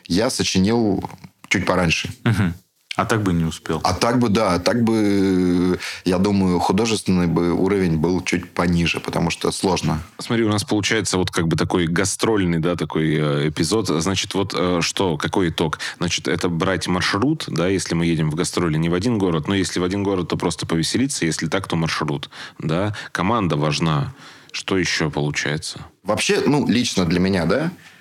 я 0.08 0.30
сочинил 0.30 1.04
чуть 1.48 1.66
пораньше. 1.66 2.10
Угу. 2.26 2.54
А 2.96 3.06
так 3.06 3.24
бы 3.24 3.34
не 3.34 3.44
успел. 3.44 3.82
А 3.84 3.94
так 3.94 4.20
бы, 4.20 4.30
да, 4.30 4.60
так 4.60 4.84
бы, 4.84 5.80
я 6.06 6.20
думаю, 6.20 6.60
художественный 6.60 7.26
бы 7.26 7.52
уровень 7.52 7.98
был 7.98 8.22
чуть 8.22 8.52
пониже, 8.52 9.00
потому 9.00 9.32
что 9.32 9.52
сложно. 9.52 10.04
Смотри, 10.20 10.44
у 10.44 10.50
нас 10.50 10.64
получается 10.64 11.18
вот 11.18 11.32
как 11.32 11.48
бы 11.48 11.56
такой 11.56 11.88
гастрольный, 11.88 12.60
да, 12.60 12.76
такой 12.76 13.16
э, 13.16 13.50
эпизод. 13.50 13.88
Значит, 13.88 14.36
вот 14.36 14.54
э, 14.56 14.80
что, 14.82 15.18
какой 15.18 15.50
итог? 15.50 15.80
Значит, 15.98 16.28
это 16.28 16.50
брать 16.50 16.88
маршрут, 16.88 17.46
да, 17.48 17.68
если 17.68 17.96
мы 17.96 18.06
едем 18.06 18.30
в 18.30 18.36
гастроли 18.36 18.78
не 18.78 18.90
в 18.90 18.94
один 18.94 19.18
город, 19.18 19.48
но 19.48 19.56
если 19.56 19.80
в 19.80 19.84
один 19.84 20.04
город, 20.04 20.30
то 20.30 20.38
просто 20.38 20.68
повеселиться, 20.68 21.26
если 21.26 21.48
так, 21.48 21.68
то 21.68 21.76
маршрут, 21.76 22.30
да. 22.60 22.96
Команда 23.12 23.56
важна. 23.56 24.14
Что 24.52 24.78
еще 24.78 25.10
получается? 25.10 25.80
Вообще, 26.04 26.44
ну, 26.46 26.68
лично 26.68 27.06
для 27.06 27.20
меня, 27.20 27.46
да, 27.46 27.72
а, 27.72 27.93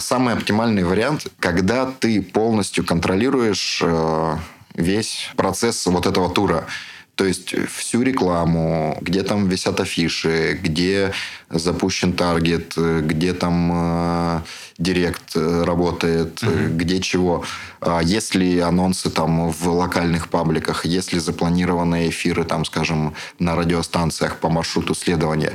самый 0.00 0.34
оптимальный 0.34 0.84
вариант, 0.84 1.26
когда 1.38 1.86
ты 1.86 2.20
полностью 2.22 2.84
контролируешь 2.84 3.80
э, 3.82 4.36
весь 4.74 5.30
процесс 5.36 5.86
вот 5.86 6.06
этого 6.06 6.30
тура. 6.30 6.66
То 7.14 7.26
есть 7.26 7.54
всю 7.68 8.02
рекламу, 8.02 8.96
где 9.02 9.22
там 9.22 9.46
висят 9.46 9.80
афиши, 9.80 10.58
где 10.62 11.12
запущен 11.50 12.14
таргет, 12.14 12.74
где 12.76 13.34
там 13.34 13.70
э, 13.74 14.40
директ 14.78 15.36
работает, 15.36 16.42
mm-hmm. 16.42 16.76
где 16.76 17.00
чего. 17.00 17.44
А 17.80 18.00
есть 18.00 18.34
ли 18.34 18.58
анонсы 18.60 19.10
там 19.10 19.50
в 19.50 19.68
локальных 19.68 20.28
пабликах, 20.28 20.86
есть 20.86 21.12
ли 21.12 21.20
запланированные 21.20 22.08
эфиры, 22.08 22.44
там, 22.44 22.64
скажем, 22.64 23.14
на 23.38 23.56
радиостанциях 23.56 24.38
по 24.38 24.48
маршруту 24.48 24.94
следования. 24.94 25.52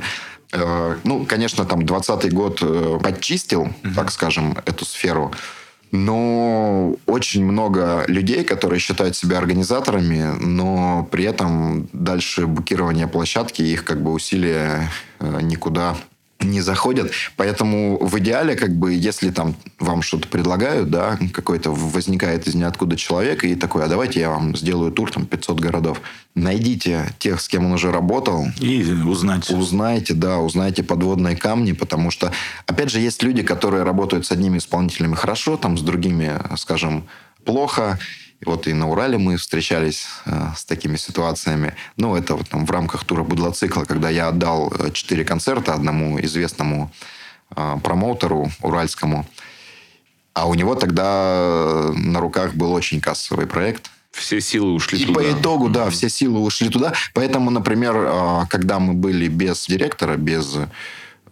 Э, 0.52 0.98
ну, 1.04 1.26
конечно, 1.26 1.66
там 1.66 1.86
20 1.86 2.34
год 2.34 2.60
э, 2.62 3.00
подчистил, 3.02 3.62
угу. 3.62 3.94
так 3.96 4.12
скажем, 4.12 4.58
эту 4.66 4.86
сферу. 4.86 5.32
Но 5.92 6.96
очень 7.06 7.46
много 7.46 8.04
людей, 8.08 8.44
которые 8.44 8.80
считают 8.80 9.16
себя 9.16 9.38
организаторами, 9.38 10.36
но 10.40 11.08
при 11.10 11.24
этом 11.24 11.88
дальше 11.94 12.46
букирование 12.46 13.08
площадки, 13.08 13.62
их 13.62 13.86
как 13.86 14.02
бы 14.02 14.12
усилия 14.12 14.92
э, 15.20 15.40
никуда 15.42 15.96
не 16.40 16.62
заходят. 16.62 17.12
Поэтому 17.36 17.98
в 18.00 18.18
идеале, 18.20 18.56
как 18.56 18.76
бы, 18.76 18.94
если 18.94 19.32
там 19.32 19.56
вам 19.80 20.02
что-то 20.02 20.28
предлагают, 20.28 20.90
да, 20.90 21.18
какой-то 21.34 21.72
возникает 21.72 22.48
из 22.48 22.56
ниоткуда 22.56 22.96
человек 22.96 23.44
и 23.44 23.56
такой, 23.56 23.84
а 23.84 23.88
давайте 23.88 24.20
я 24.20 24.30
вам 24.30 24.56
сделаю 24.56 24.92
тур 24.92 25.12
там 25.12 25.26
500 25.26 25.60
городов. 25.60 26.02
Найдите 26.36 27.14
тех, 27.18 27.42
с 27.42 27.48
кем 27.48 27.66
он 27.66 27.74
уже 27.74 27.92
работал, 27.92 28.48
И 28.60 28.84
узнать. 29.06 29.50
Узнайте, 29.50 30.14
да, 30.14 30.38
узнайте 30.38 30.84
подводные 30.84 31.36
камни, 31.36 31.72
потому 31.72 32.12
что, 32.12 32.32
опять 32.66 32.92
же, 32.92 33.00
есть 33.00 33.24
люди, 33.24 33.42
которые 33.42 33.84
работают 33.84 34.26
с 34.26 34.32
одними 34.32 34.60
исполнителями 34.60 35.16
хорошо, 35.16 35.58
там 35.58 35.78
с 35.78 35.82
другими, 35.82 36.40
скажем, 36.56 37.08
плохо. 37.44 37.98
И 38.40 38.46
вот 38.46 38.68
и 38.68 38.74
на 38.74 38.90
Урале 38.90 39.18
мы 39.18 39.38
встречались 39.38 40.06
э, 40.26 40.50
с 40.56 40.64
такими 40.64 40.96
ситуациями. 40.98 41.74
Ну, 41.96 42.16
это 42.16 42.36
вот 42.36 42.48
там 42.48 42.66
в 42.66 42.72
рамках 42.72 43.04
тура 43.04 43.24
Будлоцикла, 43.24 43.84
когда 43.86 44.10
я 44.10 44.28
отдал 44.28 44.72
э, 44.78 44.92
четыре 44.92 45.26
концерта 45.26 45.74
одному 45.74 46.20
известному 46.22 46.92
э, 47.56 47.78
промоутеру 47.84 48.52
уральскому. 48.62 49.26
А 50.34 50.48
у 50.48 50.54
него 50.54 50.76
тогда 50.76 51.90
на 51.96 52.20
руках 52.20 52.54
был 52.54 52.74
очень 52.74 53.02
кассовый 53.02 53.48
проект. 53.48 53.90
Все 54.12 54.40
силы 54.40 54.74
ушли 54.74 55.00
И 55.00 55.06
туда. 55.06 55.20
по 55.20 55.32
итогу, 55.32 55.70
да, 55.70 55.90
все 55.90 56.10
силы 56.10 56.40
ушли 56.40 56.70
туда. 56.70 56.94
Поэтому, 57.14 57.50
например, 57.50 57.96
э, 57.98 58.42
когда 58.50 58.78
мы 58.78 58.94
были 58.94 59.28
без 59.28 59.66
директора, 59.66 60.16
без 60.16 60.56
э, 60.56 60.68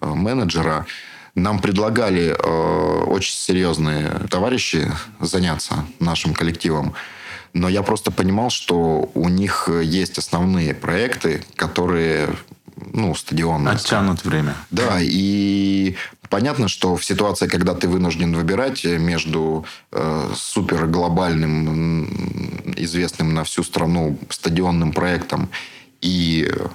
менеджера, 0.02 0.88
нам 1.36 1.60
предлагали 1.60 2.36
э, 2.38 3.04
очень 3.06 3.36
серьезные 3.36 4.10
товарищи 4.30 4.92
заняться 5.20 5.86
нашим 6.00 6.34
коллективом. 6.34 6.94
Но 7.54 7.70
я 7.70 7.84
просто 7.84 8.12
понимал, 8.12 8.50
что 8.50 9.10
у 9.14 9.30
них 9.30 9.70
есть 9.70 10.18
основные 10.18 10.74
проекты, 10.74 11.44
которые, 11.56 12.30
ну, 12.76 13.16
стадионные. 13.16 13.76
Оттянут 13.76 14.26
время. 14.26 14.56
Да, 14.72 14.98
и 15.00 15.96
понятно, 16.30 16.68
что 16.68 16.96
в 16.96 17.06
ситуации, 17.06 17.48
когда 17.48 17.74
ты 17.74 17.88
вынужден 17.88 18.36
выбирать 18.36 18.84
между 18.84 19.66
э, 19.92 20.32
супер 20.36 20.88
глобальным, 20.88 22.74
известным 22.76 23.34
на 23.34 23.44
всю 23.44 23.64
страну 23.64 24.18
стадионным 24.30 24.92
проектом 24.92 25.50
и 26.02 26.50
э, 26.50 26.68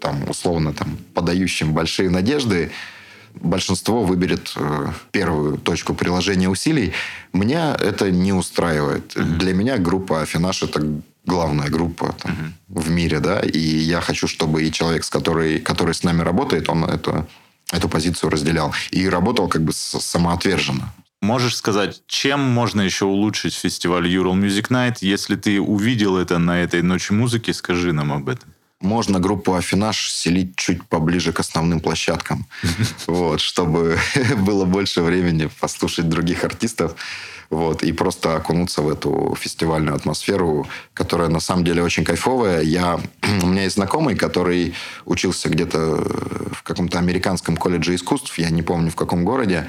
там 0.00 0.28
условно 0.28 0.72
там 0.72 0.98
подающим 1.14 1.72
большие 1.72 2.10
надежды, 2.10 2.70
большинство 3.40 4.04
выберет 4.04 4.52
э, 4.56 4.88
первую 5.10 5.58
точку 5.58 5.94
приложения 5.94 6.48
усилий. 6.48 6.92
Меня 7.32 7.76
это 7.78 8.10
не 8.10 8.32
устраивает. 8.32 9.12
Для 9.14 9.54
меня 9.54 9.78
группа 9.78 10.22
Афинаш 10.22 10.62
это 10.62 10.82
главная 11.24 11.68
группа 11.68 12.14
там, 12.22 12.54
в 12.68 12.90
мире, 12.90 13.20
да, 13.20 13.40
и 13.40 13.58
я 13.58 14.00
хочу, 14.00 14.26
чтобы 14.26 14.64
и 14.64 14.72
человек, 14.72 15.04
с 15.04 15.10
который, 15.10 15.58
который 15.60 15.94
с 15.94 16.02
нами 16.02 16.22
работает, 16.22 16.68
он 16.68 16.84
это, 16.84 17.26
эту 17.70 17.88
позицию 17.88 18.30
разделял. 18.30 18.74
И 18.90 19.08
работал 19.08 19.48
как 19.48 19.62
бы 19.62 19.72
самоотверженно. 19.72 20.92
Можешь 21.20 21.56
сказать, 21.56 22.02
чем 22.06 22.40
можно 22.40 22.80
еще 22.80 23.04
улучшить 23.04 23.54
фестиваль 23.54 24.06
Ural 24.06 24.34
Music 24.34 24.68
Night? 24.70 24.98
Если 25.00 25.34
ты 25.36 25.60
увидел 25.60 26.16
это 26.16 26.38
на 26.38 26.62
этой 26.62 26.82
ночи 26.82 27.12
музыки, 27.12 27.50
скажи 27.50 27.92
нам 27.92 28.12
об 28.12 28.28
этом. 28.28 28.54
Можно 28.80 29.18
группу 29.18 29.54
Афинаж 29.54 30.10
селить 30.10 30.54
чуть 30.54 30.84
поближе 30.84 31.32
к 31.32 31.40
основным 31.40 31.80
площадкам, 31.80 32.46
вот, 33.06 33.40
чтобы 33.40 33.98
было 34.36 34.64
больше 34.64 35.02
времени 35.02 35.50
послушать 35.60 36.08
других 36.08 36.44
артистов, 36.44 36.94
вот, 37.50 37.82
и 37.82 37.92
просто 37.92 38.36
окунуться 38.36 38.82
в 38.82 38.88
эту 38.88 39.36
фестивальную 39.40 39.96
атмосферу, 39.96 40.68
которая 40.94 41.28
на 41.28 41.40
самом 41.40 41.64
деле 41.64 41.82
очень 41.82 42.04
кайфовая. 42.04 42.62
Я, 42.62 43.00
у 43.42 43.46
меня 43.46 43.64
есть 43.64 43.74
знакомый, 43.74 44.14
который 44.14 44.74
учился 45.06 45.48
где-то 45.48 45.96
в 46.52 46.62
каком-то 46.62 46.98
американском 46.98 47.56
колледже 47.56 47.96
искусств, 47.96 48.38
я 48.38 48.50
не 48.50 48.62
помню 48.62 48.92
в 48.92 48.96
каком 48.96 49.24
городе, 49.24 49.68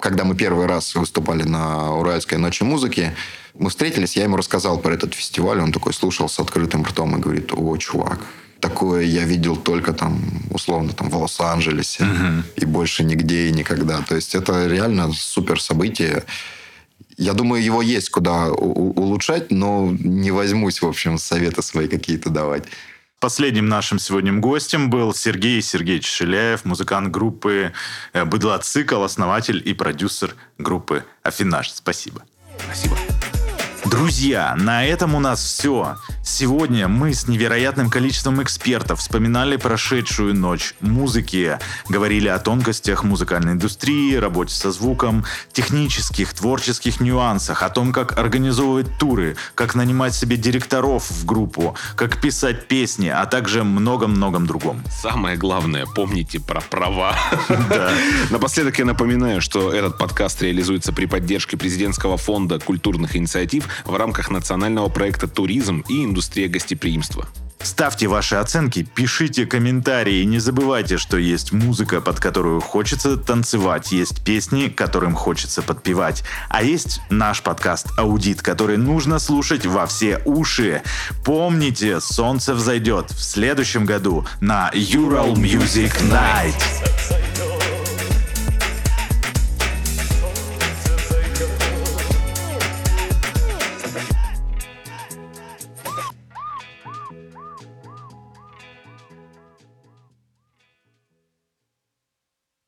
когда 0.00 0.24
мы 0.24 0.34
первый 0.34 0.66
раз 0.66 0.94
выступали 0.94 1.42
на 1.42 1.94
Уральской 1.94 2.38
ночи 2.38 2.62
музыки, 2.62 3.14
мы 3.54 3.70
встретились, 3.70 4.16
я 4.16 4.24
ему 4.24 4.36
рассказал 4.36 4.78
про 4.78 4.94
этот 4.94 5.14
фестиваль, 5.14 5.60
он 5.60 5.72
такой 5.72 5.92
слушал 5.92 6.28
с 6.28 6.38
открытым 6.38 6.84
ртом 6.84 7.16
и 7.16 7.20
говорит, 7.20 7.52
о, 7.52 7.76
чувак, 7.76 8.20
такое 8.60 9.02
я 9.02 9.24
видел 9.24 9.56
только 9.56 9.92
там, 9.92 10.20
условно, 10.50 10.92
там 10.92 11.10
в 11.10 11.16
Лос-Анджелесе 11.16 12.06
и 12.56 12.64
больше 12.64 13.04
нигде 13.04 13.48
и 13.48 13.52
никогда. 13.52 14.02
То 14.02 14.14
есть 14.14 14.34
это 14.34 14.66
реально 14.66 15.12
супер 15.12 15.60
событие. 15.60 16.24
Я 17.16 17.32
думаю, 17.32 17.62
его 17.62 17.82
есть 17.82 18.10
куда 18.10 18.52
улучшать, 18.52 19.50
но 19.50 19.92
не 19.98 20.30
возьмусь, 20.30 20.80
в 20.80 20.86
общем, 20.86 21.18
советы 21.18 21.62
свои 21.62 21.88
какие-то 21.88 22.30
давать. 22.30 22.64
Последним 23.20 23.68
нашим 23.68 23.98
сегодня 23.98 24.32
гостем 24.32 24.90
был 24.90 25.12
Сергей 25.12 25.60
Сергеевич 25.60 26.06
Шиляев, 26.06 26.64
музыкант 26.64 27.10
группы 27.10 27.72
э, 28.12 28.24
«Быдло 28.24 28.56
Цикл», 28.58 29.02
основатель 29.02 29.60
и 29.64 29.74
продюсер 29.74 30.36
группы 30.56 31.04
«Афинаж». 31.24 31.72
Спасибо. 31.72 32.22
Спасибо. 32.64 32.96
Друзья, 33.90 34.54
на 34.58 34.84
этом 34.84 35.14
у 35.14 35.20
нас 35.20 35.42
все. 35.42 35.96
Сегодня 36.22 36.88
мы 36.88 37.14
с 37.14 37.26
невероятным 37.26 37.88
количеством 37.88 38.42
экспертов 38.42 39.00
вспоминали 39.00 39.56
прошедшую 39.56 40.34
ночь 40.34 40.74
музыки, 40.80 41.58
говорили 41.88 42.28
о 42.28 42.38
тонкостях 42.38 43.02
музыкальной 43.02 43.52
индустрии, 43.52 44.14
работе 44.14 44.54
со 44.54 44.72
звуком, 44.72 45.24
технических, 45.52 46.34
творческих 46.34 47.00
нюансах, 47.00 47.62
о 47.62 47.70
том, 47.70 47.94
как 47.94 48.18
организовывать 48.18 48.98
туры, 48.98 49.36
как 49.54 49.74
нанимать 49.74 50.14
себе 50.14 50.36
директоров 50.36 51.10
в 51.10 51.24
группу, 51.24 51.74
как 51.96 52.20
писать 52.20 52.68
песни, 52.68 53.08
а 53.08 53.24
также 53.24 53.64
много-многом 53.64 54.46
другом. 54.46 54.82
Самое 54.90 55.38
главное, 55.38 55.86
помните 55.86 56.40
про 56.40 56.60
права. 56.60 57.16
Напоследок 58.30 58.78
я 58.78 58.84
напоминаю, 58.84 59.40
что 59.40 59.72
этот 59.72 59.96
подкаст 59.96 60.42
реализуется 60.42 60.92
при 60.92 61.06
поддержке 61.06 61.56
президентского 61.56 62.18
фонда 62.18 62.58
культурных 62.58 63.16
инициатив 63.16 63.66
в 63.84 63.96
рамках 63.96 64.30
национального 64.30 64.88
проекта 64.88 65.28
«Туризм 65.28 65.84
и 65.88 66.04
индустрия 66.04 66.48
гостеприимства». 66.48 67.28
Ставьте 67.60 68.06
ваши 68.06 68.36
оценки, 68.36 68.82
пишите 68.82 69.44
комментарии, 69.44 70.22
не 70.24 70.38
забывайте, 70.38 70.96
что 70.96 71.16
есть 71.16 71.52
музыка, 71.52 72.00
под 72.00 72.20
которую 72.20 72.60
хочется 72.60 73.16
танцевать, 73.16 73.90
есть 73.90 74.24
песни, 74.24 74.68
которым 74.68 75.14
хочется 75.14 75.60
подпевать, 75.60 76.22
а 76.48 76.62
есть 76.62 77.00
наш 77.10 77.42
подкаст 77.42 77.88
«Аудит», 77.96 78.42
который 78.42 78.76
нужно 78.76 79.18
слушать 79.18 79.66
во 79.66 79.86
все 79.86 80.22
уши. 80.24 80.82
Помните, 81.24 82.00
солнце 82.00 82.54
взойдет 82.54 83.10
в 83.10 83.20
следующем 83.20 83.86
году 83.86 84.24
на 84.40 84.70
Ural 84.72 85.34
Music 85.34 85.92
Night. 86.10 86.54